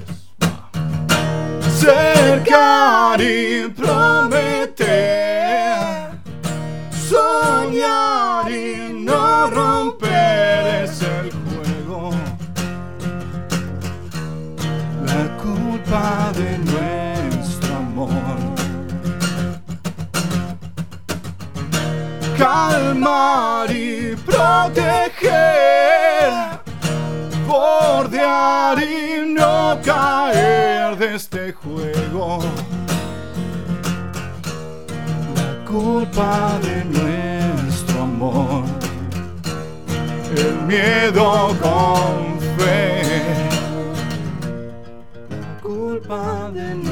[1.79, 4.89] Cercar y prometer,
[7.09, 9.74] soñar y no romper
[16.36, 18.11] de nuestro amor.
[22.36, 25.65] Calmar y proteger
[27.55, 32.39] bordear y no caer de este juego.
[35.36, 38.65] La culpa de nuestro amor,
[40.36, 43.44] el miedo con fe.
[46.15, 46.84] La culpa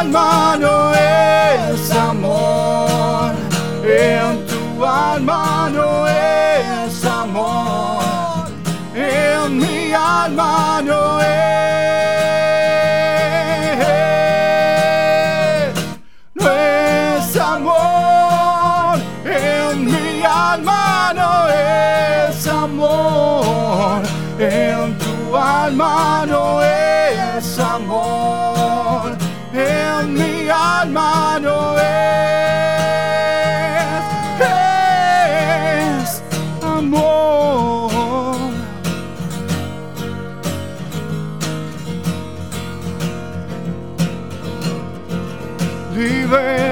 [0.00, 3.32] alma no es amor,
[3.82, 8.44] en tu alma no es amor,
[8.94, 11.36] en mi alma no es.
[16.34, 24.02] No es amor, en mi alma no es amor,
[24.38, 26.75] en tu alma no es
[30.86, 31.84] mi alma no es,
[36.00, 36.22] es
[36.62, 37.90] amor.
[45.94, 46.65] Libertad.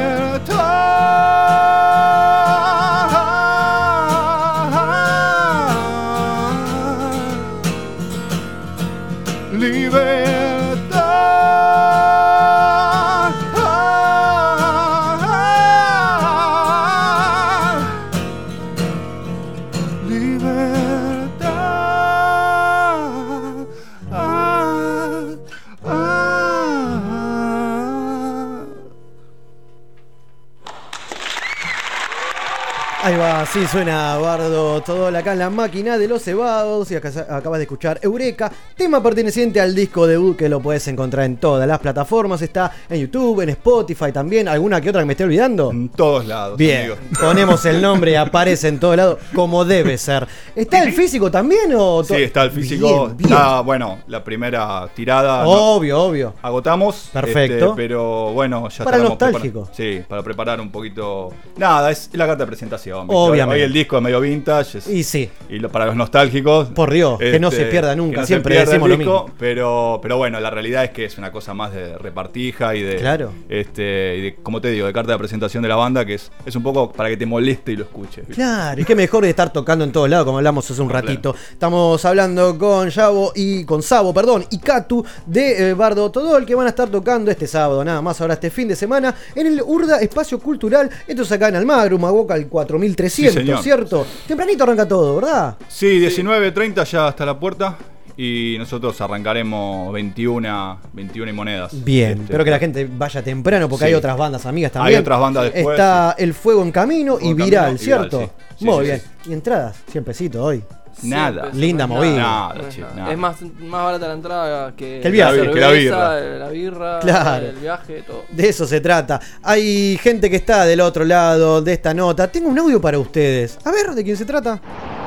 [33.55, 36.91] Ahí va, sí, suena Bardo todo acá en la máquina de los cebados.
[36.91, 41.27] Y acá, acabas de escuchar Eureka, tema perteneciente al disco debut que lo puedes encontrar
[41.27, 42.43] en todas las plataformas.
[42.43, 44.49] Está en YouTube, en Spotify también.
[44.49, 45.71] ¿Alguna que otra que me esté olvidando?
[45.71, 46.59] En todos lados.
[46.59, 50.27] Bien, ponemos el nombre y aparece en todos lados como debe ser.
[50.55, 53.07] ¿Está el físico también o Sí, está el físico.
[53.07, 53.33] Bien, bien.
[53.33, 55.43] Está, bueno, la primera tirada.
[55.45, 56.35] no- Obvio, obvio.
[56.43, 57.11] Agotamos.
[57.13, 57.55] Perfecto.
[57.67, 59.69] este, pero bueno, ya Para nostálgico.
[59.73, 61.33] Sí, para preparar un poquito.
[61.57, 63.07] Nada, es la carta de presentación.
[63.07, 63.44] canción.
[63.45, 63.63] Obviamente.
[63.63, 64.79] Hoy el disco es medio vintage.
[64.79, 65.31] es- Y sí.
[65.49, 66.69] y lo- para los nostálgicos.
[66.69, 69.31] Por Dios, que no se pierda nunca, no siempre pierda decimos lo mismo.
[69.39, 72.97] Pero, pero bueno, la realidad es que es una cosa más de repartija y de.
[72.97, 73.33] Claro.
[73.49, 76.31] Este, y de, como te digo, de carta de presentación de la banda, que es,
[76.47, 78.25] es un poco para que te moleste y lo escuches.
[78.35, 81.07] Claro, y qué mejor de estar tocando en todos lados, como hablamos hace un Claro.
[81.07, 81.35] ratito.
[81.53, 86.55] Estamos hablando con Yavo y con Sabo, perdón, y Katu de eh, Bardo Todol, que
[86.55, 89.63] van a estar tocando este sábado, nada más ahora este fin de semana, en el
[89.63, 90.91] Urda Espacio Cultural.
[91.07, 93.63] Esto es acá en Almagro, Magoca, el 4300, Sí, señor.
[93.63, 94.07] ¿cierto?
[94.27, 95.57] Tempranito arranca todo, ¿verdad?
[95.69, 97.77] Sí, 19.30 ya hasta la puerta.
[98.17, 101.85] Y nosotros arrancaremos 21, 21 y monedas.
[101.85, 103.89] Bien, Este, espero que la gente vaya temprano porque Sí.
[103.89, 104.95] hay otras bandas amigas también.
[104.97, 108.19] Hay otras bandas después, Está El Fuego en Camino Fuego y Viral, Camino ¿cierto?
[108.19, 108.55] Viral, sí.
[108.61, 109.01] Sí, Muy sí, bien.
[109.25, 109.31] sí.
[109.31, 110.63] Y entradas, 100 pesitos hoy.
[111.03, 111.51] Nada.
[111.53, 112.23] Linda no es movida.
[112.23, 113.13] nada, Nada, no es che, nada.
[113.13, 115.45] Es más, más barata la entrada que, Que el viaje.
[115.45, 116.21] la Que la birra.
[116.39, 117.47] la birra, Claro.
[117.47, 118.25] el viaje, todo.
[118.31, 119.21] De eso se trata.
[119.43, 122.29] Hay gente que está del otro lado de esta nota.
[122.29, 123.59] Tengo un audio para ustedes.
[123.65, 124.61] A ver, ¿de quién se trata?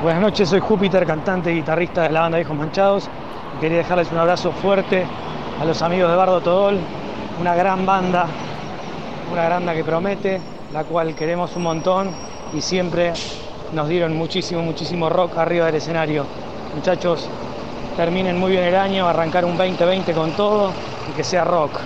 [0.03, 3.09] Buenas noches, soy Júpiter, cantante y guitarrista de la banda Viejos Manchados.
[3.57, 5.05] Y quería dejarles un abrazo fuerte
[5.59, 6.77] a los amigos de Bardo Todol,
[7.41, 8.27] una gran banda,
[9.31, 10.39] una gran banda que promete,
[10.71, 12.11] la cual queremos un montón
[12.53, 13.13] y siempre
[13.73, 16.25] nos dieron muchísimo, muchísimo rock arriba del escenario.
[16.75, 17.29] Muchachos,
[17.95, 20.71] terminen muy bien el año, arrancar un 2020 con todo
[21.09, 21.79] y que sea rock.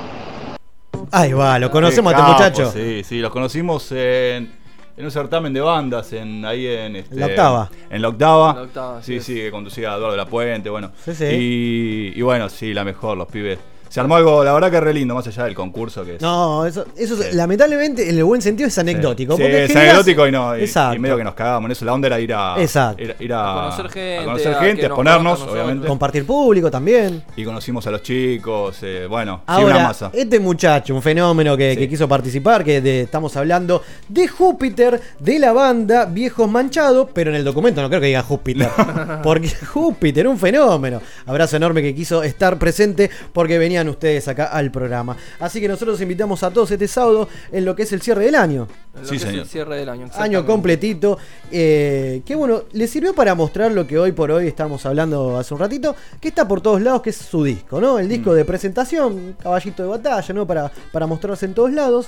[1.11, 2.71] Ahí va, lo conocemos a este muchacho.
[2.71, 4.51] Sí, sí, los conocimos en,
[4.95, 6.95] en un certamen de bandas, en, ahí en...
[6.95, 7.69] Este, La Octava.
[7.89, 8.53] En la octava.
[8.53, 10.91] La Octava, sí, sí sí, que conducía a Eduardo La Puente, bueno.
[11.03, 11.25] Sí, sí.
[11.25, 13.59] Y, y bueno, sí, la mejor, los pibes.
[13.91, 16.21] Se armó algo, la verdad que re lindo, más allá del concurso que es.
[16.21, 19.35] No, eso, eso es- lamentablemente en el buen sentido es anecdótico.
[19.35, 20.57] Sí, porque es generas- anecdótico y no.
[20.57, 20.95] Y, Exacto.
[20.95, 21.83] y medio que nos cagábamos en eso.
[21.85, 22.55] La onda era ir a.
[22.57, 23.03] Exacto.
[23.03, 25.87] Ir, ir a, A conocer gente, a conocer a gente, exponernos, obviamente.
[25.87, 27.21] Compartir público también.
[27.35, 28.77] Y conocimos a los chicos.
[28.81, 30.09] eh, bueno, sí, una Ahora, masa.
[30.13, 31.77] este muchacho, un fenómeno que, Sí.
[31.77, 37.29] que quiso participar, que de- estamos hablando de Júpiter, de la banda Viejos Manchados, pero
[37.31, 38.69] en el documento no creo que diga Júpiter,
[39.23, 41.01] porque Júpiter, un fenómeno.
[41.25, 45.17] Abrazo enorme que quiso estar presente porque venían ustedes acá al programa.
[45.39, 48.35] Así que nosotros invitamos a todos este sábado en lo que es el cierre del
[48.35, 48.67] año.
[48.95, 49.41] En lo Sí, que es señor.
[49.43, 50.07] el cierre del año.
[50.15, 51.17] Año completito.
[51.51, 55.53] Eh, que bueno, le sirvió para mostrar lo que hoy por hoy estamos hablando hace
[55.53, 57.97] un ratito, que está por todos lados, que es su disco, ¿no?
[57.99, 58.09] El Mm.
[58.09, 60.45] disco de presentación, caballito de batalla, ¿no?
[60.45, 62.07] Para, para mostrarse en todos lados.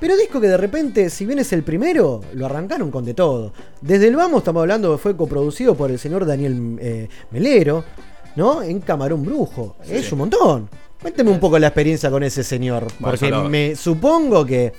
[0.00, 3.52] Pero disco que de repente, si bien es el primero, lo arrancaron con de todo.
[3.80, 7.84] Desde el Vamos estamos hablando que fue coproducido por el señor Daniel eh, Melero,
[8.36, 8.62] ¿no?
[8.62, 9.76] En Camarón Brujo.
[9.88, 10.68] Es un montón.
[11.04, 14.72] Cuénteme un poco la experiencia con ese señor, porque lo- me supongo que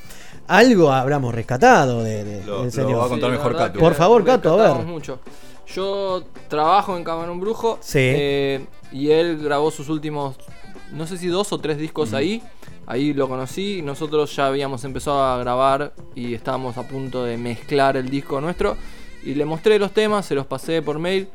[0.47, 2.99] algo habremos rescatado de, de- Lo- del lo señor.
[2.99, 3.79] va a contar Sí, mejor Cato.
[3.79, 4.85] Por favor, Cato, a ver.
[4.87, 5.19] mucho.
[5.67, 7.77] Yo trabajo en Camarón Brujo.
[7.81, 7.99] Sí.
[8.01, 10.35] eh, y él grabó sus últimos,
[10.91, 12.41] no sé si dos o tres discos ahí.
[12.87, 13.81] Ahí lo conocí.
[13.83, 18.77] Nosotros ya habíamos empezado a grabar y estábamos a punto de mezclar el disco nuestro.
[19.23, 21.27] Y le mostré los temas, se los pasé por mail.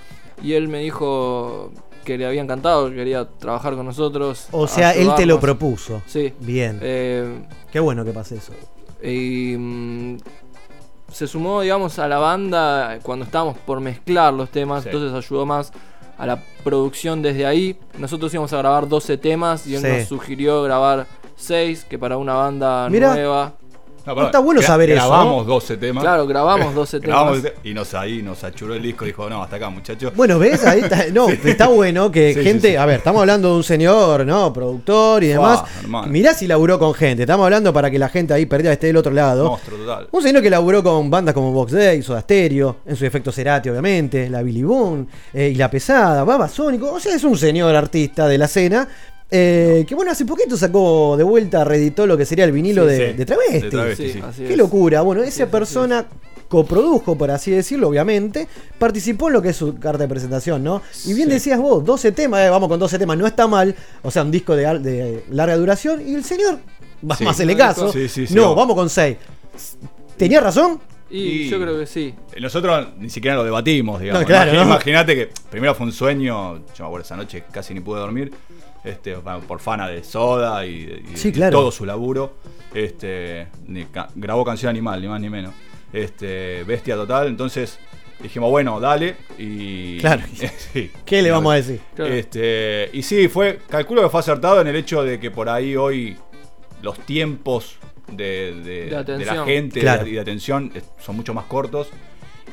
[0.42, 1.72] Y él me dijo
[2.04, 4.48] que le había encantado, que quería trabajar con nosotros.
[4.52, 6.02] O sea, él te lo propuso.
[6.06, 6.32] Sí.
[6.40, 6.78] Bien.
[6.82, 8.52] Eh, Qué bueno que pase eso.
[9.02, 10.18] y mm,
[11.12, 14.88] se sumó, digamos, a la banda cuando estábamos por mezclar los temas, Sí.
[14.90, 15.72] entonces ayudó más
[16.18, 17.78] a la producción desde ahí.
[17.98, 19.88] Nosotros íbamos a grabar 12 temas y él Sí.
[19.88, 21.06] nos sugirió grabar
[21.36, 23.14] 6, que para una banda Mirá.
[23.14, 23.54] nueva.
[24.06, 26.02] No, perdón, Está bueno saber eso, Grabamos 12 temas.
[26.02, 27.58] Claro, grabamos 12 Grabamos temas.
[27.64, 29.04] y nos ahí nos achuró el disco.
[29.04, 30.12] Dijo, no, hasta acá, muchachos.
[30.16, 30.64] Bueno, ¿ves?
[30.64, 32.70] Ahí está, no, está bueno que Sí, sí, gente.
[32.70, 32.76] sí.
[32.76, 34.52] A ver, estamos hablando de un señor, ¿no?
[34.52, 35.62] Productor y demás.
[35.82, 36.06] Hermano.
[36.08, 37.22] Mirá si laburó con gente.
[37.24, 39.50] Estamos hablando para que la gente ahí perdida esté del otro lado.
[39.50, 40.08] Monstruo total.
[40.10, 43.68] Un señor que laburó con bandas como Box Day, Soda Stereo, en su efecto Cerati,
[43.68, 46.92] obviamente, la Billy Boone eh, y La Pesada, Babasónico.
[46.92, 48.88] O sea, es un señor artista de la escena.
[49.30, 52.94] Eh, que bueno, hace poquito sacó de vuelta, reeditó lo que sería el vinilo Sí,
[52.96, 53.16] de, sí.
[53.16, 53.60] de Travesti.
[53.60, 54.58] De Travesti, Sí, Qué es.
[54.58, 55.02] locura.
[55.02, 56.06] Bueno, esa persona
[56.48, 58.48] coprodujo, por así decirlo, obviamente,
[58.78, 60.82] participó en lo que es su carta de presentación, ¿no?
[61.06, 61.34] Y bien Sí.
[61.34, 64.32] decías vos, 12 temas, eh, vamos con 12 temas, no está mal, o sea, un
[64.32, 66.58] disco de, de larga duración, y el señor,
[67.08, 68.56] a hacerle caso, Sí, sí, sí, no, vamos.
[68.56, 69.16] vamos con 6.
[70.16, 70.80] ¿Tenía razón?
[71.08, 72.14] Y, Y- yo creo que sí.
[72.40, 74.22] Nosotros ni siquiera lo debatimos, digamos.
[74.22, 74.60] No, claro.
[74.62, 78.32] Imagínate que primero fue un sueño, yo me acuerdo esa noche casi ni pude dormir,
[78.84, 79.14] este,
[79.46, 81.58] por fana de Soda y, y- Sí, y claro.
[81.58, 82.34] todo su laburo.
[82.74, 85.52] Este, ni ca- grabó Canción Animal, ni más ni menos.
[85.92, 87.78] Este, bestia total, entonces
[88.22, 89.16] dijimos, bueno, dale.
[89.38, 89.98] Y.
[89.98, 90.22] Claro.
[90.72, 90.90] sí.
[91.04, 91.80] ¿Qué le vamos a decir?
[91.94, 92.12] Claro.
[92.14, 95.74] Este, y sí, fue, calculo que fue acertado en el hecho de que por ahí
[95.76, 96.16] hoy
[96.82, 97.76] los tiempos
[98.10, 100.06] de, de- De de la gente Claro.
[100.06, 101.88] y de atención son mucho más cortos.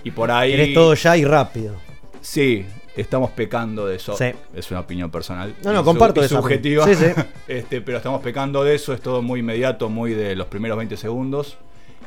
[0.03, 0.51] Y por ahí.
[0.51, 1.75] Querés todo ya y rápido.
[2.21, 2.65] Sí,
[3.01, 4.15] estamos pecando de eso.
[4.17, 4.31] Sí.
[4.53, 5.55] Es una opinión personal.
[5.63, 6.85] No, no, comparto y esa subjetiva.
[6.85, 7.05] Sí, sí.
[7.47, 10.97] este, pero estamos pecando de eso, es todo muy inmediato, muy de los primeros 20
[10.97, 11.57] segundos.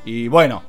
[0.04, 0.62] Y bueno,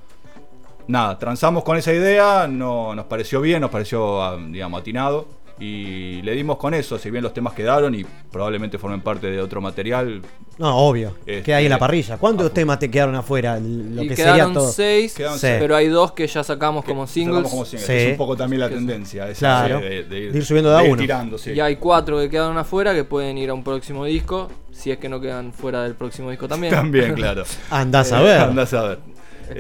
[0.88, 5.28] nada, transamos con esa idea, no, nos pareció bien, nos pareció, ah, digamos, atinado.
[5.64, 9.40] Y le dimos con eso, si bien los temas quedaron y probablemente formen parte de
[9.40, 10.20] otro material.
[10.58, 11.16] No, obvio.
[11.24, 12.18] Este, que hay en la parrilla.
[12.18, 13.60] ¿Cuántos temas te quedaron afuera?
[13.60, 14.72] Lo y que quedaron sería todo.
[14.72, 15.42] seis, Quedaron Sí.
[15.48, 15.58] seis.
[15.60, 17.36] pero hay dos que ya sacamos como singles.
[17.44, 17.94] Sacamos como singles, Sí.
[17.94, 19.30] Es un poco también la tendencia.
[19.30, 19.80] esa Claro.
[19.82, 21.00] de, de De ir subiendo de a ir uno.
[21.02, 21.52] tirando, sí.
[21.52, 24.98] Y hay cuatro que quedaron afuera que pueden ir a un próximo disco, si es
[24.98, 26.74] que no quedan fuera del próximo disco también.
[26.82, 27.44] También, claro.
[27.70, 28.40] Andás a Eh, ver.
[28.40, 29.00] Andás a ver.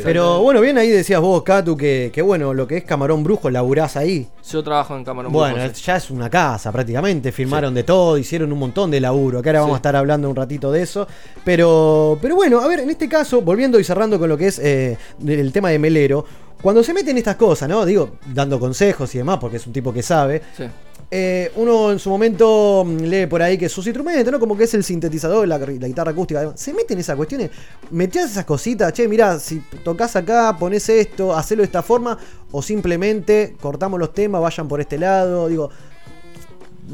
[0.03, 3.49] Pero bueno, bien ahí decías vos, Catu, que, que bueno, lo que es Camarón Brujo,
[3.49, 4.27] laburás ahí.
[4.49, 8.17] Yo trabajo en Camarón Bueno, Brujo, es- ya es una casa prácticamente, filmaron de todo,
[8.17, 9.77] hicieron un montón de laburo, que ahora vamos Sí.
[9.77, 11.07] a estar hablando un ratito de eso.
[11.43, 14.59] Pero, pero bueno, a ver, en este caso, volviendo y cerrando con lo que es
[14.59, 16.25] eh, el tema de Melero,
[16.61, 17.83] cuando se meten estas cosas, ¿no?
[17.85, 20.41] Digo, dando consejos y demás, porque es un tipo que sabe.
[20.55, 20.65] Sí.
[21.13, 24.39] Eh, uno en su momento mm, lee por ahí que sus instrumentos, ¿no?
[24.39, 26.53] Como que es el sintetizador, la, la guitarra acústica.
[26.55, 27.51] Se meten esas cuestiones.
[27.91, 32.17] Metías esas cositas, che, mirá, si tocas acá, pones esto, hacelo de esta forma,
[32.51, 35.49] o simplemente cortamos los temas, vayan por este lado.
[35.49, 35.69] Digo,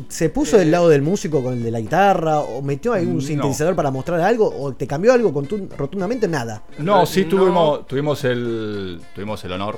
[0.10, 2.40] ¿se puso del lado del músico con el de la guitarra?
[2.40, 3.22] ¿O metió ahí un No.
[3.22, 4.52] sintetizador para mostrar algo?
[4.60, 5.32] ¿O te cambió algo
[5.78, 6.28] rotundamente?
[6.28, 6.64] Nada.
[6.80, 7.30] No, sí No.
[7.30, 9.00] tuvimos, tuvimos el.
[9.14, 9.78] Tuvimos el honor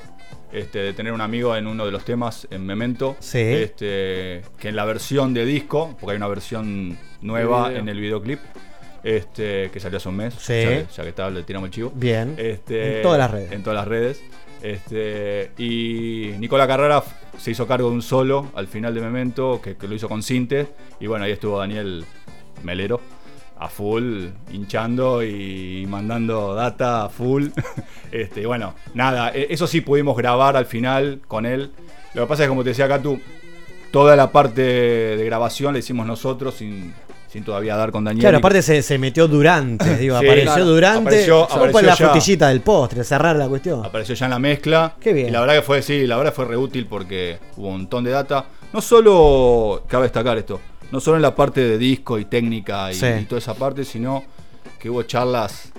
[0.52, 3.16] este, de tener un amigo en uno de los temas, en Memento.
[3.20, 3.40] Sí.
[3.40, 8.40] Este, que en la versión de disco, porque hay una versión nueva en el videoclip.
[9.02, 10.34] Este, que salió hace un mes.
[10.38, 10.54] Sí.
[10.62, 11.92] Ya, que- ya que está, le tiramos el chivo.
[11.96, 12.36] Bien.
[12.38, 13.52] Este, En todas las redes.
[13.54, 14.22] En todas las redes.
[14.62, 17.02] Este, y Nicola Carrera
[17.38, 20.22] se hizo cargo de un solo al final de Memento, que, que lo hizo con
[20.22, 20.68] Sinte.
[21.00, 22.04] Y bueno, ahí estuvo Daniel
[22.64, 23.00] Melero
[23.60, 27.48] a full, hinchando y mandando data a full.
[28.12, 31.70] Este, bueno, nada, e- eso sí pudimos grabar al final con él.
[32.16, 33.20] Lo que pasa es que, como te decía Catu,
[33.92, 36.92] toda la parte de grabación la hicimos nosotros sin,
[37.28, 38.22] sin todavía dar con Daniel.
[38.24, 40.66] Claro, aparte se, se metió durante, digo, Sí, apareció claro.
[40.66, 41.02] durante.
[41.10, 42.10] Apareció- fue apareció la ya.
[42.10, 43.86] frutillita del postre, cerrar la cuestión.
[43.86, 44.96] apareció ya en la mezcla.
[45.00, 45.28] Qué bien.
[45.28, 48.04] Y la verdad que fue, sí, la verdad fue re útil porque hubo un montón
[48.04, 48.46] de data.
[48.74, 50.60] No solo, cabe destacar esto,
[50.92, 53.06] no solo en la parte de disco y técnica y, Sí.
[53.22, 54.24] y toda esa parte, sino
[54.80, 55.72] que hubo charlas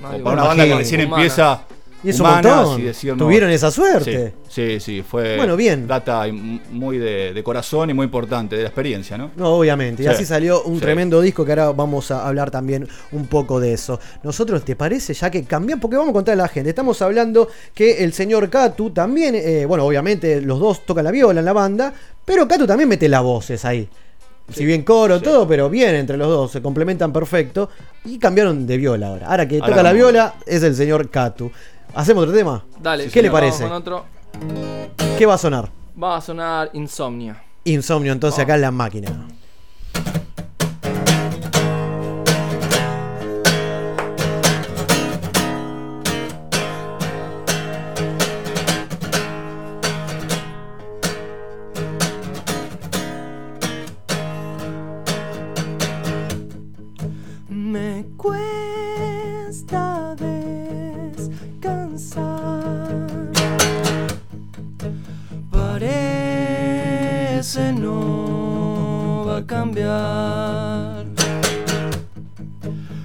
[0.00, 1.18] No, para una banda que recién Humanas.
[1.18, 1.60] empieza.
[2.02, 2.80] Y es un humanas montón.
[2.80, 4.34] y decir, no, Tuvieron esa suerte.
[4.50, 5.86] Sí, sí, sí, fue Bueno, bien.
[5.86, 6.24] data
[6.70, 9.30] muy de, de corazón y muy importante, de la experiencia, ¿no?
[9.36, 10.02] No, obviamente.
[10.02, 10.12] Y Sí.
[10.12, 10.80] así salió un Sí.
[10.82, 13.98] tremendo disco que ahora vamos a hablar también un poco de eso.
[14.22, 15.14] Nosotros, ¿te parece?
[15.14, 16.68] Ya que cambian, porque vamos a contar a la gente.
[16.68, 21.40] Estamos hablando que el señor Katu también, eh, bueno, obviamente los dos tocan la viola
[21.40, 23.88] en la banda, pero Katu también mete las voces ahí.
[24.52, 27.70] Si bien coro, todo, pero bien entre los dos, se complementan perfecto.
[28.04, 29.28] Y cambiaron de viola ahora.
[29.28, 29.96] Ahora que Ahora toca la vamos.
[29.96, 31.50] viola es el señor Katu.
[31.94, 32.64] ¿Hacemos otro tema?
[32.80, 33.64] Dale, ¿Qué le parece?
[33.64, 34.04] otro.
[35.16, 35.70] ¿Qué va a sonar?
[36.00, 37.42] Va a sonar Insomnia.
[37.64, 39.26] Insomnio, entonces acá en la máquina.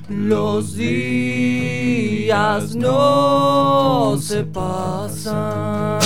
[0.10, 6.00] Los días no se pasan.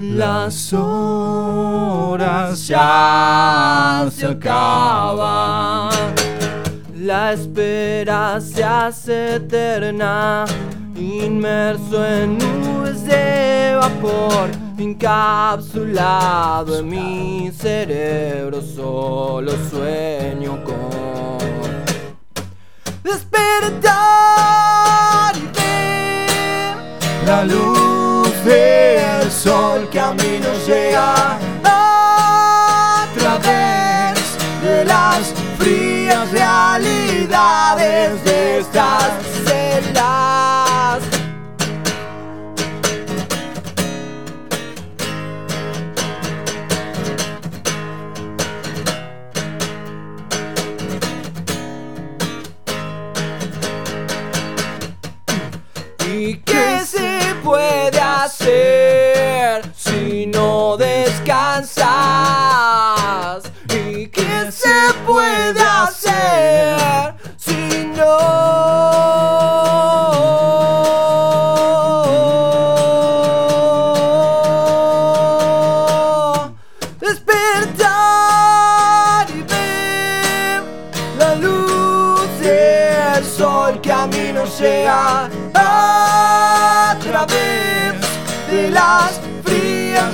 [0.00, 5.90] Las horas ya se acaban.
[6.94, 10.44] La espera se hace eterna,
[10.94, 14.50] inmerso en nubes de vapor,
[14.82, 21.68] encapsulado en mi cerebro, solo sueño con
[23.02, 23.82] despertar
[25.36, 26.76] y ver
[27.26, 38.24] la luz del sol que a mí no llega a través de las frías realidades
[38.24, 39.12] de estas
[39.44, 40.47] celdas.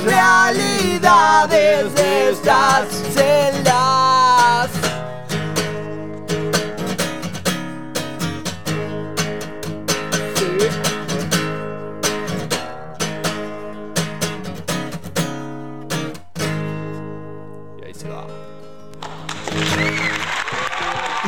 [0.05, 3.64] Realidades de estas.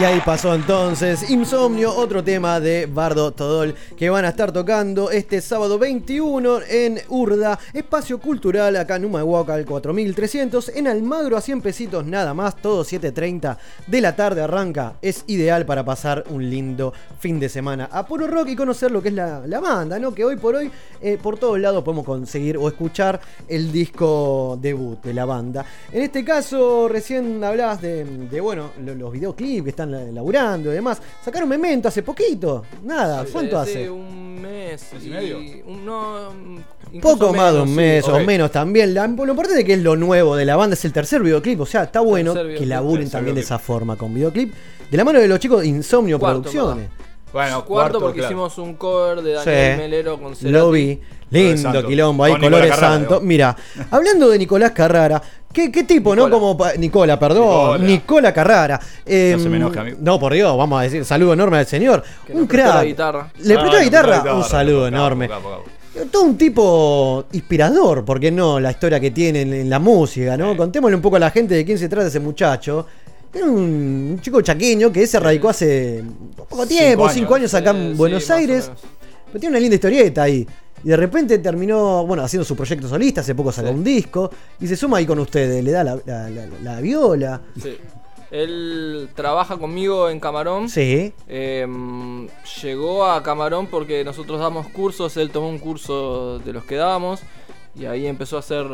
[0.07, 5.41] Ahí pasó entonces Insomnio, otro tema de Bardo Todol que van a estar tocando este
[5.41, 11.61] sábado 21 en Urda, espacio cultural acá en Humahuaca al 4300, en Almagro a 100
[11.61, 13.57] pesitos nada más, todo 7.30
[13.89, 18.29] de la tarde arranca, es ideal para pasar un lindo fin de semana a puro
[18.29, 20.15] rock y conocer lo que es la, la banda, ¿no?
[20.15, 20.71] Que hoy por hoy
[21.01, 25.65] eh, por todos lados podemos conseguir o escuchar el disco debut de la banda.
[25.93, 30.75] En este caso recién hablabas de, de, bueno, lo- los videoclips que están laburando y
[30.75, 31.01] demás.
[31.25, 33.89] Sacaron Memento hace poquito, nada, ¿cuánto hace?
[33.91, 35.39] Un mes y medio?
[35.39, 36.31] un- no,
[37.03, 37.75] Poco más de un sí.
[37.75, 38.95] mes o menos también.
[38.95, 41.61] La- lo importante es que es lo nuevo de la banda, es el tercer videoclip.
[41.61, 44.53] O sea, está bueno que laburen también de esa forma con videoclip.
[44.91, 46.89] De la mano de los chicos de Insomnio Cuarto, Producciones.
[47.33, 48.33] Bueno, Cuarto, porque claro.
[48.35, 49.79] hicimos un cover de Daniel Sí.
[49.83, 50.53] Melero con Cerati.
[50.53, 51.01] Lo vi.
[51.29, 53.21] Lindo quilombo, ahí Con colores santos.
[53.21, 53.55] Mira,
[53.91, 55.21] hablando de Nicolás Carrara,
[55.57, 56.29] ¿qué, qué tipo, no?
[56.29, 57.81] Como Nicola, perdón.
[57.81, 57.87] Nicola.
[57.87, 58.79] Nicola, Carrara.
[59.07, 59.97] Eh, No se me enoje, amigo.
[60.03, 62.03] No, por Dios, vamos a decir, saludo enorme al señor.
[62.27, 62.75] Que un crack.
[62.75, 63.31] la guitarra.
[63.39, 65.31] Le Ah, prestó la guitarra, un saludo enorme.
[66.11, 68.61] Todo un tipo inspirador, porque no?
[68.61, 70.55] La historia que tiene en, en la música, ¿no?
[70.55, 72.87] Contémosle un poco a la gente de quién se trata ese muchacho.
[73.33, 76.05] Era un, un chico chaqueño que se radicó hace
[76.37, 77.15] poco tiempo, años.
[77.15, 78.71] cinco años acá en Buenos Aires.
[79.27, 80.47] Pero tiene una linda historieta ahí.
[80.87, 83.75] Y de repente terminó, bueno, haciendo su proyecto solista, hace poco sacó Sí.
[83.75, 84.31] un disco.
[84.61, 87.41] Y se suma ahí con ustedes, le da la, la- la- la viola.
[87.61, 87.77] Sí.
[88.31, 90.69] Él trabaja conmigo en Camarón.
[90.69, 91.13] Sí.
[91.27, 91.67] Eh,
[92.63, 97.21] llegó a Camarón porque nosotros damos cursos, él tomó un curso de los que dábamos
[97.75, 98.67] y ahí empezó a hacer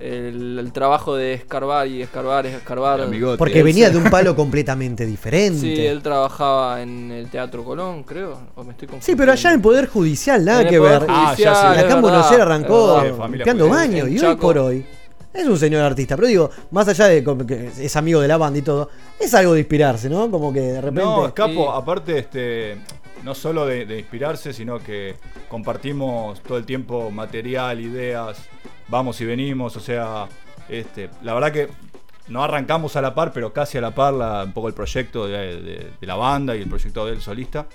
[0.00, 3.08] el, el trabajo de escarbar y escarbar y escarbar.
[3.36, 5.60] Porque venía de un palo completamente diferente.
[5.60, 8.38] Sí, él trabajaba en el Teatro Colón, creo.
[8.54, 11.00] O me estoy Sí, pero allá en el Poder Judicial, nada En que ver.
[11.00, 14.08] Judicial, Y es acá en Buenos Aires arrancó es limpiando baños.
[14.08, 14.84] Y hoy por hoy
[15.32, 16.16] es un señor artista.
[16.16, 19.54] Pero digo, más allá de que es amigo de la banda y todo, es algo
[19.54, 20.30] de inspirarse, ¿no?
[20.30, 21.02] Como que de repente.
[21.02, 22.78] No, Capo, aparte, este,
[23.24, 25.16] no solo de, de inspirarse, sino que
[25.48, 28.38] compartimos todo el tiempo material, ideas,
[28.88, 30.26] vamos y venimos, o sea,
[30.68, 31.68] este, la verdad que
[32.28, 35.26] no arrancamos a la par, pero casi a la par la- un poco el proyecto
[35.26, 37.66] de, de- de la banda y el proyecto del solista.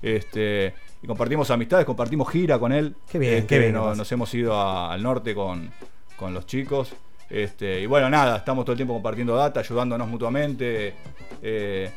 [0.00, 2.94] Este, y compartimos amistades, compartimos gira con él.
[3.10, 3.96] Qué bien, Este, qué bien, no- capaz.
[3.96, 5.70] nos hemos ido a- al norte con,
[6.16, 6.92] con los chicos.
[7.30, 10.94] Este, y bueno, nada, estamos todo el tiempo compartiendo data, ayudándonos mutuamente.
[11.42, 11.90] eh,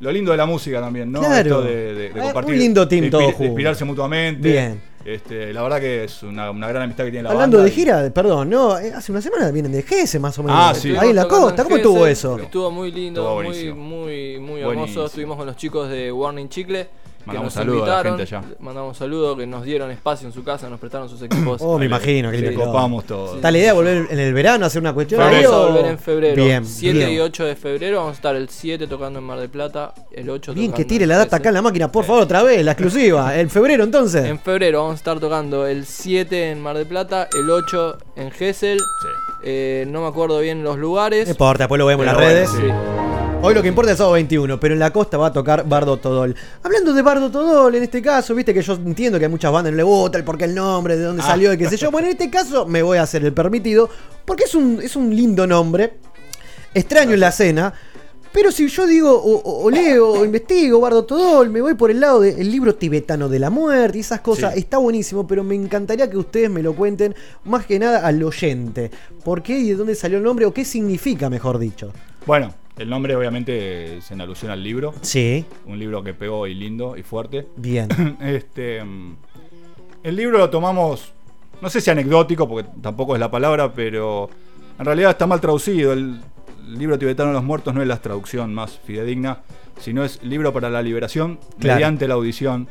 [0.00, 1.20] lo lindo de la música también, ¿no?
[1.20, 1.36] Claro.
[1.60, 2.54] Esto de, de- de Ah, compartir.
[2.54, 3.44] un lindo team de, todo de junto.
[3.44, 4.48] inspirarse mutuamente.
[4.50, 4.80] Bien.
[5.04, 7.68] Este, la verdad que es una, una gran amistad que tiene la Hablando banda.
[7.68, 10.58] de y- gira, perdón, no, eh, hace una semana vienen de Gese más o menos.
[10.58, 10.96] Ah, sí.
[10.96, 12.38] Ahí en la costa, ¿cómo estuvo eso?
[12.38, 14.70] Estuvo muy lindo, Estuvo muy, muy, muy Buenísimo.
[14.72, 15.06] hermoso.
[15.06, 16.88] Estuvimos con los chicos de Warning Chicle.
[17.24, 18.42] Que Mandamos nos saludos a la gente allá.
[18.60, 21.60] mandamos saludos, que nos dieron espacio en su casa, nos prestaron sus equipos.
[21.64, 23.36] Oh, me imagino, que Sí, copamos todo.
[23.36, 25.86] ¿Está la idea de volver en el verano a hacer una cuestión Vamos a volver
[25.86, 26.44] en febrero.
[26.44, 27.10] Bien, 7 bien.
[27.10, 30.28] y 8 de febrero vamos a estar el 7 tocando en Mar del Plata, el
[30.28, 32.72] 8 Bien, que tire la data acá en la máquina, por favor, otra vez, la
[32.72, 33.38] exclusiva.
[33.38, 34.24] En febrero entonces.
[34.26, 38.30] En febrero vamos a estar tocando el 7 en Mar del Plata, el 8 en
[38.32, 38.78] Gessel.
[39.42, 41.26] Eh, no me acuerdo bien los lugares.
[41.26, 42.50] No importa, después lo vemos en las redes.
[42.50, 42.74] bueno,
[43.10, 43.13] sí.
[43.46, 45.98] Hoy lo que importa es sábado 21, pero en la costa va a tocar Bardo
[45.98, 46.34] Todol.
[46.62, 49.70] Hablando de Bardo Todol, en este caso, viste que yo entiendo que a muchas bandas
[49.70, 51.26] no le gusta el por qué el nombre, de dónde Ah.
[51.26, 51.90] salió, de qué sé yo.
[51.90, 53.90] Bueno, en este caso me voy a hacer el permitido,
[54.24, 55.92] porque es un, es un lindo nombre,
[56.72, 57.74] extraño en la escena.
[58.32, 61.90] Pero si yo digo, o, o- o leo, o investigo, Bardo Todol, me voy por
[61.90, 64.60] el lado del libro tibetano de la muerte y esas cosas, Sí.
[64.60, 67.14] está buenísimo, pero me encantaría que ustedes me lo cuenten
[67.44, 68.90] más que nada al oyente.
[69.22, 71.92] ¿Por qué y de dónde salió el nombre o qué significa, mejor dicho?
[72.26, 74.94] Bueno, el nombre obviamente es en alusión al libro.
[75.00, 75.44] Sí.
[75.66, 77.46] Un libro que pegó y lindo y fuerte.
[77.56, 77.88] Bien.
[78.20, 79.16] Este, mm,
[80.02, 81.12] el libro lo tomamos,
[81.60, 84.28] no sé si anecdótico, porque tampoco es la palabra, pero
[84.78, 85.92] en realidad está mal traducido.
[85.92, 86.20] El,
[86.66, 89.42] libro tibetano de los muertos no es la traducción más fidedigna,
[89.78, 91.76] sino es libro para la liberación Claro.
[91.76, 92.68] mediante la audición.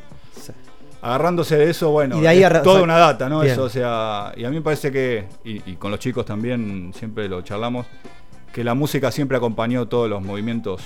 [1.00, 3.42] Agarrándose de eso, bueno, Y ahí es toda una data, ¿no?
[3.42, 3.52] Bien.
[3.52, 6.92] Eso, o sea, y a mí me parece que, y, y con los chicos también
[6.92, 7.86] siempre lo charlamos,
[8.54, 10.80] que la música siempre acompañó todos los movimientos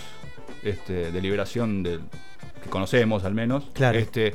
[0.65, 3.65] este, de liberación que conocemos al menos.
[3.75, 3.99] Claro.
[3.99, 4.35] Este,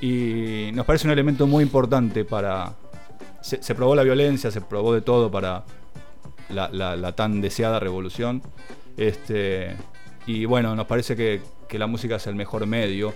[0.00, 2.72] y nos parece un elemento muy importante para...
[3.42, 5.64] Se, se probó la violencia, se probó de todo para
[6.48, 8.40] la, la- la tan deseada revolución.
[8.96, 9.76] Este,
[10.26, 13.12] y bueno, nos parece que, que la música es el mejor medio,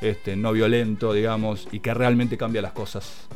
[0.00, 3.26] este, no violento, digamos, y que realmente cambia las cosas.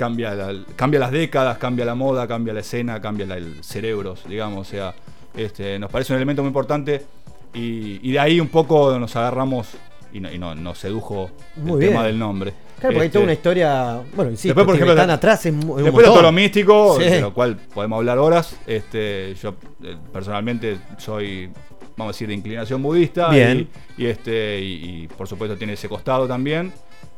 [0.00, 4.14] Cambia, la- cambia las décadas, cambia la moda, cambia la escena, cambia la- el cerebro,
[4.26, 4.66] digamos.
[4.66, 4.94] O sea,
[5.36, 7.04] este, nos parece un elemento muy importante
[7.52, 9.68] y, y de ahí un poco nos agarramos
[10.10, 11.90] y, no- y no- nos sedujo Muy el bien.
[11.92, 12.52] tema del nombre.
[12.78, 14.00] Claro, porque hay Este, toda una historia.
[14.16, 16.96] Bueno, insisto, Después, por ejemplo, están atrás es, es un Después de todo lo místico,
[16.98, 17.04] Sí.
[17.04, 19.54] de lo cual podemos hablar horas, este, yo
[19.84, 21.50] eh, personalmente soy,
[21.98, 23.28] vamos a decir, de inclinación budista.
[23.28, 23.68] Bien.
[23.98, 26.72] Y, y este, y, y, por supuesto tiene ese costado también.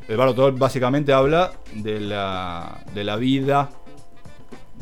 [0.07, 3.69] El Bardo Todol básicamente habla de la, de la vida,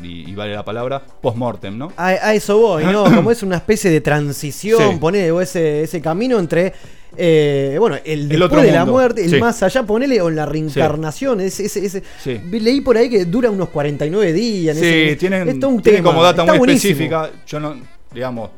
[0.01, 1.91] y, y vale la palabra, post-mortem, ¿no?
[1.95, 3.03] A, a eso voy, ¿no?
[3.15, 4.97] Como es una especie de transición, Sí.
[4.99, 6.73] ponele, ese, ese camino entre.
[7.15, 8.93] eh, bueno, el, El después otro de la mundo.
[8.93, 9.37] muerte, el Sí.
[9.39, 11.41] más allá, ponele, o en la reencarnación.
[11.41, 12.39] Ese, ese, ese- Sí.
[12.49, 14.75] Leí por ahí que dura unos 49 días.
[14.77, 16.93] en Sí, ese- tienen, es un tienen como data está muy buenísimo.
[16.93, 17.29] específica.
[17.45, 17.75] Yo no,
[18.11, 18.49] digamos.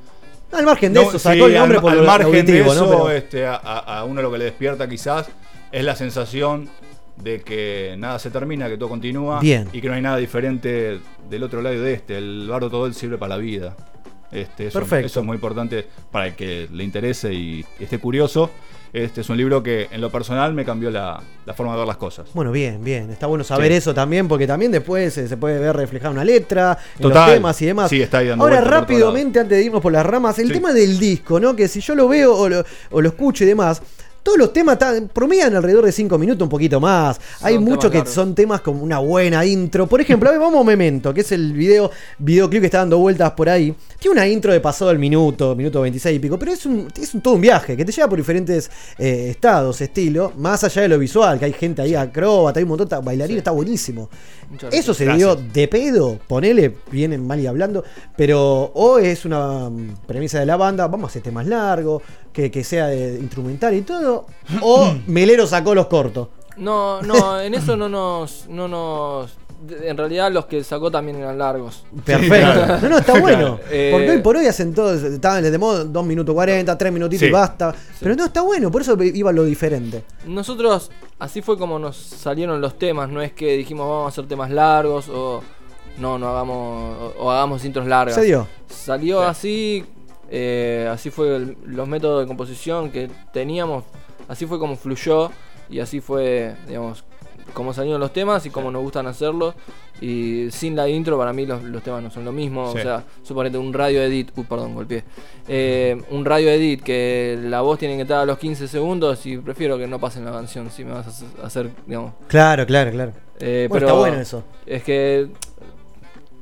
[0.54, 2.64] Al margen de No, eso, sí, sacó el nombre al, por al margen auditivo, de
[2.64, 2.72] ¿no?
[2.72, 5.26] eso, Pero- este, a uno lo que le despierta quizás
[5.74, 6.70] es la sensación
[7.18, 9.68] de que nada se termina, que todo continúa Bien.
[9.74, 12.18] y que no hay nada diferente del otro lado de este.
[12.18, 13.76] El bardo todo él sirve para la vida.
[14.32, 15.06] Este, eso, Perfecto.
[15.06, 18.50] eso es muy importante para el que le interese y esté curioso.
[18.92, 21.88] Este es un libro que en lo personal me cambió la, la forma de ver
[21.88, 22.30] las cosas.
[22.34, 23.10] Bueno, bien, bien.
[23.12, 23.78] Está bueno saber Sí.
[23.78, 27.26] eso también, porque también después eh, se puede ver reflejada una letra, en Total.
[27.28, 27.90] los temas y demás.
[27.90, 30.54] Sí, está ahí dando Ahora, rápidamente, antes de irnos por las ramas, el Sí.
[30.54, 31.56] tema del disco, ¿no?
[31.56, 33.82] Que si yo lo veo o lo, o lo escucho y demás.
[34.24, 34.78] Todos los temas
[35.12, 37.20] promedian alrededor de 5 minutos, un poquito más.
[37.42, 38.14] Hay muchos que largos.
[38.14, 39.86] son temas con una buena intro.
[39.86, 42.98] Por ejemplo, a ver, vamos a Memento, que es el video, videoclip que está dando
[43.00, 43.76] vueltas por ahí.
[44.00, 47.14] Tiene una intro de pasado al minuto, minuto 26 y pico, pero es, un, es
[47.14, 50.88] un- todo un viaje que te lleva por diferentes eh, estados, estilo, más allá de
[50.88, 54.10] lo visual, que hay gente ahí acróbata, hay un montón de bailarines, está buenísimo.
[54.50, 54.98] Muchas Eso gracias.
[54.98, 57.84] se dio de pedo, ponele, vienen mal y hablando,
[58.16, 62.02] pero o es una mm, premisa de la banda, vamos a hacer temas largos,
[62.34, 64.26] que, que sea de instrumental y todo,
[64.62, 66.28] o Melero sacó los cortos.
[66.58, 69.38] No, no, en eso no nos, no nos.
[69.82, 71.86] En realidad los que sacó también eran largos.
[72.04, 72.66] Perfecto.
[72.82, 73.60] No, no, está bueno.
[73.72, 77.22] Eh, Porque hoy por hoy hacen todos, estaban de modo 2 minutos 40, 3 minutitos
[77.22, 77.28] Sí.
[77.28, 77.74] y basta.
[78.02, 80.04] Pero no, está bueno, por eso iba lo diferente.
[80.28, 84.28] Nosotros, así fue como nos salieron los temas, no es que dijimos vamos a hacer
[84.28, 85.42] temas largos o
[85.98, 88.16] no, no hagamos o, o hagamos intros largas.
[88.16, 88.46] Se dio.
[88.68, 89.86] Salió así,
[90.36, 93.84] eh, así fue el- los métodos de composición que teníamos,
[94.28, 95.30] así fue como fluyó
[95.70, 97.04] y así fue, digamos,
[97.54, 99.54] como salieron los temas y como nos gustan hacerlos.
[100.02, 102.72] Y sin la intro, para mí los, los temas no son lo mismo.
[102.72, 102.80] Sí.
[102.80, 105.04] O sea, suponete un radio edit, uh, perdón, golpeé.
[105.48, 109.38] Eh, un radio edit que la voz tiene que estar a los 15 segundos y
[109.38, 112.14] prefiero que no pasen la canción si me vas a hacer- hacer, digamos.
[112.28, 113.14] Claro, claro, claro.
[113.40, 114.44] Eh, Bueno, pero está bueno eso.
[114.66, 115.28] Es que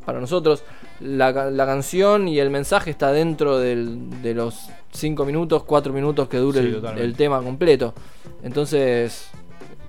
[0.05, 0.63] para nosotros
[1.01, 6.27] la, la canción y el mensaje está dentro del- de los 5 minutos, 4 minutos
[6.27, 7.93] que dure Sí, el, tema completo.
[8.43, 9.29] Entonces...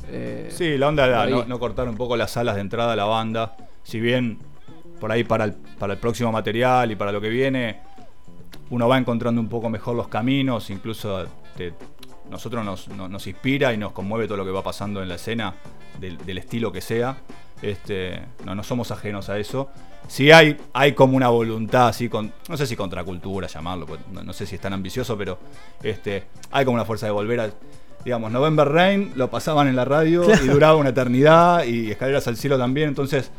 [0.08, 3.04] eh, Sí, la onda era no cortar un poco las alas de entrada a la
[3.04, 3.56] banda.
[3.82, 4.38] Si bien
[5.00, 7.80] por ahí para el, para el próximo material y para lo que viene,
[8.70, 11.26] uno va encontrando un poco mejor los caminos, incluso
[11.56, 11.74] te-
[12.30, 15.16] nosotros nos, no- nos inspira y nos conmueve todo lo que va pasando en la
[15.16, 15.54] escena,
[16.00, 17.18] del, del estilo que sea.
[17.60, 19.68] Este, no, no somos ajenos a eso.
[20.08, 24.22] Sí hay, hay como una voluntad así, con, no sé si contracultura llamarlo, pues, no,
[24.24, 25.38] no sé si es tan ambicioso, pero
[25.82, 27.50] este, hay como una fuerza de volver a,
[28.04, 32.36] digamos, November Rain lo pasaban en la radio y duraba una eternidad y Escaleras al
[32.36, 33.30] Cielo también, entonces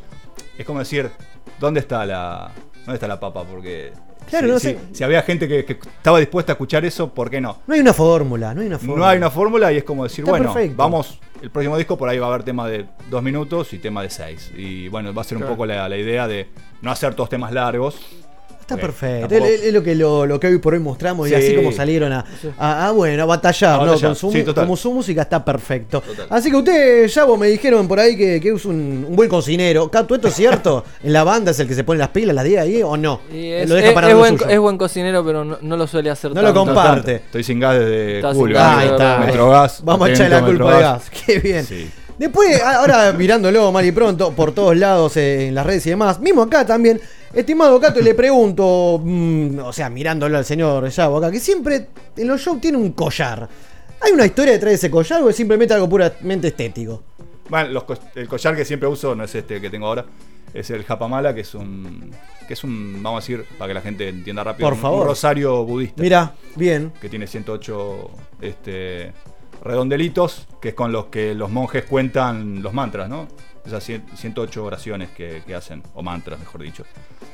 [0.57, 1.11] es como decir,
[1.59, 2.51] ¿dónde está la,
[2.85, 3.43] dónde está la papa?
[3.43, 3.91] Porque
[4.29, 4.77] Claro, si, no si- sé.
[4.93, 7.59] si había gente que, que estaba dispuesta a escuchar eso, ¿por qué no?
[7.67, 8.99] No hay una fórmula, no hay una fórmula.
[8.99, 10.77] No hay una fórmula y es como decir, Está bueno, perfecto.
[10.77, 14.01] vamos, el próximo disco por ahí va a haber tema de dos minutos y tema
[14.01, 14.51] de seis.
[14.55, 16.47] Y bueno, va a ser un poco la, la idea de
[16.81, 17.99] no hacer todos temas largos.
[18.75, 19.45] Está Porque perfecto.
[19.45, 21.35] Es, es lo, que lo, lo que hoy por hoy mostramos y Sí.
[21.35, 22.25] así como salieron a,
[22.57, 23.91] a- a, bueno, a batallar, A ¿no?
[23.91, 26.01] batallar, Con su, sí, como su música está perfecto.
[26.01, 26.27] Total.
[26.29, 29.29] Así que usted, ya vos me dijeron por ahí que, que es un, un buen
[29.29, 29.89] cocinero.
[29.89, 30.83] Cato, ¿esto es cierto?
[31.03, 33.21] ¿En la banda es el que se pone las pilas, las 10 ahí o no?
[33.31, 34.49] Eh, es, lo deja es- para es buen, suyo.
[34.49, 37.15] es buen cocinero, pero no, no lo suele hacer No lo comparte.
[37.15, 38.55] Estoy sin gas desde julio.
[38.57, 39.17] gas, Ahí está.
[39.19, 39.81] Metrogas.
[39.83, 41.09] Vamos a echarle la culpa de gas.
[41.25, 41.63] Qué bien.
[41.65, 41.89] Sí.
[42.17, 46.19] Después, ahora mirándolo mal y pronto, por todos lados, eh, en las redes y demás,
[46.19, 47.01] mismo acá también,
[47.33, 52.27] estimado Cato, le pregunto, mm, o sea, mirándolo al señor Yabo acá, que siempre en
[52.27, 53.49] los shows tiene un collar.
[54.01, 57.01] ¿Hay una historia detrás de ese collar o es simplemente algo puramente estético?
[57.49, 60.05] Bueno, los co- el collar que siempre uso no es este que tengo ahora,
[60.53, 62.11] es el japamala, que es un,
[62.47, 65.01] que es un, vamos a decir, para que la gente entienda rápido, Por un- favor.
[65.01, 66.01] un rosario budista.
[66.01, 66.91] Mira, bien.
[67.01, 68.11] que tiene 108
[68.41, 69.13] este,
[69.63, 73.27] redondelitos, que es con los que los monjes cuentan los mantras, ¿no?
[73.65, 76.83] esas cien- 108 oraciones que, que hacen, o mantras, mejor dicho.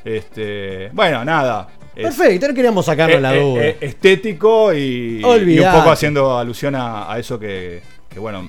[0.05, 1.67] Este, bueno, nada.
[1.95, 3.65] es- Perfecto, no queríamos sacarnos eh, la eh, duda.
[3.65, 8.47] eh, estético y, y un poco haciendo alusión a, a eso que, que, bueno,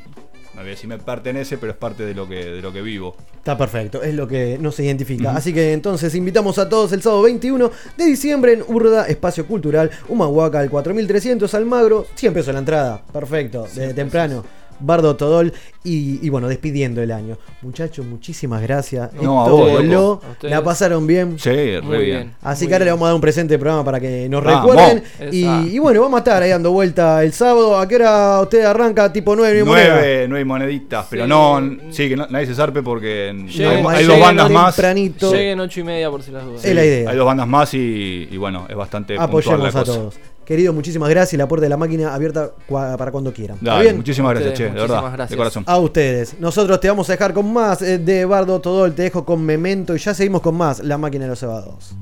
[0.54, 2.82] no voy a decir me pertenece, pero es parte de lo que, de lo que
[2.82, 3.16] vivo.
[3.36, 5.34] Está perfecto, es lo que nos identifica.
[5.34, 9.90] Así que entonces invitamos a todos el sábado 21 de diciembre en Urda, Espacio Cultural,
[10.08, 14.44] Humahuaca, al 4300 Almagro, 100 pesos la entrada, perfecto, de temprano.
[14.80, 15.52] Bardo Todol
[15.84, 17.36] y, y bueno, despidiendo el año.
[17.62, 19.12] Muchachos, muchísimas gracias.
[19.14, 20.20] No, a vos, voló.
[20.42, 21.38] A la pasaron bien.
[21.38, 22.04] Sí, re Muy bien.
[22.06, 22.34] bien.
[22.42, 24.42] Así Muy que ahora le vamos a dar un presente de programa para que nos
[24.44, 25.02] recuerden.
[25.32, 27.78] Y, bueno, vamos a estar ahí dando vuelta el sábado.
[27.78, 29.12] ¿A qué hora usted arranca?
[29.12, 31.28] Tipo 9, Nueve, nueve moneditas, pero Sí.
[31.28, 34.74] no, sí, que no- nadie se zarpe porque hay, Lleguen- hay dos bandas más.
[34.76, 35.32] tempranito.
[35.32, 36.64] Lleguen ocho y media por si las dudas.
[36.64, 37.10] Es la idea.
[37.10, 39.84] Hay dos bandas más y, y bueno, es bastante puntual Apoyemos la a cosa.
[39.84, 40.14] todos.
[40.50, 41.38] Querido, muchísimas gracias.
[41.38, 43.56] La puerta de la máquina abierta para cuando quieran.
[43.58, 43.96] ¿Está Dale, bien?
[43.98, 45.36] muchísimas gracias, Ustedes, che, de verdad, muchísimas de gracias.
[45.36, 45.64] corazón.
[45.64, 46.40] A ustedes.
[46.40, 48.92] Nosotros te vamos a dejar con más eh, de Bardo Todol.
[48.92, 51.94] Te dejo con Memento y ya seguimos con más La máquina de los cebados.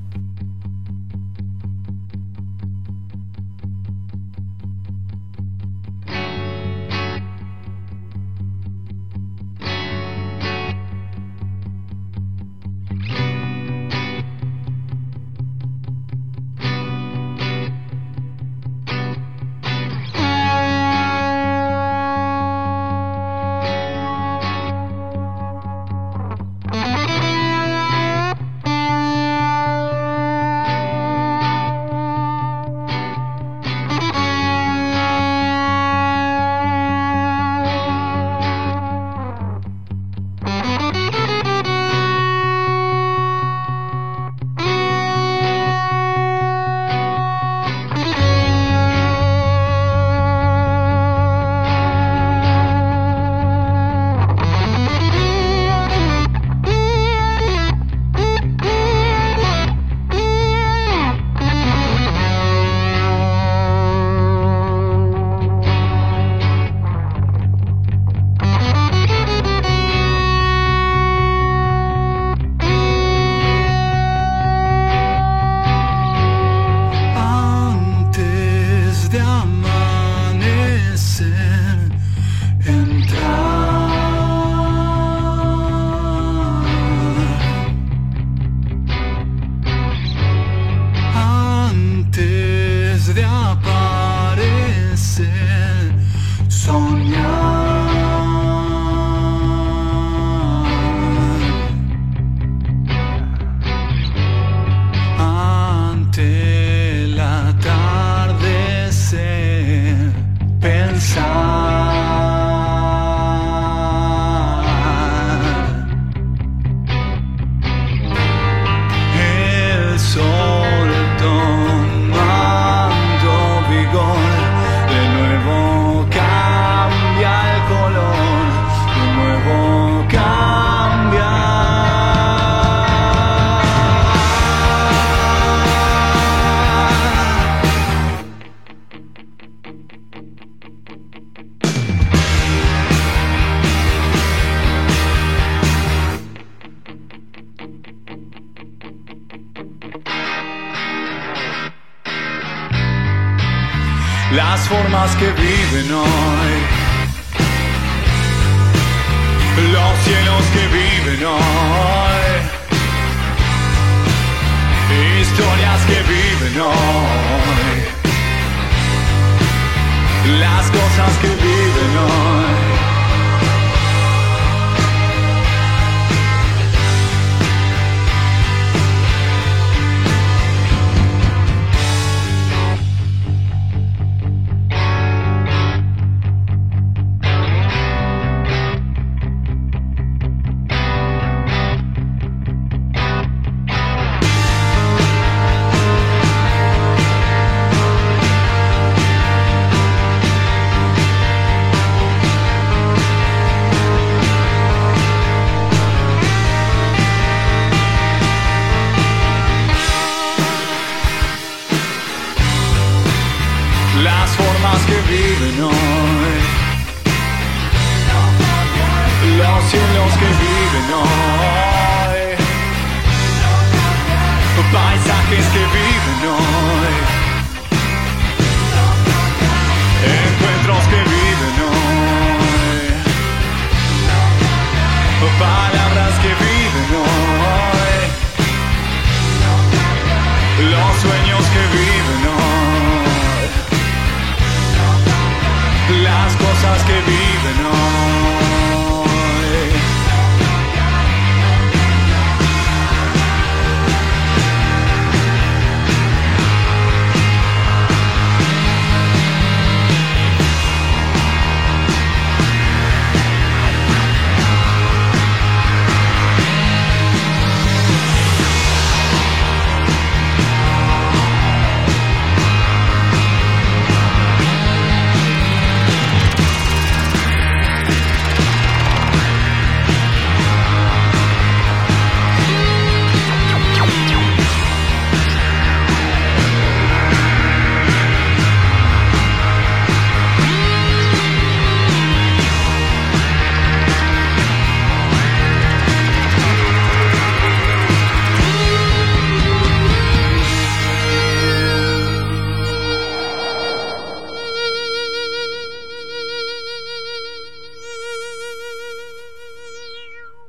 [155.89, 156.18] know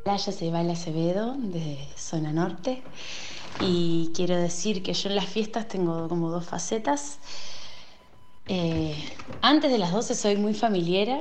[0.05, 2.83] Playa Ceibal Acevedo de Zona Norte
[3.61, 7.19] y quiero decir que yo en las fiestas tengo como dos facetas.
[8.49, 8.97] Eh,
[9.43, 11.21] antes de las 12 soy muy familiera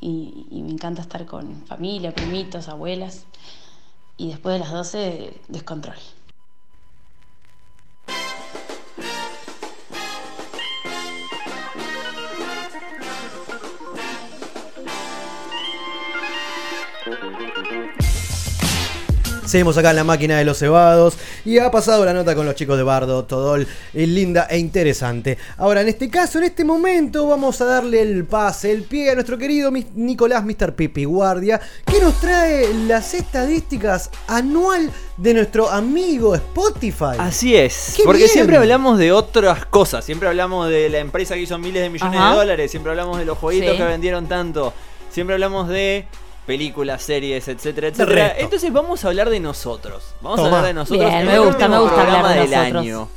[0.00, 3.24] y, y me encanta estar con familia, primitos, abuelas
[4.16, 5.96] y después de las 12 descontrol.
[19.46, 21.14] Seguimos acá en la máquina de los cebados
[21.44, 25.38] y ha pasado la nota con los chicos de Bardo, Todol, eh, linda e interesante.
[25.56, 29.14] Ahora, en este caso, en este momento, vamos a darle el pase, el pie a
[29.14, 30.74] nuestro querido Nicolás Mr.
[30.74, 37.16] Pipi Guardia, que nos trae las estadísticas anual de nuestro amigo Spotify.
[37.18, 38.30] Así es, ¡Qué porque bien!
[38.30, 42.18] siempre hablamos de otras cosas, siempre hablamos de la empresa que hizo miles de millones
[42.20, 42.30] Ajá.
[42.32, 43.76] de dólares, siempre hablamos de los jueguitos Sí.
[43.78, 44.72] que vendieron tanto,
[45.10, 46.06] siempre hablamos de
[46.46, 48.34] películas, series, etcétera, etcétera.
[48.38, 50.14] Entonces vamos a hablar de nosotros.
[50.22, 50.48] Vamos Toma.
[50.48, 51.00] a hablar de nosotros.
[51.10, 52.82] Bien, en me gusta, me gusta hablar de del nosotros.
[52.82, 53.08] año.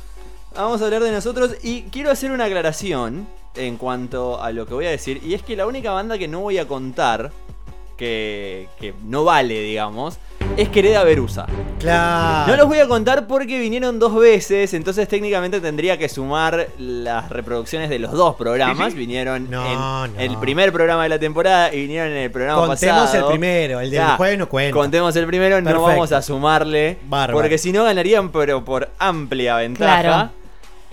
[0.54, 4.74] Vamos a hablar de nosotros y quiero hacer una aclaración en cuanto a lo que
[4.74, 5.20] voy a decir.
[5.24, 7.30] Y es que la única banda que no voy a contar,
[7.96, 10.18] que, que no vale, digamos,
[10.56, 11.46] es Quereda Verusa.
[11.78, 12.50] Claro.
[12.50, 17.30] No los voy a contar porque vinieron dos veces, entonces técnicamente tendría que sumar las
[17.30, 18.94] reproducciones de los dos programas.
[18.94, 19.78] Vinieron No, en
[20.14, 20.20] no.
[20.20, 23.26] el primer programa de la temporada y vinieron en el programa Contemos pasado.
[23.26, 24.74] el primero, el del Ya, jueves no cuenta.
[24.74, 26.98] Contemos el primero, no vamos a sumarle.
[27.08, 27.38] Bárbaro.
[27.38, 30.00] Porque si no ganarían, pero por amplia ventaja.
[30.02, 30.30] Claro.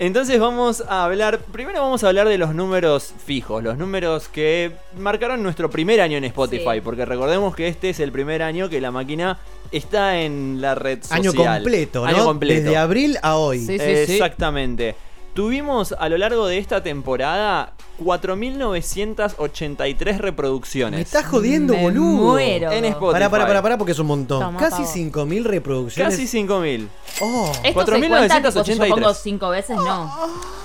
[0.00, 4.70] Entonces vamos a hablar, primero vamos a hablar de los números fijos, los números que
[4.96, 6.80] marcaron nuestro primer año en Spotify, Sí.
[6.82, 9.38] porque recordemos que este es el primer año que la máquina
[9.72, 11.18] está en la red social.
[11.20, 12.06] Año completo, ¿no?
[12.06, 12.62] Año completo.
[12.62, 13.58] Desde abril a hoy.
[13.58, 14.12] Sí, sí, sí.
[14.12, 14.94] Exactamente.
[15.34, 17.72] Tuvimos a lo largo de esta temporada
[18.02, 20.98] 4.983 reproducciones.
[20.98, 22.32] Me estás jodiendo, Me boludo.
[22.32, 22.70] muero.
[22.72, 23.12] En Spotify.
[23.12, 24.40] Pará, pará, pará, pará, porque es un montón.
[24.40, 25.26] Toma, Casi pavo.
[25.26, 26.16] 5.000 reproducciones.
[26.16, 26.88] Casi 5.000.
[27.20, 27.52] Oh.
[27.64, 28.88] Esto se cuenta tipo, si yo 4.983.
[28.88, 30.12] pongo cinco veces, no.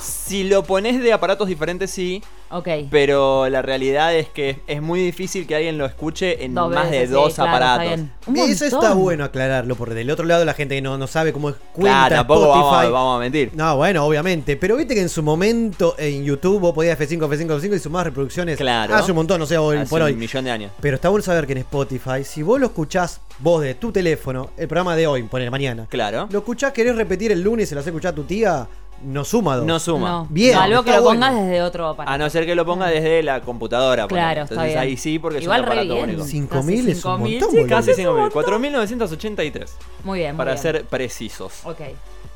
[0.01, 2.21] Si lo pones de aparatos diferentes, sí.
[2.49, 2.67] Ok.
[2.91, 6.91] Pero la realidad es que es muy difícil que alguien lo escuche en Dos más
[6.91, 7.83] veces, de sí, dos claro, aparatos.
[7.85, 8.11] está bien.
[8.27, 8.67] Un Eso montón.
[8.83, 11.55] está bueno aclararlo, porque del otro lado la gente que no, no sabe cómo es
[11.73, 12.63] cuenta Claro, tampoco Spotify.
[12.63, 13.49] vamos, a- vamos a mentir.
[13.55, 14.55] No, bueno, obviamente.
[14.55, 18.05] Pero viste que en su momento en YouTube vos podías F5, F5, F5 y sumar
[18.05, 18.57] reproducciones.
[18.57, 18.95] Claro.
[18.95, 20.15] Hace un montón, no sé, hoy Hace por hoy.
[20.15, 20.71] millón de años.
[20.81, 24.49] Pero está bueno saber que en Spotify, si vos lo escuchás vos de tu teléfono,
[24.57, 26.27] el programa de hoy, poner mañana, Claro.
[26.31, 28.67] lo escuchás, querés repetir el lunes y se lo hace escuchar a tu tía,
[29.03, 29.65] no suma dos.
[29.65, 30.09] No suma.
[30.09, 30.27] No.
[30.29, 31.19] Bien, Salvo que está lo bueno.
[31.25, 32.13] pongas desde otro aparato.
[32.13, 34.07] A no ser que lo ponga desde la computadora.
[34.07, 34.79] Claro, está Entonces bien.
[34.79, 36.23] ahí sí, porque Igual es un aparato único.
[36.23, 37.65] 5.000 es un 5.000, montón, sí.
[37.67, 38.31] Casi 5.000.
[38.31, 39.65] 4.983.
[40.03, 40.61] Muy bien, muy Para bien.
[40.61, 41.53] ser precisos.
[41.65, 41.79] Ok.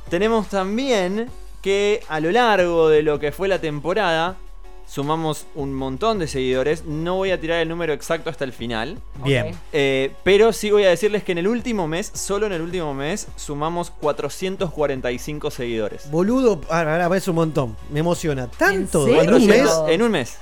[0.10, 1.30] Tenemos también
[1.62, 4.36] que a lo largo de lo que fue la temporada
[4.88, 6.86] sumamos un montón de seguidores.
[6.86, 8.98] No voy a tirar el número exacto hasta el final.
[9.24, 9.54] Bien.
[9.74, 12.94] Eh, pero sí voy a decirles que en el último mes, solo en el último
[12.94, 16.10] mes, sumamos 445 seguidores.
[16.10, 17.76] Boludo, ahora, ahora es un montón.
[17.92, 18.48] Me emociona.
[18.48, 19.08] ¿Tanto?
[19.08, 19.62] ¿En un mes?
[19.68, 20.38] 400 en un mes.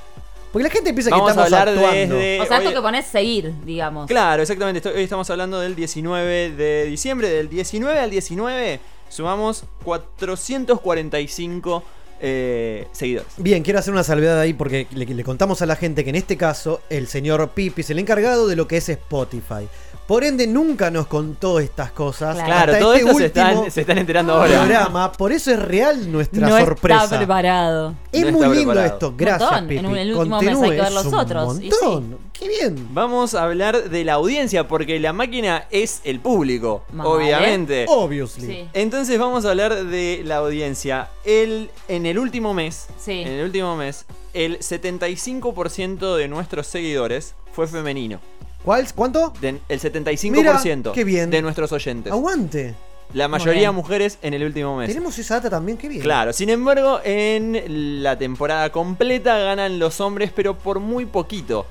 [0.52, 2.16] Porque la gente piensa Vamos que a hablar actuando.
[2.16, 4.08] desde- O sea, hoy- esto que pones seguir, digamos.
[4.08, 4.88] Claro, exactamente.
[4.88, 7.28] Hoy estamos hablando del 19 de diciembre.
[7.30, 11.84] Del 19 al 19 sumamos 445
[12.20, 13.32] eh, seguidores.
[13.38, 16.16] Bien, quiero hacer una salvedad ahí porque le, le contamos a la gente que en
[16.16, 19.68] este caso el señor Pipi es el encargado de lo que es Spotify.
[20.08, 22.36] Por ende, nunca nos contó estas cosas.
[22.36, 24.60] Claro, hasta todo este esto se último están, se están enterando ahora.
[24.60, 25.12] programa.
[25.12, 27.04] Por eso es real nuestra no sorpresa.
[27.06, 27.96] está preparado.
[28.12, 28.94] Es No muy está lindo preparado.
[28.94, 29.14] esto.
[29.18, 29.68] Gracias, Montón.
[29.68, 29.80] Pipi.
[29.80, 32.18] En un- el último mes hay que ver los otros, y montón.
[32.34, 32.88] Qué bien.
[32.94, 37.86] Vamos a hablar de la audiencia porque la máquina es el público, obviamente.
[37.90, 38.46] Obviously.
[38.48, 38.70] Sí.
[38.74, 41.08] Entonces vamos a hablar de la audiencia.
[41.24, 43.22] El, en el último mes, Sí.
[43.22, 44.06] en el último mes,
[44.36, 48.20] el 75% de nuestros seguidores fue femenino.
[48.66, 48.88] ¿Cuál?
[48.94, 49.32] ¿Cuánto?
[49.40, 50.60] De- el 75% Mira,
[50.94, 51.30] qué bien.
[51.30, 52.12] de nuestros oyentes.
[52.12, 52.76] Aguante.
[53.14, 53.76] La mayoría bien.
[53.76, 54.88] mujeres en el último mes.
[54.90, 56.02] Tenemos esa data también, qué bien.
[56.02, 61.66] Claro, sin embargo, en la temporada completa ganan los hombres, pero por muy poquito.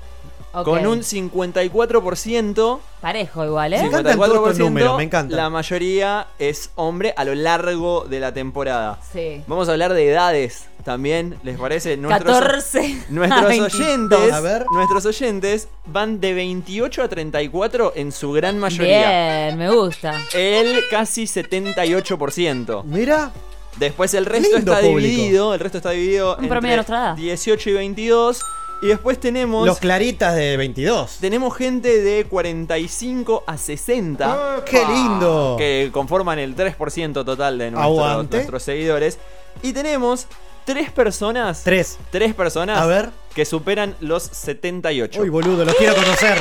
[0.63, 2.79] Con un 54%.
[3.01, 3.81] Parejo igual, ¿eh?
[3.81, 5.37] Me encantan todos estos 54%, números, me encantan.
[5.37, 8.99] La mayoría es hombre a lo largo de la temporada.
[9.13, 9.43] Sí.
[9.47, 11.99] Vamos a hablar de edades también, ¿les parece?
[11.99, 13.73] 14 a nuestros 22.
[13.79, 14.65] oyentes, A ver.
[14.71, 19.09] nuestros oyentes van de 28 a 34 en su gran mayoría.
[19.47, 20.13] Bien, me gusta.
[20.33, 22.83] El casi 78%.
[22.83, 23.31] Mira.
[23.77, 24.99] Después el resto Lindo está público.
[25.09, 27.15] dividido, el resto está dividido Un promedio de nuestra edad.
[27.17, 28.41] 18 y 22
[28.81, 31.17] y después tenemos Los claritas de 22.
[31.21, 35.55] tenemos gente de 45 a 60 ¡Qué lindo!
[35.57, 39.17] que conforman el 3% total de nuestros, seguidores
[39.63, 40.27] y tenemos
[40.65, 41.97] tres personas, Tres.
[42.11, 43.09] tres personas A ver.
[43.33, 45.21] que superan los 78.
[45.21, 46.37] Uy, boludo, los quiero conocer.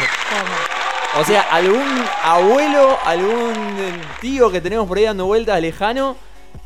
[1.20, 1.86] O sea, algún
[2.24, 3.52] abuelo, algún
[4.20, 6.16] tío que tenemos por ahí dando vueltas lejano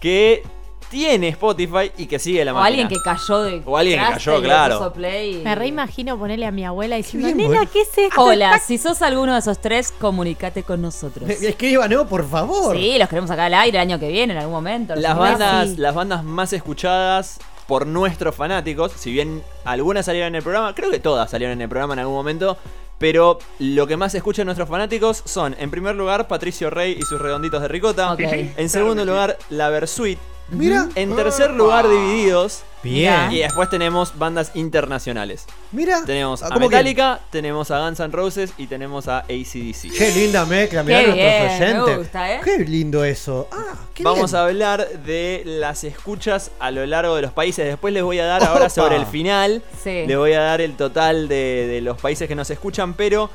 [0.00, 0.42] que
[0.90, 2.66] tiene Spotify y que sigue la O máquina.
[2.66, 3.62] alguien que cayó de.
[3.66, 4.78] O alguien que cayó, claro.
[4.78, 7.66] puso play y- Me reimagino ponerle a mi abuela diciendo, nena.
[7.66, 8.22] ¿qué es esto?
[8.22, 11.28] Hola, si sos alguno de esos tres, comunicate con nosotros.
[11.28, 12.76] Escriba, no, por favor.
[12.76, 14.94] Sí, los queremos acá al aire el año que viene, en algún momento.
[14.96, 20.42] Las bandas, las bandas más escuchadas por nuestros fanáticos, si bien algunas salieron en el
[20.42, 22.56] programa, creo que todas salieron en el programa en algún momento,
[22.96, 27.20] pero lo que más escuchan nuestros fanáticos son, en primer lugar, Patricio Rey y sus
[27.20, 28.12] redonditos de ricota.
[28.14, 28.20] Ok.
[28.20, 30.18] En segundo lugar, La Versuit.
[30.50, 30.88] Mira.
[30.94, 32.62] En tercer lugar, Divididos.
[32.82, 33.32] Bien.
[33.32, 35.46] Y después tenemos bandas internacionales.
[35.72, 36.02] Mira.
[36.06, 39.90] Tenemos Ah, a ¿cómo Metallica, tenemos a Guns N' Roses y tenemos a ACDC.
[39.96, 41.98] Qué linda mezcla, mirá Qué nuestros bien, me oyentes.
[41.98, 42.40] gusta, ¿eh?
[42.44, 43.48] Qué lindo eso.
[43.50, 44.40] Ah, qué Vamos bien.
[44.40, 47.66] a hablar de las escuchas a lo largo de los países.
[47.66, 49.62] Después les voy a dar ahora sobre el final.
[49.82, 50.04] Sí.
[50.06, 53.28] Les voy a dar el total de, de los países que nos escuchan, pero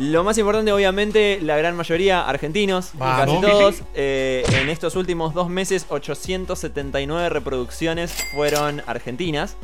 [0.00, 3.18] lo más importante, obviamente, la gran mayoría argentinos, y Vamos.
[3.26, 3.74] casi todos.
[3.94, 9.56] eh, en estos últimos dos meses, 879 reproducciones fueron argentinas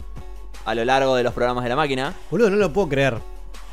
[0.65, 2.15] a lo largo de los programas de la máquina.
[2.31, 3.19] Boludo, no lo puedo creer.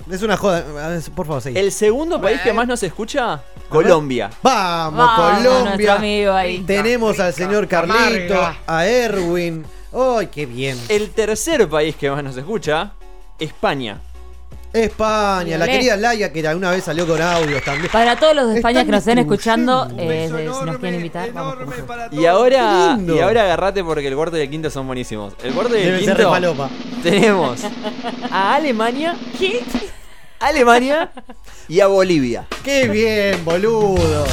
[0.10, 0.66] Es una joda.
[0.86, 1.58] A ver, Por favor, seguí.
[1.58, 4.30] El segundo país que más nos escucha, Colombia.
[4.42, 5.94] Vamos, Vamos, nuestro Colombia.
[5.96, 6.60] amigo ahí.
[6.64, 8.58] Tenemos al señor Carlito, amarga.
[8.68, 9.66] a Erwin.
[9.94, 10.78] ¡Ay, qué bien!
[10.90, 12.94] El tercer país que más nos escucha,
[13.40, 14.02] España.
[14.74, 17.92] España, la querida Laia, que alguna vez salió con audios también.
[17.92, 20.96] Para todos los de España Están que nos estén escuchando, eh, de- si nos quieren
[20.96, 21.58] invitar, vamos.
[22.12, 25.36] Y ahora, Qué y ahora agarrate porque el cuarto y el quinto son buenísimos.
[25.44, 26.70] El cuarto y el Deben ser quinto re palopa.
[27.04, 27.60] tenemos
[28.32, 29.16] a Alemania,
[30.40, 31.12] Alemania
[31.68, 32.48] y a Bolivia.
[32.64, 34.26] ¡Qué bien, boludo!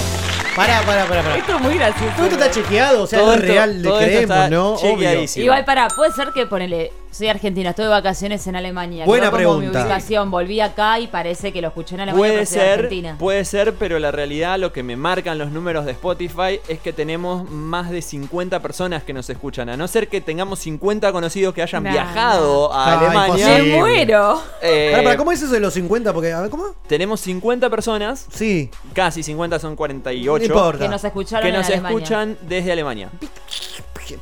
[0.57, 1.37] Pará, pará, pará, pará.
[1.37, 2.13] Esto es muy gracioso.
[2.17, 4.73] Todo esto está chequeado, o sea, Todo es esto- real, le todo esto creemos, ¿no?
[4.75, 4.91] Obvio.
[4.97, 5.45] chequeadísimo.
[5.45, 6.93] Igual, para, puede ser que ponele.
[7.13, 9.05] Soy argentina, estuve de vacaciones en Alemania.
[9.05, 9.81] Buena como mi pregunta.
[9.83, 12.19] ubicación, volví acá y parece que lo escuché en Alemania.
[12.21, 13.17] Puede pero soy de ser, Argentina.
[13.19, 16.93] puede ser, pero la realidad, lo que me marcan los números de Spotify es que
[16.93, 19.69] tenemos más de 50 personas que nos escuchan.
[19.71, 23.27] A no ser que tengamos 50 conocidos que hayan Nah, viajado a Ah, Alemania.
[23.57, 23.73] imposible.
[23.73, 24.43] ¡Me muero!
[24.63, 26.13] eh, Pará, pará, ¿cómo es eso de los 50?
[26.13, 26.77] Porque, a ver, ¿cómo?
[26.87, 30.85] tenemos 50 personas, Sí, casi 50 son 48, no importa.
[30.85, 31.97] Que nos escucharon que en nos Alemania.
[31.97, 33.11] escuchan desde Alemania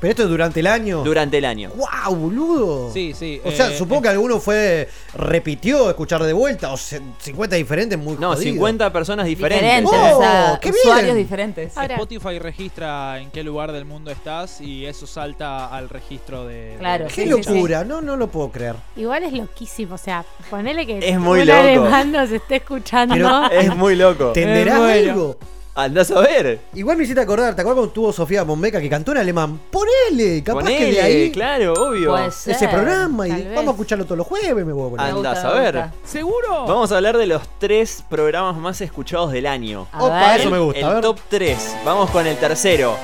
[0.01, 1.03] Pero esto es durante el año.
[1.03, 1.71] durante el año.
[1.75, 2.93] ¡Wow, boludo!
[2.93, 3.41] Sí, sí.
[3.43, 4.87] O sea, eh, supongo que alguno fue.
[5.15, 6.71] repitió escuchar de vuelta.
[6.73, 8.43] O se- 50 diferentes, muy No, jodido.
[8.53, 9.63] 50 personas diferentes.
[9.67, 11.17] Diferentes, Oh, o sea, qué usuarios bien.
[11.17, 11.75] diferentes.
[11.79, 16.77] Ahora- Spotify registra en qué lugar del mundo estás y eso salta al registro de.
[16.79, 17.55] Claro, de- ¡Qué Sí, sí, sí.
[17.55, 17.83] locura!
[17.85, 18.75] No, no lo puedo creer.
[18.95, 21.59] Igual es loquísimo, o sea, ponele que Es muy un loco.
[21.61, 23.15] alemán nos esté escuchando.
[23.15, 24.33] Pero- Es muy loco.
[24.33, 25.11] ¿Tenderá bueno.
[25.13, 25.39] algo?
[25.79, 26.59] Andás a ver.
[26.75, 29.61] Igual me hiciste acordar, ¿te acuerdas cuando tuvo Sofía Bombeca que cantó en alemán?
[29.71, 32.11] Ponele, capaz que de ahí claro, obvio.
[32.11, 32.57] Puede ser.
[32.57, 33.55] ese programa y tal vez.
[33.55, 35.15] vamos a escucharlo todos los jueves, me voy a poner.
[35.15, 35.85] Andás a ver.
[36.05, 36.65] ¿Seguro?
[36.67, 39.87] Vamos a hablar de los tres programas más escuchados del año.
[39.93, 40.41] A Opa, ver.
[40.41, 40.81] eso me gusta.
[40.81, 41.03] a El ver.
[41.03, 41.77] top 3.
[41.85, 42.97] Vamos con el tercero.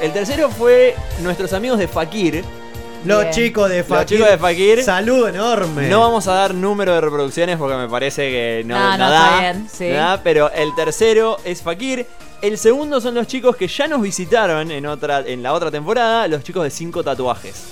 [0.00, 2.44] El tercero fue nuestros amigos de Fakir.
[3.04, 3.32] Los Bien.
[3.32, 4.16] chicos de Los Fakir.
[4.18, 4.82] chicos de Fakir.
[4.82, 5.88] Saludo enorme.
[5.88, 9.04] No vamos a dar número de reproducciones porque me parece que no, No, no, no
[9.04, 9.88] está da, bien, sí.
[9.90, 12.06] da, pero el tercero es Fakir.
[12.40, 16.26] El segundo son los chicos que ya nos visitaron en otra en la otra temporada,
[16.28, 17.62] los chicos de cinco tatuajes.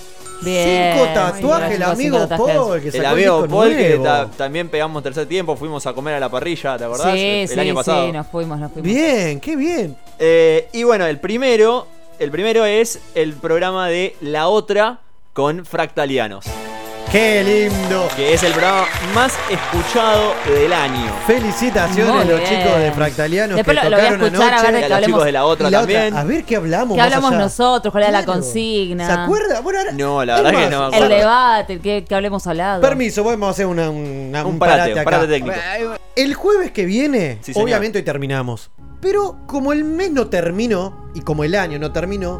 [0.43, 0.95] Bien.
[0.99, 2.29] Cinco tatuajes, el amigo.
[2.29, 6.21] Paul, que El amigo Paul, que ta- también pegamos tercer tiempo, fuimos a comer a
[6.21, 7.13] la parrilla, ¿te acordás?
[7.15, 8.07] Sí, el sí, año pasado.
[8.07, 8.91] sí, nos fuimos, nos fuimos.
[8.91, 9.97] Bien, qué bien.
[10.19, 11.87] Eh, y bueno, el primero,
[12.19, 14.99] el primero es el programa de La Otra
[15.33, 16.45] con Fractalianos,
[17.11, 18.07] Qué lindo.
[18.17, 21.11] que es el programa más escuchado del año.
[21.27, 22.63] Felicitaciones Muy a los bien.
[22.63, 24.73] chicos de Fractalianos Después que lo- lo voy a tocaron escuchar, a anoche.
[24.73, 25.07] ver de Y a que los hablemos.
[25.09, 26.17] chicos de La Otra Y la también.
[26.17, 26.95] a ver qué hablamos.
[26.97, 27.39] ¿Qué más hablamos allá.
[27.41, 27.93] nosotros?
[27.93, 28.41] ¿Cuál era la Claro.
[28.41, 29.07] consigna?
[29.07, 29.61] ¿Se acuerda?
[29.61, 29.93] Bueno, ahora.
[29.93, 32.81] No, la Es verdad que no me El debate, que, que hablemos al lado.
[32.83, 35.11] Permiso, vamos a hacer una- una- Un un, parate, parate, un acá.
[35.11, 35.57] parate técnico.
[36.17, 37.65] El jueves que viene, Sí, señor.
[37.67, 38.71] obviamente hoy terminamos.
[39.01, 42.39] Pero como el mes no terminó y como el año no terminó,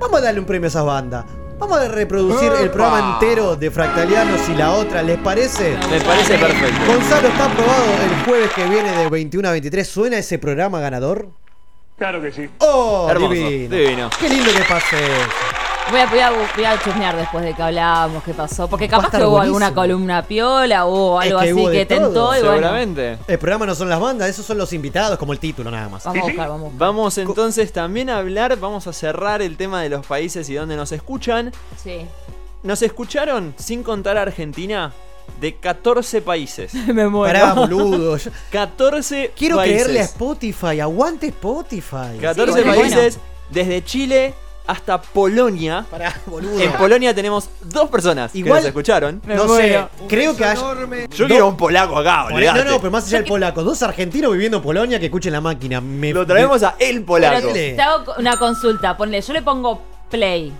[0.00, 1.24] vamos a darle un premio a esas bandas.
[1.58, 5.76] Vamos a reproducir el programa entero de Fractalianos y la otra, ¿les parece?
[5.90, 6.80] Me parece perfecto.
[6.86, 9.86] Gonzalo está aprobado el jueves que viene de 21 a 23.
[9.88, 11.28] ¿Suena ese programa ganador?
[11.96, 12.50] Claro que sí.
[12.58, 13.76] ¡Oh, Hermoso, divino!
[13.76, 14.10] divino.
[14.18, 14.96] ¡Qué lindo que pase!
[15.90, 18.68] Voy a, voy, a, voy a chusmear después de que hablábamos, qué pasó.
[18.68, 19.58] Porque capaz que hubo buenísimo.
[19.58, 22.52] alguna columna piola o Es algo que así que tentó todo, y bueno.
[22.54, 23.18] Seguramente.
[23.28, 26.04] El programa no son las bandas, esos son los invitados, como el título nada más.
[26.04, 26.78] Vamos a buscar, vamos a buscar.
[26.78, 30.74] Vamos entonces también a hablar, vamos a cerrar el tema de los países y dónde
[30.74, 31.52] nos escuchan.
[31.82, 32.06] Sí.
[32.62, 34.90] Nos escucharon, sin contar a Argentina,
[35.38, 36.72] de 14 países.
[36.86, 37.38] Me muero.
[37.38, 38.16] Pará, boludo.
[38.16, 39.82] Yo 14 quiero países.
[39.82, 40.80] creerle a Spotify.
[40.80, 42.18] Aguante Spotify.
[42.20, 42.80] 14 Sí, bueno.
[42.80, 43.18] países,
[43.50, 44.34] desde Chile
[44.66, 45.84] hasta Polonia.
[45.90, 46.58] Pará, boludo.
[46.60, 49.20] En Polonia tenemos dos personas que Igual- nos escucharon.
[49.26, 50.56] No sé, creo que hay.
[51.10, 52.64] Yo quiero un polaco acá, No, olvidate.
[52.64, 55.80] no, pero más allá del polaco, dos argentinos viviendo en Polonia que escuchen la máquina.
[55.80, 57.48] Me, Lo traemos a el polaco.
[57.52, 58.96] Pero te hago una consulta.
[58.96, 60.52] Ponle, yo le pongo play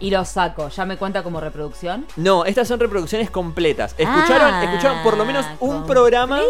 [0.00, 0.68] y lo saco.
[0.68, 2.06] ¿Ya me cuenta como reproducción?
[2.16, 3.94] No, estas son reproducciones completas.
[3.96, 6.40] Escucharon, Ah, escucharon por lo menos un programa.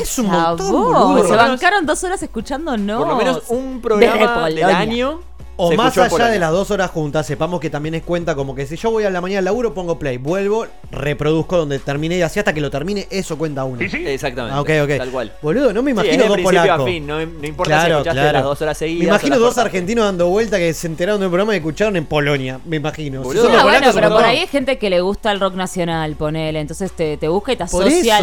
[0.00, 1.28] Es un montón, boludo.
[1.28, 2.98] Se bancaron dos horas escuchando, no.
[2.98, 5.20] Por lo menos un programa del año.
[5.56, 8.54] O se más allá de las dos horas juntas, sepamos que también es cuenta como
[8.54, 12.16] que si yo voy a la mañana al laburo, pongo play, vuelvo, reproduzco donde terminé
[12.16, 13.80] y así hasta que lo termine, eso cuenta uno.
[13.82, 14.56] Exactamente.
[14.56, 14.98] Ah, ok, ok.
[14.98, 15.32] Tal cual.
[15.42, 16.90] Boludo, no me Sí, imagino de dos polacos.
[17.02, 19.00] no, no importa si escuchaste las dos horas seguidas.
[19.02, 19.68] Me imagino dos cortaste.
[19.68, 22.58] argentinos dando vuelta que se enteraron del programa y escucharon en Polonia.
[22.64, 23.20] Me imagino.
[23.20, 23.42] Si Boludo.
[23.44, 26.60] los bueno, polacos, pero por ahí hay gente que le gusta el rock nacional, ponele.
[26.60, 28.20] Entonces te, te busca y te asocia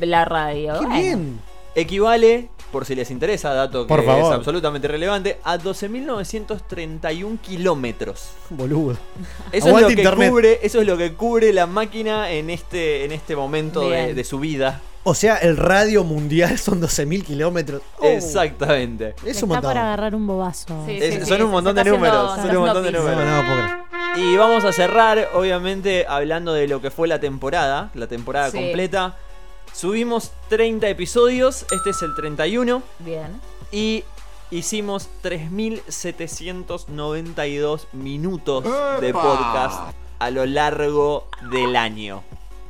[0.00, 0.74] la radio.
[0.74, 0.94] Qué Bueno.
[1.00, 1.40] bien.
[1.74, 8.32] Equivale, por si les interesa, dato que Por es absolutamente relevante, a 12.931 kilómetros.
[8.50, 8.98] Boludo.
[9.50, 10.30] Eso Aguante es, lo que internet.
[10.30, 14.38] cubre, eso es lo que cubre la máquina en este, en este momento de, su
[14.40, 14.82] vida.
[15.04, 17.80] O sea, el radio mundial son 12.000 kilómetros.
[17.98, 19.14] Oh, Exactamente.
[19.24, 19.62] Es un Está montón.
[19.70, 20.82] para agarrar un bobazo.
[20.84, 22.68] Sí, Es- sí, son sí, un se montón está de números, haciendo- son está un
[22.68, 23.00] haciendo montón de pis.
[23.00, 23.32] No, números.
[23.32, 23.86] no, puedo creer.
[24.18, 28.58] Y vamos a cerrar, obviamente, hablando de lo que fue la temporada, la temporada Sí.
[28.58, 29.16] completa.
[29.76, 33.38] Subimos 30 episodios, este es el 31, Bien.
[33.70, 34.04] y
[34.50, 38.64] hicimos 3.792 minutos
[39.02, 42.24] de podcast a lo largo del año.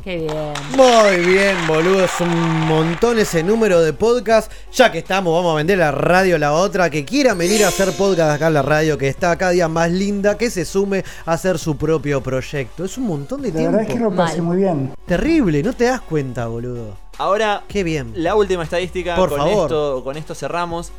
[0.06, 0.52] Qué bien.
[0.76, 2.04] Muy bien, boludo.
[2.04, 4.52] Es un montón ese número de podcast.
[4.72, 6.88] Ya que estamos, vamos a vender la radio la otra.
[6.90, 9.90] Que quiera venir a hacer podcast acá en la radio, que está cada día más
[9.90, 12.84] linda, que se sume a hacer su propio proyecto.
[12.84, 13.72] Es un montón de La tiempo.
[13.78, 14.42] verdad es que lo pasé Mal.
[14.42, 14.92] muy bien.
[15.06, 16.96] Terrible, no te das cuenta, boludo.
[17.18, 18.12] Ahora, Qué bien.
[18.14, 19.62] la última estadística, Por con, favor.
[19.64, 20.92] Esto, con esto cerramos.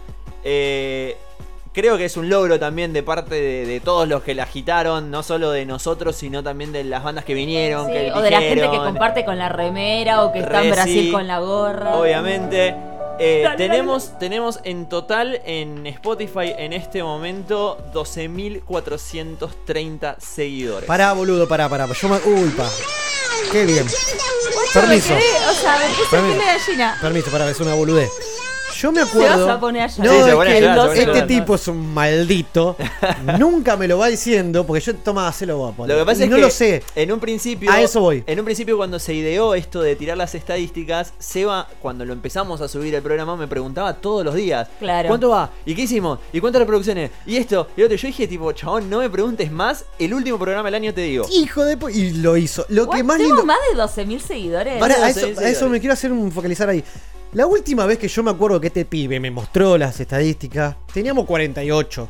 [0.44, 1.16] Eh,
[1.74, 5.10] creo que es un logro también de parte de, de todos los que la agitaron,
[5.12, 8.32] no solo de nosotros, sino también de las bandas que vinieron, Sí, que o de
[8.32, 11.96] la gente que comparte con la remera o que está en Brasil con la gorra.
[11.98, 12.76] Obviamente.
[13.20, 20.86] Eh, Dale, tenemos, tenemos en total en Spotify en este momento 12.430 seguidores.
[20.88, 21.88] Pará, boludo, pará, pará.
[21.92, 22.18] Yo me...
[22.18, 22.70] Uy, pa.
[23.52, 23.86] Qué bien.
[23.86, 23.92] Me
[24.82, 25.16] Permiso.
[25.16, 26.40] quedé- o sea, me puse Permiso.
[26.46, 26.98] gallina.
[27.02, 28.12] Permiso, pará, es una boludez.
[28.82, 29.46] Yo me Se acuerdo.
[29.48, 30.04] vas a poner allá.
[30.04, 31.28] No, Sí, se es que allá, se este allá.
[31.28, 32.76] tipo es un maldito.
[33.40, 35.96] Nunca me lo va diciendo porque yo, toma, se lo voy a poner.
[35.96, 36.84] Lo que pasa Y es no que lo sé.
[36.96, 37.72] en un principio.
[37.72, 38.24] A eso voy.
[38.28, 42.62] En un principio, cuando se ideó esto de tirar las estadísticas, Seba, cuando lo empezamos
[42.62, 45.08] a subir el programa, me preguntaba todos los días: Claro.
[45.10, 45.50] ¿Cuánto va?
[45.66, 46.20] ¿Y qué hicimos?
[46.34, 47.12] ¿Y cuántas reproducciones?
[47.26, 47.68] ¿Y esto?
[47.76, 47.98] Y lo otro.
[47.98, 49.86] Yo dije, tipo, chabón, no me preguntes más.
[50.00, 51.26] El último programa del año te digo.
[51.32, 51.78] Hijo de.
[51.94, 52.66] Y lo hizo.
[52.70, 53.46] Lo que más Tengo lindo.
[53.46, 53.58] más
[53.96, 54.80] de 12.000 seguidores.
[54.80, 56.84] Pará, a eso, a eso me quiero hacer un focalizar ahí.
[57.34, 61.26] La última vez que yo me acuerdo que este pibe me mostró las estadísticas, teníamos
[61.26, 62.10] 48.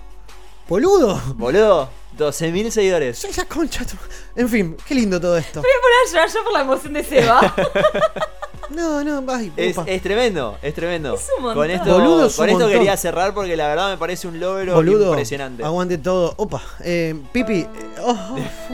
[0.69, 1.19] Boludo.
[1.35, 3.18] Boludo, 12.000 seguidores.
[3.18, 3.85] Soy esa concha.
[3.85, 3.95] tu-
[4.35, 5.61] En fin, qué lindo todo esto.
[5.61, 7.56] Voy a poner a llorar yo por la emoción de Seba.
[8.69, 9.23] No, no,
[9.56, 9.85] Es, upa.
[9.88, 11.15] es tremendo, es tremendo.
[11.15, 11.64] Es un montón.
[11.64, 12.72] Con esto, Boludo, es un con esto montón.
[12.77, 15.64] quería cerrar porque la verdad me parece un logro Boludo, impresionante.
[15.64, 16.34] aguante todo.
[16.38, 17.60] Opa, eh, Pipi.
[17.60, 17.68] eh,
[18.03, 18.15] oh,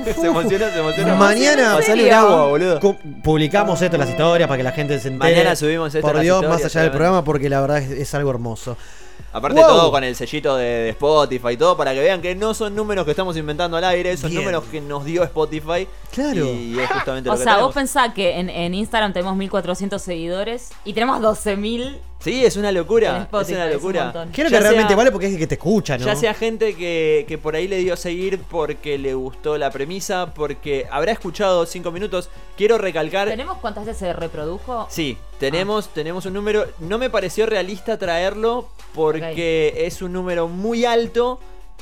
[0.19, 1.15] se emociona, se emociona.
[1.15, 2.79] Mañana Pasale un agua, boludo.
[3.23, 5.33] publicamos esto en las historias para que la gente se entere.
[5.35, 7.91] Mañana subimos esto Por en las Dios, más allá del programa, porque la verdad es,
[7.91, 8.75] es algo hermoso.
[9.33, 9.67] Aparte Wow.
[9.67, 12.75] todo con el sellito de, de Spotify y todo, para que vean que no son
[12.75, 14.43] números que estamos inventando al aire, son Bien.
[14.43, 15.87] números que nos dio Spotify.
[16.11, 16.45] Claro.
[16.45, 17.67] Y es justamente O lo que sea, tenemos.
[17.69, 22.71] vos pensás que en, en Instagram tenemos 1400 seguidores y tenemos 12000 Sí, es una
[22.71, 23.23] locura.
[23.23, 24.11] Spotify, es una es un locura.
[24.31, 26.05] Creo Ya que realmente sea- vale porque es el que te escucha, ¿no?
[26.05, 29.71] Ya sea gente que, que por ahí le dio a seguir porque le gustó la
[29.71, 32.29] premisa, porque habrá escuchado cinco minutos.
[32.55, 33.27] Quiero recalcar.
[33.27, 34.87] ¿Tenemos cuántas veces se reprodujo?
[34.89, 36.65] Sí, tenemos, tenemos un número.
[36.79, 41.39] No me pareció realista traerlo porque es un número muy alto.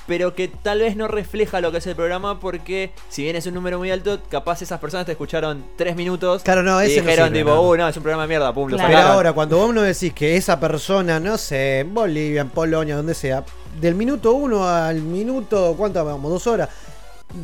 [0.08, 3.46] Pero que tal vez no refleja lo que es el programa porque si bien es
[3.46, 7.02] un número muy alto, capaz esas personas te escucharon tres minutos Claro, no, y ese
[7.02, 7.62] no dijeron sirve, tipo, no.
[7.62, 9.12] uh, no, es un programa de mierda, pum, lo Pero sacaron".
[9.12, 13.14] ahora, cuando vos no decís que esa persona, no sé, en Bolivia, en Polonia, donde
[13.14, 13.46] sea,
[13.80, 16.32] del minuto uno al minuto, ¿cuánto vamos?
[16.32, 16.70] Dos horas,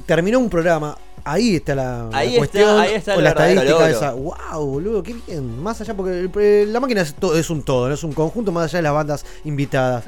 [0.08, 0.98] terminó un programa.
[1.30, 2.80] Ahí está la, la Ahí está- cuestión.
[2.80, 3.86] ahí está el o la estadística logro.
[3.88, 4.12] esa.
[4.14, 5.04] ¡Wow, boludo!
[5.04, 5.62] ¡Qué bien!
[5.62, 8.14] Más allá, porque el- el- la máquina es, to- es un todo, no es un
[8.14, 10.06] conjunto, más allá de las bandas invitadas.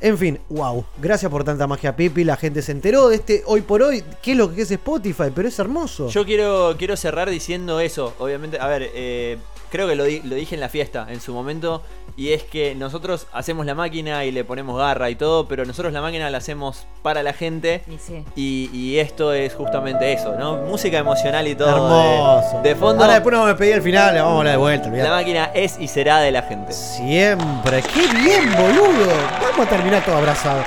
[0.00, 0.84] En fin, wow.
[1.00, 2.24] Gracias por tanta magia, Pipi.
[2.24, 4.02] La gente se enteró de este hoy por hoy.
[4.22, 5.24] ¿Qué es lo que es Spotify?
[5.34, 6.08] Pero es hermoso.
[6.08, 8.14] Yo quiero, quiero cerrar diciendo eso.
[8.18, 9.38] Obviamente, a ver, eh,
[9.70, 11.82] creo que lo, di- lo dije en la fiesta en su momento.
[12.16, 15.92] Y es que nosotros hacemos la máquina y le ponemos garra y todo, pero nosotros
[15.92, 17.82] la máquina la hacemos para la gente.
[17.88, 18.24] Y sí.
[18.36, 20.56] Y, y esto es justamente eso, ¿no?
[20.58, 21.68] Música emocional y todo.
[21.70, 22.60] Hermoso.
[22.62, 24.52] De, de fondo, Ahora después nos vamos a pedir al final, le vamos a hablar
[24.52, 24.88] de vuelta.
[24.90, 26.72] la máquina es y será de la gente.
[26.72, 27.82] Siempre.
[27.82, 29.06] ¡Qué bien, boludo!
[29.42, 30.62] Vamos a terminar todo abrazado.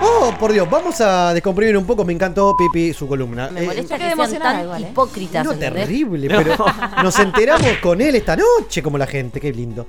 [0.00, 2.04] Oh, por Dios, vamos a descomprimir un poco.
[2.04, 3.48] Me encantó Pipi su columna.
[3.52, 4.88] Me Eh, molesta Yo que sean tan igual, ¿eh?
[4.90, 5.44] hipócritas.
[5.44, 6.56] no, terrible, pero
[7.02, 9.40] nos enteramos con él esta noche, como la gente.
[9.40, 9.86] Qué lindo.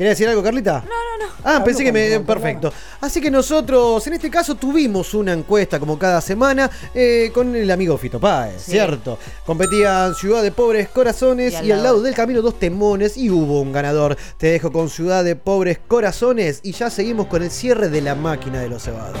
[0.00, 0.82] ¿Querías decir algo, Carlita?
[0.88, 1.32] No, no, no.
[1.44, 2.20] Ah, pensé que me.
[2.20, 2.72] Perfecto.
[3.02, 7.70] Así que nosotros, en este caso, tuvimos una encuesta como cada semana eh, con el
[7.70, 8.70] amigo Fito Páez, Sí.
[8.70, 9.18] ¿cierto?
[9.44, 13.72] Competían Ciudad de Pobres Corazones y al, lado del camino dos temones y hubo un
[13.72, 14.16] ganador.
[14.38, 18.14] Te dejo con Ciudad de Pobres Corazones y ya seguimos con el cierre de la
[18.14, 19.20] máquina de los cebados.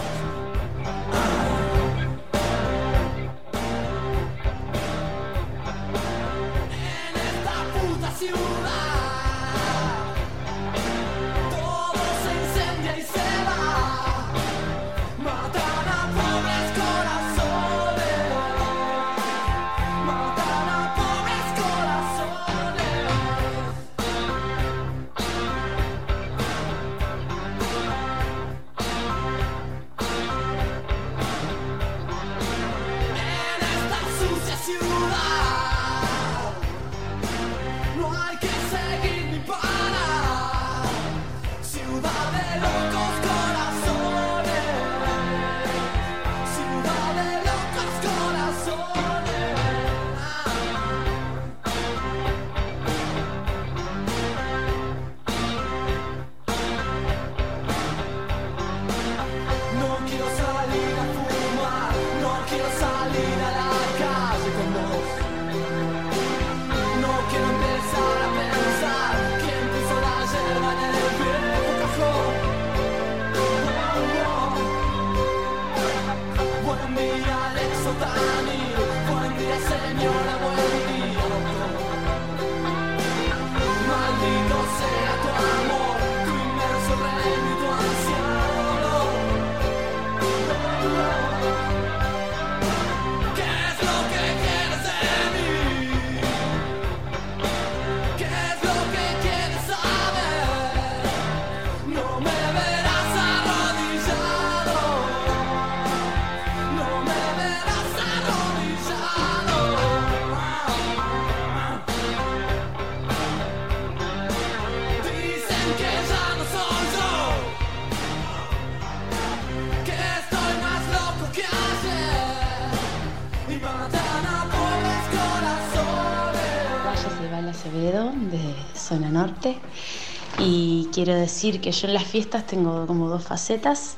[131.10, 133.96] Quiero decir que yo en las fiestas tengo como dos facetas.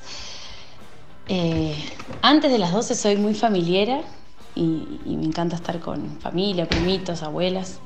[1.29, 1.77] Eh,
[2.23, 4.01] antes de las 12 soy muy familiera
[4.55, 7.81] y, y me encanta estar con familia, primitos, abuelas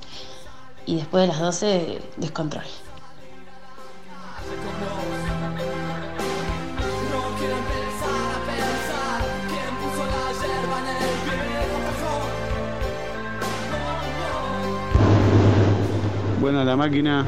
[0.86, 2.62] y después de las 12 descontrol.
[2.62, 2.68] No
[7.36, 11.02] quiero empezar a pensar quién puso la yerba en el
[11.48, 12.30] viejo cajón.
[16.40, 17.26] Buena la máquina,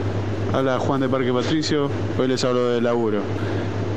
[0.53, 1.89] habla Juan de Parque Patricio,
[2.19, 3.21] hoy les hablo de laburo.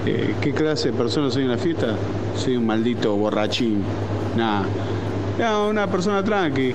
[0.06, 1.96] Eh, ¿Qué clase de persona soy en la fiesta?
[2.36, 3.84] Soy un maldito borrachín.
[4.36, 4.66] Nada.
[5.70, 6.74] Una persona tranqui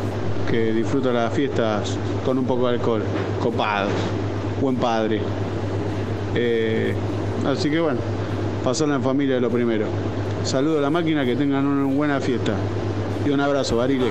[0.50, 3.02] que disfruta las fiestas con un poco de alcohol.
[3.40, 3.88] Copado.
[4.60, 5.20] Buen padre.
[6.34, 6.94] Eh,
[7.46, 7.98] así que bueno,
[8.64, 9.86] pasarla en familia es lo primero.
[10.44, 12.54] Saludo a la máquina, que tengan una buena fiesta.
[13.24, 14.06] Y un abrazo, Barile.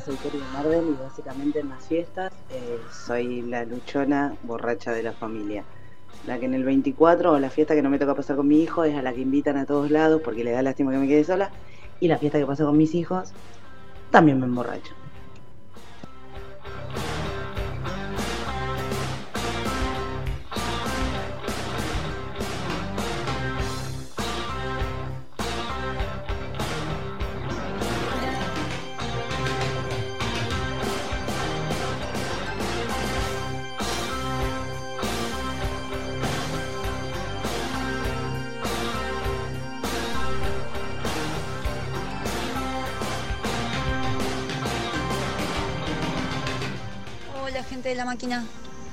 [0.00, 5.12] Soy de Marvel y básicamente en las fiestas eh, soy la luchona borracha de la
[5.12, 5.64] familia.
[6.26, 8.62] La que en el 24 o la fiesta que no me toca pasar con mi
[8.62, 11.08] hijo es a la que invitan a todos lados porque le da lástima que me
[11.08, 11.50] quede sola.
[11.98, 13.34] Y la fiesta que paso con mis hijos
[14.10, 14.99] también me emborracho.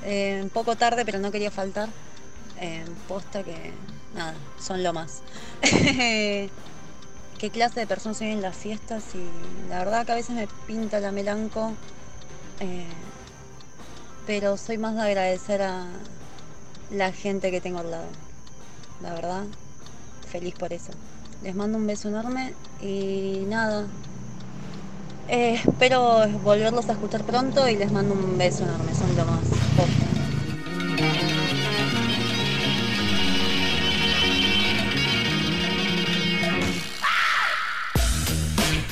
[0.04, 1.88] Eh, un poco tarde pero no quería faltar.
[2.60, 3.72] Eh, posta que
[4.14, 5.22] nada, son lo más.
[5.62, 6.50] ¿Qué
[7.52, 9.04] clase de personas soy en las fiestas?
[9.14, 11.72] Y la verdad que a veces me pinta la melanco,
[12.60, 12.86] eh,
[14.26, 15.86] pero soy más de agradecer a
[16.90, 18.08] la gente que tengo al lado.
[19.02, 19.44] La verdad,
[20.26, 20.92] feliz por eso.
[21.42, 23.86] Les mando un beso enorme y nada,
[25.28, 29.40] eh, espero volverlos a escuchar pronto y les mando un beso enorme, son lo más.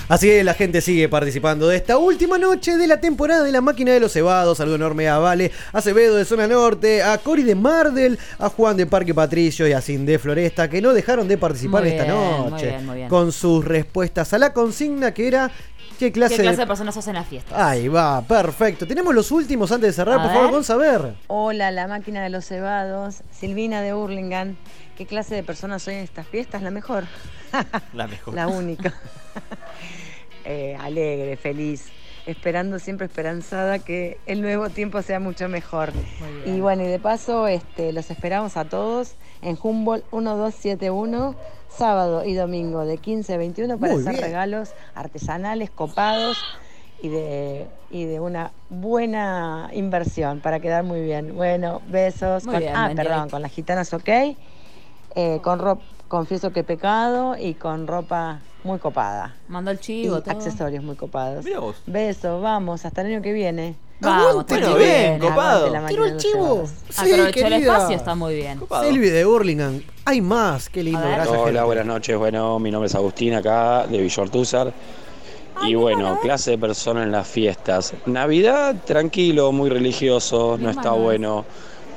[0.09, 3.61] Así que la gente sigue participando de esta última noche de la temporada de la
[3.61, 4.59] máquina de los cebados.
[4.59, 8.87] Saludo enorme a Vale Acevedo de Zona Norte, a Cori de Mardel, a Juan de
[8.87, 12.51] Parque Patricio y a Cinde Floresta, que no dejaron de participar Muy esta bien, muy
[12.51, 13.09] noche bien, muy bien.
[13.09, 15.51] con sus respuestas a la consigna que era
[15.99, 16.67] ¿qué clase, ¿Qué clase de de...
[16.67, 17.59] personas sos en las fiestas?
[17.59, 18.87] Ahí va, perfecto.
[18.87, 20.53] Tenemos los últimos antes de cerrar, A por favor, ver.
[20.53, 21.15] con saber.
[21.27, 23.23] Hola, la máquina de los cebados.
[23.31, 24.57] Silvina de Hurlingham.
[24.97, 26.63] ¿Qué clase de persona soy en estas fiestas?
[26.63, 27.05] La mejor.
[27.93, 28.35] La mejor.
[28.35, 28.95] La única.
[30.49, 31.87] Eh, alegre, feliz.
[32.27, 35.93] Esperando siempre esperanzada que el nuevo tiempo sea mucho mejor.
[36.45, 41.37] Y bueno, y de paso, este, los esperamos a todos en Humboldt 1271,
[41.69, 44.25] sábado y domingo de 15 a 21 para Muy hacer bien.
[44.25, 46.45] regalos artesanales, copados
[47.01, 51.33] y de, y de una buena inversión para quedar muy bien.
[51.35, 52.45] Bueno, besos.
[52.45, 54.09] Muy con- bien, ah, perdón, con las gitanas ok.
[55.15, 59.35] eh, con ropa, confieso que he pecado y con ropa muy copada.
[59.49, 60.37] Mandó el chivo, y todo.
[60.37, 61.45] accesorios muy copados.
[61.45, 61.77] Mirá vos.
[61.87, 63.77] Besos, vamos, hasta el año que viene.
[64.01, 65.19] Vamos, muy bien, bien.
[65.21, 65.73] copado.
[65.87, 66.65] Quiero el chivo.
[66.91, 68.61] Sí, Aprovechó el espacio, está muy bien.
[68.83, 69.83] Silvi de Hurlingham.
[70.05, 71.01] Hay más, qué lindo.
[71.01, 71.63] Gracias, Hola, gente.
[71.63, 72.19] buenas noches.
[72.19, 74.73] Bueno, mi nombre es Agustín acá de Villortúzar.
[75.63, 77.95] Y bueno, clase de persona en las fiestas.
[78.05, 81.47] Navidad, tranquilo, muy religioso, no está bueno.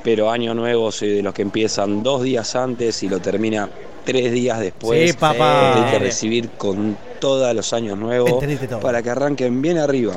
[0.02, 3.68] Pero Año Nuevo soy de los que empiezan dos días antes y lo termina
[4.12, 5.10] tres días después.
[5.10, 5.84] Sí, papá.
[5.86, 8.80] Hay que recibir con todos los años nuevos Entendiste todo.
[8.80, 10.14] para que arranquen bien arriba.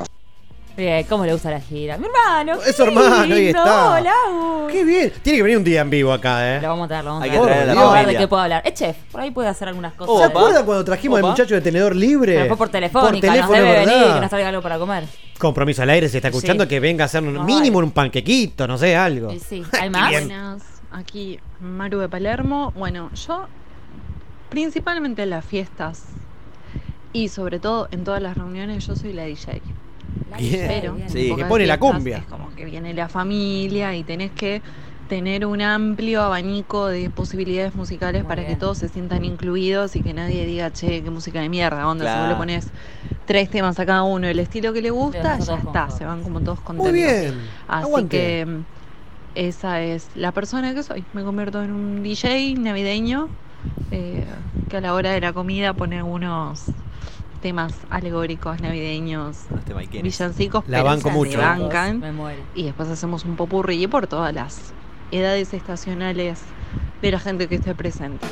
[0.76, 1.96] Bien, ¿cómo le gusta la gira?
[1.98, 2.60] Mi hermano.
[2.66, 3.92] Es hermano, ahí está.
[3.92, 4.12] Hola.
[4.72, 5.12] Qué bien.
[5.22, 6.60] Tiene que venir un día en vivo acá, ¿eh?
[6.60, 7.52] Lo vamos a traer, lo vamos a Hay que traer.
[7.52, 8.62] traer a la Vamos a ver de qué puedo hablar.
[8.66, 10.16] Es chef, por ahí puede hacer algunas cosas.
[10.18, 10.40] ¿Se Opa.
[10.40, 12.32] acuerdan cuando trajimos al muchacho de tenedor libre?
[12.32, 13.92] Pero después por telefónica, Por teléfono, nos debe ¿verdad?
[14.00, 15.04] venir, que nos traiga algo para comer.
[15.38, 16.68] Compromiso al aire, se está escuchando Sí.
[16.70, 19.30] que venga a hacer un mínimo un panquequito, no sé, algo.
[19.32, 20.12] Y sí, ¿hay más?
[20.90, 22.72] aquí Maru de Palermo.
[22.76, 23.46] Bueno, yo
[24.54, 26.04] principalmente en las fiestas
[27.12, 29.60] y sobre todo en todas las reuniones yo soy la DJ.
[30.38, 30.66] Bien.
[30.68, 31.08] Pero bien.
[31.08, 32.18] en Sí, que pone la cumbia.
[32.18, 34.62] Es como que viene la familia y tenés que
[35.08, 38.54] tener un amplio abanico de posibilidades musicales Muy para bien.
[38.54, 42.14] que todos se sientan incluidos y que nadie diga, che, qué música de mierda, onda,
[42.14, 42.68] si vos le pones
[43.26, 46.22] tres temas a cada uno, el estilo que le gusta, Pero ya está, se van
[46.22, 46.92] como todos Muy contentos.
[46.92, 47.34] bien.
[47.66, 48.16] Así Aguante.
[48.16, 48.60] que mm,
[49.34, 51.04] esa es la persona que soy.
[51.12, 53.28] Me convierto en un DJ navideño
[53.90, 54.24] eh,
[54.68, 56.64] que a la hora de la comida pone algunos
[57.42, 59.36] temas alegóricos navideños,
[60.02, 61.38] villancicos, La pero banco se mucho.
[61.38, 62.00] bancan.
[62.00, 62.42] Me muero.
[62.54, 64.72] Y después hacemos un popurrí por todas las
[65.10, 66.40] edades estacionales
[67.02, 68.26] de la gente que esté presente.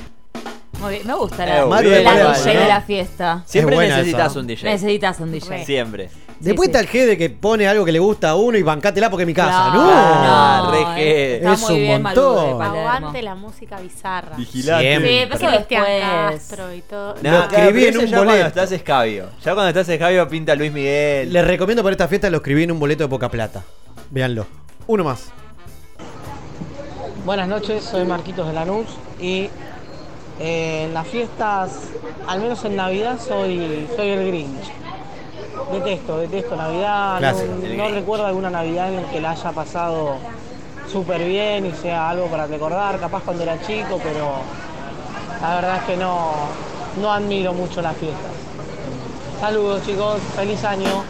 [0.82, 1.98] Muy bien, me gusta Eh, la, Maru la
[2.34, 2.68] DJ de ¿no?
[2.68, 3.42] la fiesta.
[3.46, 4.40] Siempre buena necesitas esa.
[4.40, 4.64] un DJ.
[4.70, 5.64] Necesitas un DJ.
[5.64, 6.10] Siempre.
[6.40, 6.70] Después sí.
[6.76, 9.22] está el G de que pone algo que le gusta a uno y bancátela porque
[9.22, 9.70] es mi casa.
[9.72, 9.90] Claro, ¡No!
[9.92, 11.36] Ah, re eh, G.
[11.36, 12.58] Está Es muy un bien montón.
[12.58, 12.88] Palermo.
[12.90, 14.36] Aguante la música bizarra.
[14.36, 14.84] Vigilante.
[14.88, 15.20] Siempre.
[15.22, 15.84] Sí, pero Cristian.
[16.00, 17.14] Castro y todo.
[17.22, 18.48] No, escribí en un ya cuando boleto.
[18.48, 19.26] estás escabio.
[19.44, 21.32] Ya cuando estás escabio pinta Luis Miguel.
[21.32, 23.62] Les recomiendo para esta fiesta lo escribí en un boleto de poca plata.
[24.10, 24.46] Véanlo.
[24.88, 25.30] Uno más.
[27.24, 28.86] Buenas noches, soy Marquitos de Lanús
[29.20, 29.48] y
[30.40, 31.70] Eh, en las fiestas,
[32.26, 34.70] al menos en Navidad, soy, soy el Grinch.
[35.72, 37.18] Detesto, detesto Navidad.
[37.18, 37.52] Clásico.
[37.76, 40.16] No, recuerdo alguna Navidad en la que la haya pasado
[40.90, 44.32] súper bien y sea algo para recordar, capaz cuando era chico, pero
[45.40, 46.32] la verdad es que no,
[47.00, 48.32] no admiro mucho las fiestas.
[49.40, 51.04] Saludos chicos, feliz año.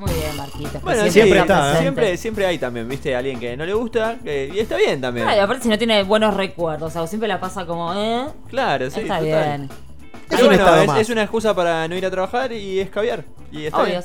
[0.00, 0.80] Muy bien, Marquito.
[0.82, 1.80] Bueno, siempre está ¿eh?
[1.82, 5.28] Siempre, siempre hay también, viste, alguien que no le gusta que- y está bien también.
[5.28, 8.24] Aparte si no tiene buenos recuerdos, o siempre la pasa como, ¿eh?
[8.48, 9.00] Claro, sí.
[9.00, 9.24] Está total.
[9.24, 9.68] bien.
[10.30, 11.00] Es un bueno, estado es, más.
[11.00, 13.24] es una excusa para no ir a trabajar y escabiar.
[13.52, 14.00] Y está bien.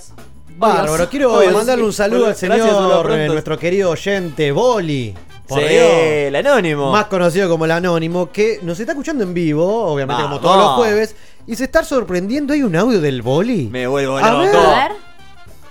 [0.57, 3.15] Bárbaro, quiero Obvio, mandarle un saludo al Gracias, señor, pronto.
[3.21, 5.13] eh, nuestro querido oyente, Boli.
[5.47, 5.85] Por Sí, Dios.
[5.91, 6.91] el anónimo.
[6.91, 10.41] Más conocido como el Anónimo, que nos está escuchando en vivo, obviamente como Vamos.
[10.41, 11.15] todos los jueves,
[11.45, 12.53] y se está sorprendiendo.
[12.53, 13.67] Hay un audio del Boli.
[13.71, 14.41] Me vuelvo A loco.
[14.41, 14.55] ver.
[14.55, 14.91] A ver.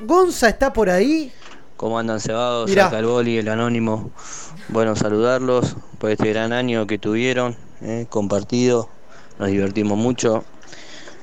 [0.05, 1.33] Gonza está por ahí.
[1.77, 2.71] ¿Cómo andan cebados?
[2.71, 2.87] Mirá.
[2.87, 4.11] Acá el boli, el anónimo.
[4.69, 8.89] Bueno, saludarlos por este gran año que tuvieron, eh, compartido.
[9.39, 10.45] Nos divertimos mucho.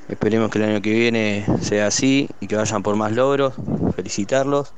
[0.09, 3.53] Esperemos que el año que viene sea así y que vayan por más logros.
[3.95, 4.73] Felicitarlos.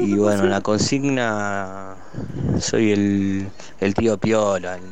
[0.00, 1.96] y bueno, la consigna,
[2.60, 3.48] soy el,
[3.80, 4.76] el tío Piola.
[4.76, 4.82] el-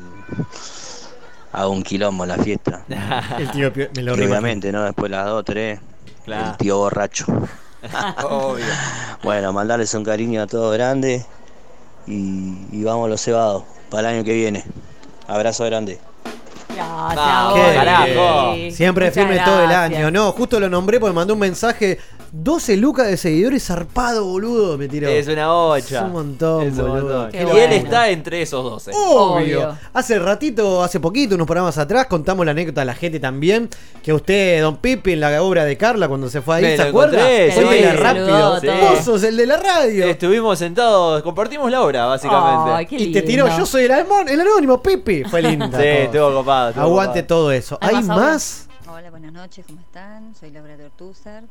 [1.52, 2.84] hago un quilombo en la fiesta.
[3.38, 4.82] El tío Pio- me lo obviamente, ¿no?
[4.84, 5.80] Después las dos, tres.
[6.26, 6.50] Claro.
[6.50, 7.24] El tío borracho.
[8.22, 8.64] Obvio.
[9.22, 11.24] Bueno, mandarles un cariño a todos grande
[12.06, 14.64] y, y vamos los cebados para el año que viene.
[15.26, 16.00] Abrazo grande.
[16.68, 18.54] Gracias, carajo.
[18.70, 19.98] Siempre Muchas firme todo el gracias.
[20.00, 20.10] año.
[20.10, 21.98] No, justo lo nombré porque mandó un mensaje.
[22.32, 24.76] 12 lucas de seguidores zarpado, boludo.
[24.76, 25.08] Me tiró.
[25.08, 25.98] Es una bocha.
[26.00, 27.02] Es un montón, Es un boludo.
[27.22, 27.30] montón.
[27.32, 27.60] Qué Y bueno.
[27.60, 28.90] él está entre esos 12.
[28.94, 29.60] Obvio.
[29.60, 29.78] Obvio.
[29.94, 33.70] Hace ratito, hace poquito, unos programas atrás, contamos la anécdota de la gente también.
[34.02, 36.82] Que usted, Don Pipi, en la obra de Carla, cuando se fue ahí, Me ¿se
[36.82, 37.16] lo acuerda?
[37.32, 37.96] encontré, sí.
[37.96, 38.26] Rápido.
[38.26, 38.66] saludó, Sí.
[38.66, 38.76] todo.
[38.90, 40.06] Vos sos el de la radio.
[40.06, 42.70] Estuvimos sentados, compartimos la obra, básicamente.
[42.72, 43.60] Ay, qué y te tiró, lindo.
[43.60, 45.24] yo soy el, el anónimo, Pipi.
[45.24, 45.66] Fue linda.
[45.68, 45.84] sí, todo.
[46.02, 46.30] estuvo
[46.64, 47.78] Aguante todo eso.
[47.80, 48.68] ¿Hay ¿Hay más?
[48.88, 50.34] Hola, buenas noches, ¿cómo están?
[50.34, 51.44] Soy Laura Tortúzar.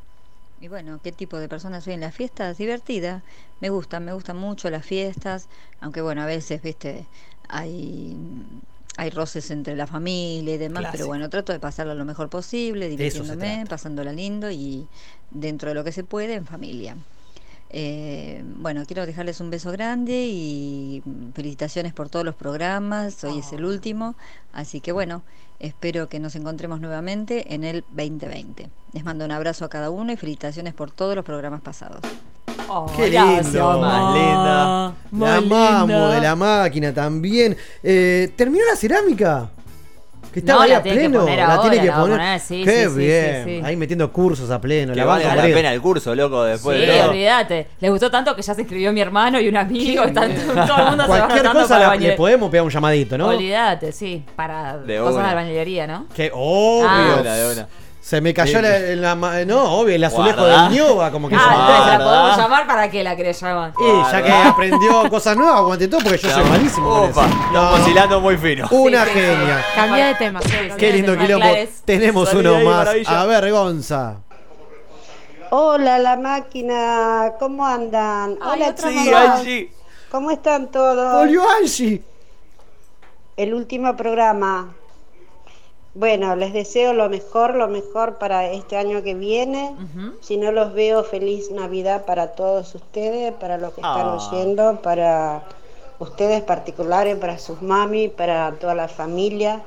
[0.61, 2.57] Y bueno, ¿qué tipo de persona soy en las fiestas?
[2.57, 3.21] Divertida.
[3.59, 5.47] Me gustan, me gustan mucho las fiestas,
[5.79, 7.05] aunque bueno, a veces, viste,
[7.49, 8.17] hay,
[8.97, 10.97] hay roces entre la familia y demás, Clásico.
[10.97, 14.87] pero bueno, trato de pasarlo lo mejor posible, divirtiéndome, pasándola lindo y
[15.29, 16.95] dentro de lo que se puede en familia.
[17.77, 21.03] Eh, bueno, quiero dejarles un beso grande y
[21.33, 23.21] felicitaciones por todos los programas.
[23.25, 24.15] Hoy es el último,
[24.53, 25.23] así que bueno,
[25.59, 28.69] espero que nos encontremos nuevamente en el 2020.
[28.93, 31.99] Les mando un abrazo a cada uno y felicitaciones por todos los programas pasados.
[32.69, 33.79] Oh, Qué lindo.
[33.81, 33.89] ma.
[33.89, 34.45] Más linda.
[34.45, 36.11] La Más amamos linda.
[36.15, 37.57] de la máquina también.
[37.83, 39.49] Eh, ¿Terminó la cerámica?
[40.35, 41.21] Que estaba No, ahí la a tiene que pleno.
[41.23, 42.17] poner la tiene que la poner.
[42.17, 43.43] poner, sí, Qué sí, bien.
[43.45, 43.61] sí, sí.
[43.63, 44.91] Ahí metiendo cursos a pleno.
[44.93, 47.67] Que la vale la pena el curso, loco, después Sí, de olvídate.
[47.79, 50.03] Les gustó tanto que ya se escribió mi hermano y un amigo.
[50.03, 50.13] Bien.
[50.13, 50.33] todo el
[50.89, 53.27] mundo se va Cualquier cosa para la- le podemos pegar un llamadito, ¿no?
[53.29, 54.25] Olvídate, sí.
[54.35, 55.29] Para De cosas una.
[55.29, 56.07] de bañilería, ¿no?
[56.13, 56.85] Que obvio.
[56.89, 57.13] Ah.
[57.15, 57.67] De una, de una.
[58.05, 58.61] Se me cayó Sí.
[58.63, 60.69] la, la ma- No, obvio, el azulejo Guardá.
[60.69, 63.73] del Ñoba, como que Ah, se entonces la podemos llamar para que la querés llamar.
[63.79, 66.87] Y ya que aprendió cosas nuevas, aguante todo, porque yo soy malísimo.
[66.87, 67.35] con Opa, eso.
[67.47, 68.67] estamos oscilando muy fino.
[68.69, 69.25] Una Sí, sí, sí.
[69.25, 69.65] genia.
[69.73, 70.39] Cambia de tema.
[70.77, 71.45] Qué lindo quilombo.
[71.47, 71.81] clares.
[71.83, 72.75] Tenemos Salí uno ahí, más.
[72.75, 73.21] maravilla.
[73.21, 74.15] A ver, Gonza.
[75.49, 78.37] Hola, la máquina, ¿cómo andan?
[78.39, 79.05] Ay, Hola, otra chicos.
[79.05, 79.35] mamá.
[79.37, 79.71] Angie.
[80.11, 81.11] ¿Cómo están todos?
[81.13, 82.03] Volvió Angie.
[83.35, 84.69] El último programa.
[85.95, 89.73] Bueno, les deseo lo mejor, lo mejor para este año que viene.
[90.21, 94.17] Si no los veo, feliz Navidad para todos ustedes, para los que están Ah.
[94.29, 95.43] oyendo, para
[95.99, 99.61] ustedes particulares, para sus mami, para toda la familia.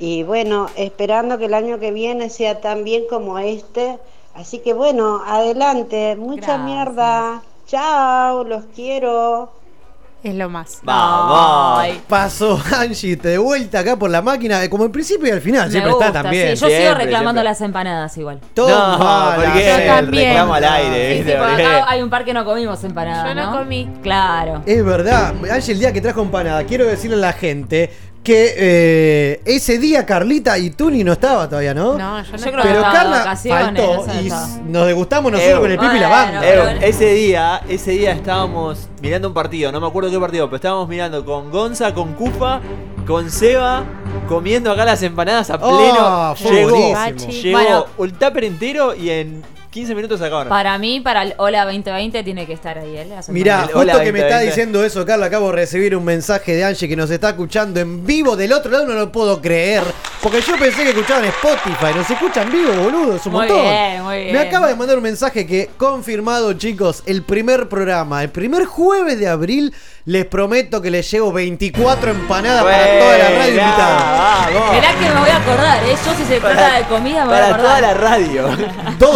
[0.00, 3.98] Y bueno, esperando que el año que viene sea tan bien como este.
[4.34, 6.60] Así que bueno, adelante, mucha Gracias.
[6.64, 7.42] mierda.
[7.66, 9.50] Chao, los quiero.
[10.28, 10.80] Es lo más.
[10.82, 11.88] Vamos.
[12.06, 15.66] Pasó Angie de vuelta acá por la máquina, eh, como el principio y al final.
[15.66, 16.54] me Siempre gusta, está también.
[16.56, 16.62] sí.
[16.64, 17.44] Yo sigo reclamando siempre.
[17.44, 18.40] las empanadas igual.
[18.52, 18.98] Toma
[19.36, 20.28] No, porque Yo también.
[20.28, 23.26] reclamo al aire, Sí, sí, Porque- acá hay un par que no comimos empanadas.
[23.28, 23.88] Yo no comí.
[24.02, 24.62] Claro.
[24.66, 27.90] Es verdad, Angie, el día que trajo empanada, quiero decirle a la gente
[28.28, 31.96] que eh, ese día Carlita y Tuni no estaba todavía, ¿no?
[31.96, 34.26] No, yo no Yo creo Pero que estaba de Carla vacaciones, faltó no sé, y
[34.26, 34.48] estaba.
[34.66, 36.46] nos degustamos nosotros con el Pipi y la banda.
[36.86, 40.88] ese día, ese día estábamos mirando un partido, no me acuerdo qué partido, pero estábamos
[40.88, 42.60] mirando con Gonza, con Cupa,
[43.06, 43.84] con Seba,
[44.28, 46.34] comiendo acá las empanadas a Oh, pleno.
[46.36, 47.32] fue llegó, buenísimo.
[47.32, 47.86] llegó Bueno.
[47.96, 50.48] un tupper entero y en 15 minutos acabaron.
[50.48, 52.96] Para mí, para el Hola 2020 tiene que estar ahí.
[52.96, 53.04] ¿eh?
[53.08, 54.46] Las Mirá, justo Hola, que me está 2020.
[54.46, 58.06] diciendo eso, Carla, acabo de recibir un mensaje de Angie que nos está escuchando en
[58.06, 59.82] vivo del otro lado, no lo puedo creer.
[60.22, 63.62] Porque yo pensé que escuchaban Spotify, nos escuchan vivo, boludo, es un Muy montón.
[63.62, 64.32] bien, muy bien.
[64.32, 69.18] Me acaba de mandar un mensaje que, confirmado, chicos, el primer programa, el primer jueves
[69.20, 69.72] de abril,
[70.08, 74.48] les prometo que les llevo 24 empanadas para toda la radio invitada.
[74.54, 74.72] vamos.
[74.74, 75.96] Mirá que me voy a acordar, ¿eh?
[76.06, 77.60] Yo si se Para- trata de comida me voy a Para acordar.
[77.66, 78.48] toda la radio.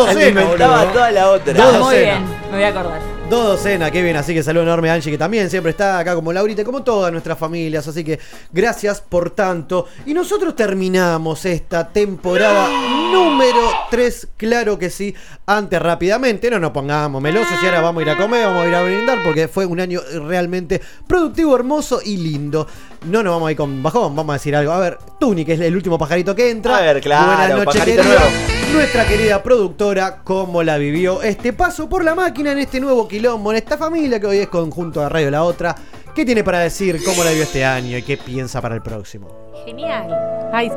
[0.06, 0.92] Le cenas, inventaba boludo.
[0.92, 1.52] toda la otra.
[1.54, 3.00] Dos Muy bien, me voy a acordar.
[3.32, 4.14] Dos docenas, qué bien.
[4.14, 7.10] Así que saludo enorme a Angie, que también siempre está acá como Laurita, como todas
[7.10, 7.88] nuestras familias.
[7.88, 8.20] Así que
[8.52, 9.86] gracias por tanto.
[10.04, 12.68] Y nosotros terminamos esta temporada
[13.10, 15.14] número 3, claro que sí.
[15.46, 18.68] Antes, rápidamente, no nos pongamos melosos y ahora vamos a ir a comer, vamos a
[18.68, 22.66] ir a brindar, porque fue un año realmente productivo, hermoso y lindo.
[23.06, 24.72] No nos vamos a ir con bajón, vamos a decir algo.
[24.72, 26.76] A ver, Tuni, que es el último pajarito que entra.
[26.76, 28.02] A ver, claro, Buenas noches, querida.
[28.02, 28.24] nuevo.
[28.72, 33.52] Nuestra querida productora, cómo la vivió este paso por la máquina en este nuevo quilombo,
[33.52, 35.76] en esta familia que hoy es conjunto de Radio La Otra.
[36.12, 37.00] ¿Qué tiene para decir?
[37.04, 37.96] ¿Cómo la vivió este año?
[37.96, 39.28] ¿Y qué piensa para el próximo?
[39.64, 40.12] Genial.
[40.52, 40.70] Ay,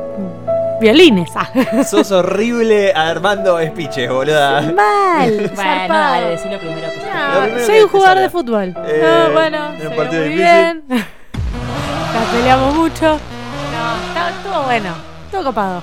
[0.80, 1.28] violines.
[1.34, 1.50] ah.
[1.84, 4.60] Sos horrible armando speeches, boluda.
[4.62, 5.50] Mal.
[5.56, 8.22] Bueno, dale, decí lo primero que No, Lo primero soy que un jugador salga.
[8.22, 8.74] de fútbol.
[8.86, 10.36] Eh, no, bueno, en un partido muy difícil.
[10.36, 10.84] bien.
[10.88, 13.02] La peleamos mucho.
[13.06, 14.94] No, está- estuvo bueno.
[15.24, 15.82] Estuvo copado.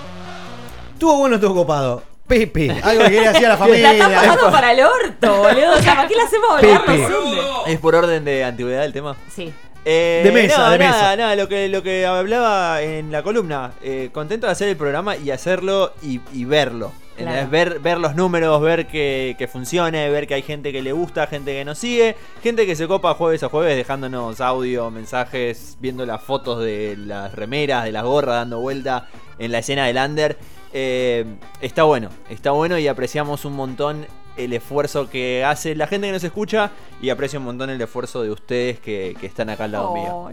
[0.93, 2.03] Estuvo bueno, estuvo copado.
[2.39, 4.21] Pepe, algo que quería decir a la La están familia.
[4.21, 5.73] pasando para el orto, boludo.
[5.77, 6.61] O sea, ¿para qué la hacemos?
[6.61, 7.05] Pepe.
[7.05, 7.41] Hunde.
[7.67, 9.15] ¿Es por orden de antigüedad el tema?
[9.29, 9.53] Sí.
[9.85, 11.15] Eh, De mesa, no, de nada, mesa.
[11.17, 13.73] nada, lo que, lo que hablaba en la columna.
[13.83, 16.91] eh, contento de hacer el programa y hacerlo y, y verlo.
[17.17, 17.47] Claro.
[17.51, 21.27] Ver, ver los números, ver que, que funcione, ver que hay gente que le gusta,
[21.27, 26.07] gente que nos sigue, gente que se copa jueves a jueves dejándonos audio, mensajes, viendo
[26.07, 29.07] las fotos de las remeras, de las gorras, dando vuelta
[29.37, 30.37] en la escena del under.
[30.73, 31.25] Eh,
[31.61, 34.05] está bueno, está bueno y apreciamos un montón
[34.35, 38.23] el esfuerzo que hace la gente que nos escucha y aprecio un montón el esfuerzo
[38.23, 40.31] de ustedes que, que están acá al lado mío.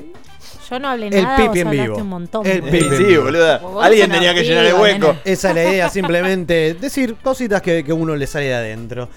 [0.71, 1.97] Yo no hablé El nada, pipi vos en vivo.
[1.99, 2.47] un montón.
[2.47, 2.79] El Sí, pipi.
[2.87, 3.25] en sí, vivo.
[3.25, 3.61] boluda.
[3.83, 5.09] Alguien tenía que llenar el hueco.
[5.09, 5.19] nene.
[5.25, 9.09] Esa es la idea, simplemente decir cositas que, que uno le sale de adentro.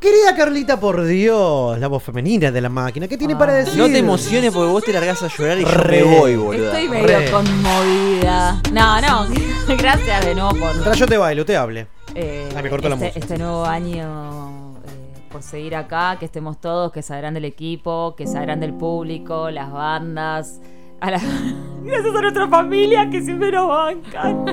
[0.00, 3.76] Querida Carlita, por Dios, la voz femenina de la máquina, ¿qué tiene para decir?
[3.76, 6.04] No te emociones porque vos te largás a llorar y yo Re.
[6.04, 6.66] me voy, boluda.
[6.78, 7.30] Estoy medio Re.
[7.30, 8.60] conmovida.
[8.72, 9.26] No, no.
[9.78, 10.70] Gracias de nuevo por.
[10.72, 11.86] Mientras yo te bailo, te hable.
[12.14, 13.20] eh, Ay, me cortó la este, música.
[13.20, 18.14] este nuevo año eh, por seguir acá, que estemos todos, que se agrande el equipo,
[18.16, 20.60] que se agrande el público, las bandas.
[21.00, 21.20] A la-
[21.86, 24.44] Gracias a nuestra familia que siempre nos bancan.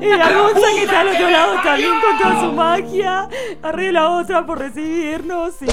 [0.00, 3.28] Y a Gonza que está al otro lado también con toda su magia.
[3.62, 5.60] A Río la otra por recibirnos.
[5.62, 5.66] y-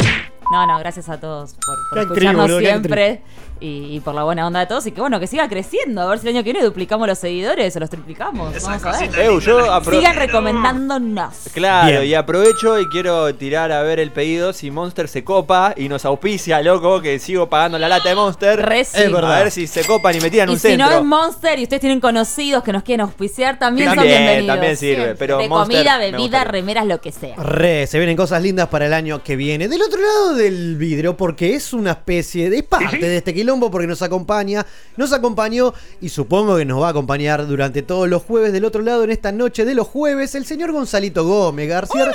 [0.52, 3.22] No, no, gracias a todos por, por escucharnos siempre.
[3.64, 4.86] Y, y por la buena onda de todos.
[4.88, 6.02] Y que bueno, que siga creciendo.
[6.02, 8.54] A ver si el año que viene duplicamos los seguidores o los triplicamos.
[8.62, 9.20] Vamos a ver.
[9.20, 11.34] Eu, yo Sigan recomendándonos.
[11.54, 12.04] Claro, Bien.
[12.06, 16.04] y aprovecho y quiero tirar a ver el pedido si Monster se copa y nos
[16.06, 18.60] auspicia, loco, que sigo pagando la lata de Monster.
[18.62, 19.02] Re sí.
[19.02, 19.36] Es verdad.
[19.36, 20.90] A ver si se copan y me tiran Y un si centro.
[20.90, 24.56] no es Monster y ustedes tienen conocidos que nos quieren auspiciar, también, son También, bienvenidos.
[24.56, 27.36] también sirve, pero de Monster comida, bebida, remeras, lo que sea.
[27.38, 29.68] Re, se vienen cosas lindas para el año que viene.
[29.68, 33.53] Del otro lado del vidrio, porque es una especie de es parte de este quilombo,
[33.60, 34.66] porque nos acompaña,
[34.98, 38.82] nos acompañó y supongo que nos va a acompañar durante todos los jueves del otro
[38.82, 42.12] lado en esta noche de los jueves, el señor Gonzalito Gómez García.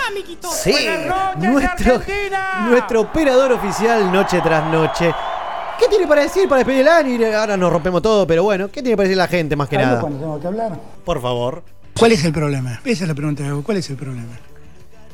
[0.53, 0.75] Sí,
[1.39, 2.03] nuestro,
[2.69, 5.15] nuestro operador oficial noche tras noche.
[5.79, 7.39] ¿Qué tiene para decir para despedir el año?
[7.39, 9.87] Ahora nos rompemos todo, pero bueno, ¿qué tiene para decir la gente más que Hablo
[9.89, 10.01] nada?
[10.01, 10.81] cuando tengo que hablar.
[11.05, 11.63] Por favor.
[11.97, 12.81] ¿Cuál es el problema?
[12.85, 13.63] Esa es la pregunta que hago.
[13.63, 14.33] ¿Cuál es el problema?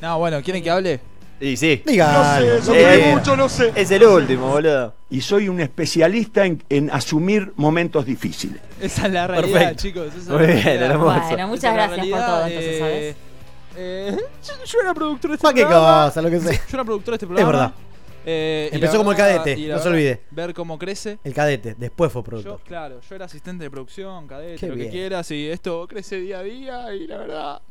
[0.01, 1.01] No, bueno, ¿quieren que hable?
[1.41, 1.83] Y sí.
[1.85, 3.17] Diga lo que hay quiera.
[3.17, 3.73] mucho, no sé.
[3.75, 4.95] Es el último, boludo.
[5.11, 8.61] Y soy un especialista en, en asumir momentos difíciles.
[8.81, 9.83] Esa es la realidad, Perfecto.
[9.83, 10.07] chicos.
[10.09, 10.91] esa es Muy la bien, realidad.
[10.93, 11.21] hermoso.
[11.29, 13.17] Bueno, es muchas gracias por todo, entonces, eh, ¿sabes?
[13.77, 14.17] eh,
[14.47, 16.05] yo, yo era productor de este Cualquier programa.
[16.07, 16.53] cosa, lo que sea.
[16.53, 17.53] Yo era productor de este Es programa.
[17.53, 17.73] verdad.
[18.27, 20.23] Eh, Empezó como el cadete, no se olvide.
[20.31, 21.19] Ver cómo crece.
[21.25, 22.61] El cadete, después fue Yo, productor.
[22.65, 24.87] claro, yo era asistente de producción, cadete, Qué lo bien.
[24.89, 27.63] que quieras, y esto crece día a día, y la verdad.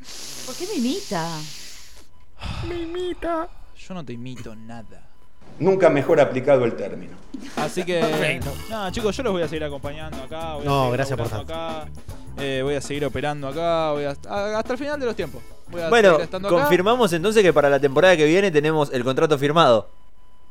[0.45, 1.27] ¿Por qué me imita?
[2.67, 3.47] Me imita.
[3.77, 5.01] Yo no te imito nada.
[5.59, 7.13] Nunca mejor aplicado el término.
[7.57, 8.39] Así que.
[8.69, 10.53] No, chicos, yo los voy a seguir acompañando acá.
[10.55, 11.87] Voy a No, gracias por laburando acá,
[12.37, 13.91] eh, voy a seguir operando acá.
[13.91, 15.43] Voy a, a- hasta el final de los tiempos.
[15.69, 16.39] Voy a Bueno, acá.
[16.47, 19.89] confirmamos entonces que para la temporada que viene tenemos el contrato firmado.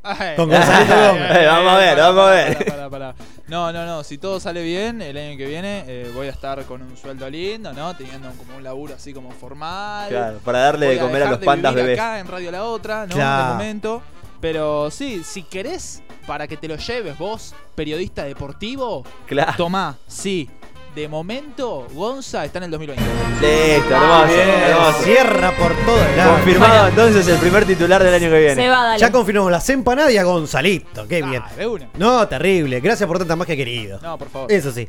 [0.03, 1.31] Ay, Con Gonzalito Gómez.
[1.31, 3.15] ay, ay, Vamos a ver, vamos a ver.
[3.49, 4.03] No, no, no.
[4.05, 7.29] Si todo sale bien, el año que viene eh, voy a estar con un sueldo
[7.29, 7.95] lindo, ¿no?
[7.97, 10.09] Teniendo como un laburo así como formal.
[10.09, 12.01] Claro, para darle de Voy comer a dejar los de pandas vivir bebés.
[12.01, 13.15] acá en Radio La Otra, ¿no?
[13.15, 13.47] Claro.
[13.47, 14.03] De momento.
[14.41, 19.53] Pero sí, si querés, para que te lo lleves vos, periodista deportivo, Claro.
[19.57, 20.51] tomá, sí.
[20.95, 23.03] De momento, Gonza está en el 2020.
[23.41, 25.03] Listo, hermoso, hermoso.
[25.03, 26.35] Cierra por todos lados.
[26.37, 28.55] Confirmado entonces el primer titular del año que viene.
[28.57, 28.99] Se va, dale.
[29.01, 31.09] Ya confirmamos las empanadas y a Gonzalito.
[31.09, 31.43] Qué bien.
[31.43, 31.89] Ah, de una.
[31.97, 32.81] No, terrible.
[32.81, 34.01] Gracias por tanta más que querido.
[34.03, 34.53] No, por favor.
[34.53, 34.87] Eso sí.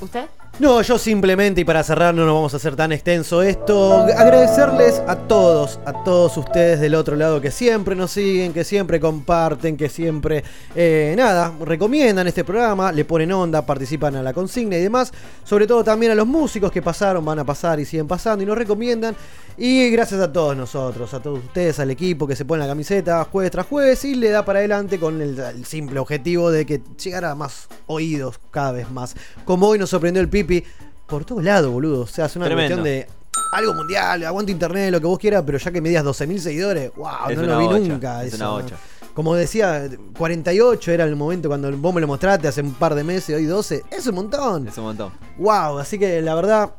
[0.00, 0.26] ¿Usted?
[0.62, 5.02] No, yo simplemente, y para cerrar, no nos vamos a hacer tan extenso esto, agradecerles
[5.08, 9.76] a todos, a todos ustedes del otro lado que siempre nos siguen, que siempre comparten,
[9.76, 10.44] que siempre,
[10.76, 15.10] eh, nada, recomiendan este programa, le ponen onda, participan a la consigna y demás.
[15.42, 18.46] Sobre todo también a los músicos que pasaron, van a pasar y siguen pasando y
[18.46, 19.16] nos recomiendan.
[19.56, 23.22] Y gracias a todos nosotros, a todos ustedes, al equipo que se pone la camiseta
[23.24, 26.80] jueves tras jueves y le da para adelante con el, el simple objetivo de que
[27.02, 29.14] llegara a más oídos cada vez más.
[29.44, 30.51] Como hoy nos sorprendió el Pipi
[31.06, 32.02] por todos lados, boludo.
[32.02, 32.76] O sea, es una Tremendo.
[32.76, 33.06] cuestión de
[33.52, 37.30] algo mundial, aguante internet, lo que vos quieras, pero ya que medías 12.000 seguidores, wow,
[37.30, 38.24] Es no lo vi bocha, nunca.
[38.24, 38.62] es una.
[39.14, 43.04] Como decía, 48 era el momento cuando vos me lo mostraste hace un par de
[43.04, 43.84] meses, hoy 12.
[43.90, 44.68] Es un montón.
[44.68, 45.12] Es un montón.
[45.36, 46.70] Wow, así que la verdad,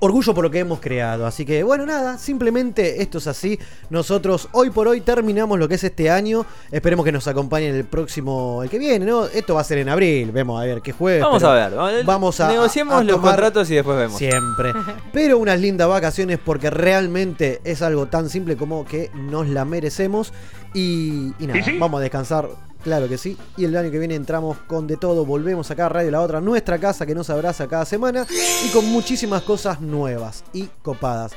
[0.00, 1.26] orgullo por lo que hemos creado.
[1.26, 3.58] Así que bueno, nada, simplemente esto es así.
[3.90, 6.46] Nosotros hoy por hoy terminamos lo que es este año.
[6.70, 9.26] Esperemos que nos acompañen el próximo, el que viene, ¿no?
[9.26, 10.30] Esto va a ser en abril.
[10.32, 11.22] Vemos a ver qué jueves.
[11.22, 12.04] Vamos a ver.
[12.04, 12.48] Vamos, a.
[12.48, 14.18] Negociemos a los contratos y después vemos.
[14.18, 14.72] Siempre.
[15.12, 20.32] Pero unas lindas vacaciones porque realmente es algo tan simple como que nos la merecemos.
[20.74, 21.78] Y, y nada, ¿Y sí?
[21.78, 22.67] vamos a descansar.
[22.88, 23.36] Claro que sí.
[23.58, 25.26] Y el año que viene entramos con de todo.
[25.26, 28.26] Volvemos acá a Radio La Otra, nuestra casa que nos abraza cada semana.
[28.64, 31.32] Y con muchísimas cosas nuevas y copadas.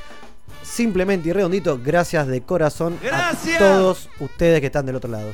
[0.62, 3.56] Simplemente y redondito, gracias de corazón Gracias.
[3.56, 5.28] a todos ustedes que están del otro lado.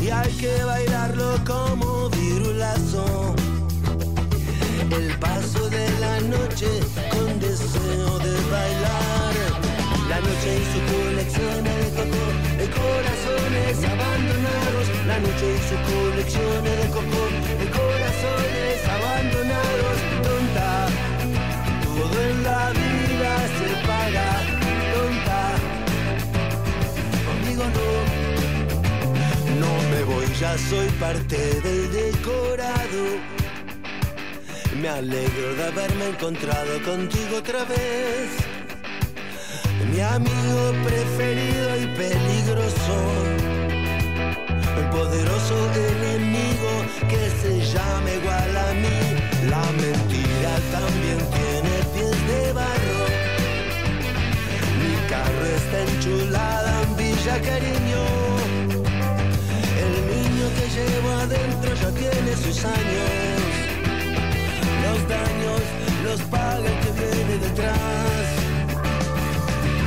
[0.00, 3.36] Y hay que bailarlo como virulazo.
[4.92, 6.68] El paso de la noche
[7.10, 9.34] con deseo de bailar.
[10.06, 12.24] La noche y su colección de coco,
[12.60, 14.86] de corazones abandonados.
[15.06, 17.22] La noche y su colección de coco,
[17.58, 19.96] de corazones abandonados.
[20.26, 20.70] Tonta,
[21.84, 24.28] todo en la vida se paga.
[24.92, 25.40] Tonta,
[27.26, 27.88] conmigo no.
[29.58, 33.41] No me voy, ya soy parte del decorado.
[34.82, 38.30] Me alegro de haberme encontrado contigo otra vez.
[39.92, 42.96] Mi amigo preferido y peligroso.
[44.76, 46.72] El poderoso enemigo
[47.08, 49.00] que se llama igual a mí.
[49.48, 53.04] La mentira también tiene pies de barro.
[54.82, 58.02] Mi carro está enchulada en Villa Cariño.
[59.84, 63.41] El niño que llevo adentro ya tiene sus años
[64.92, 65.62] los daños
[66.04, 68.26] los paga el que viene detrás.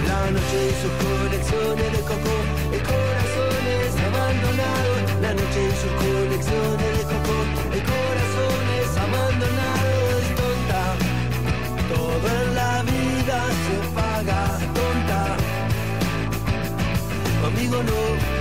[0.10, 2.36] La noche hizo conexiones de coco,
[2.76, 4.94] el corazón es abandonado.
[5.22, 7.38] La noche hizo conexiones de coco,
[7.78, 9.92] el corazón es abandonado.
[10.22, 10.84] Es tonta,
[11.94, 14.42] todo en la vida se paga,
[14.78, 15.22] tonta.
[17.42, 18.35] Conmigo no.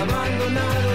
[0.00, 0.89] abandonado.